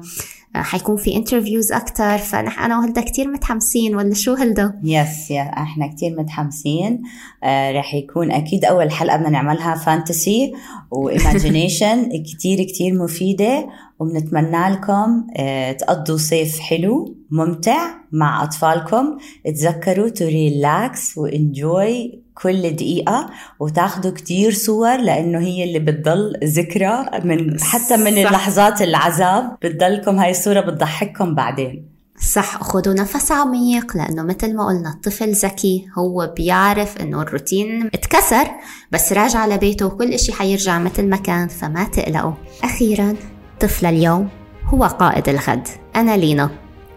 حيكون 0.55 0.97
في 0.97 1.17
interviews 1.17 1.73
أكتر 1.73 2.19
فنحن 2.19 2.63
أنا 2.63 2.79
وهلدا 2.79 3.01
كتير 3.01 3.29
متحمسين 3.29 3.97
ولا 3.97 4.15
شو 4.15 4.35
هلدا؟ 4.35 4.81
yes 4.85 5.31
يا 5.31 5.43
إحنا 5.43 5.87
كتير 5.87 6.17
متحمسين. 6.19 7.03
آه 7.45 7.73
رح 7.73 7.95
يكون 7.95 8.33
أكيد 8.33 8.65
أول 8.65 8.91
حلقة 8.91 9.17
بدنا 9.17 9.31
نعملها 9.31 9.75
fantasy 9.75 10.53
و 10.91 11.00
imagination 11.00 12.09
كتير 12.33 12.63
كتير 12.63 12.95
مفيدة 12.95 13.69
وبنتمنى 13.99 14.69
لكم 14.69 15.27
آه 15.37 15.73
تقضوا 15.73 16.17
صيف 16.17 16.59
حلو 16.59 17.17
ممتع 17.31 17.95
مع 18.13 18.45
أطفالكم. 18.45 19.19
تذكروا 19.45 20.09
to 20.09 20.25
relax 20.25 21.19
و 21.19 21.36
enjoy 21.36 22.22
كل 22.35 22.71
دقيقة 22.71 23.31
وتاخدوا 23.61 24.11
كتير 24.11 24.53
صور 24.53 24.97
لأنه 24.97 25.39
هي 25.39 25.65
اللي 25.65 25.79
بتضل 25.79 26.33
ذكرى 26.45 27.07
من 27.25 27.61
حتى 27.61 27.97
من 27.97 28.11
صح. 28.11 28.19
اللحظات 28.19 28.83
العذاب. 28.83 29.57
بتضلكم 29.63 30.19
هاي 30.19 30.31
الصورة 30.31 30.61
بتضحككم 30.61 31.35
بعدين. 31.35 31.93
صح 32.33 32.63
خدوا 32.63 32.95
نفس 32.95 33.33
عميق 33.33 33.97
لأنه 33.97 34.23
مثل 34.23 34.57
ما 34.57 34.67
قلنا 34.67 34.91
الطفل 34.91 35.33
ذكي 35.33 35.87
هو 35.99 36.33
بيعرف 36.37 36.97
إنه 37.01 37.23
الروتين 37.23 37.87
اتكسر 37.87 38.47
بس 38.93 39.13
راجع 39.13 39.47
لبيته 39.47 39.87
وكل 39.87 40.13
إشي 40.13 40.33
حيرجع 40.33 40.79
مثل 40.79 41.09
ما 41.09 41.17
كان 41.17 41.49
فما 41.49 41.85
تقلقوا. 41.85 42.33
أخيرا 42.65 43.17
طفل 43.61 43.87
اليوم 43.87 44.29
هو 44.65 44.85
قائد 44.85 45.29
الغد. 45.29 45.69
أنا 45.97 46.17
لينا. 46.17 46.51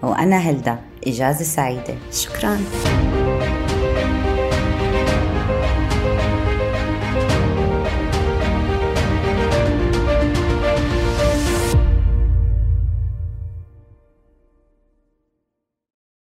وأنا 0.03 0.37
هلدا 0.37 0.79
إجازة 1.07 1.43
سعيدة. 1.43 1.95
شكراً. 2.11 2.57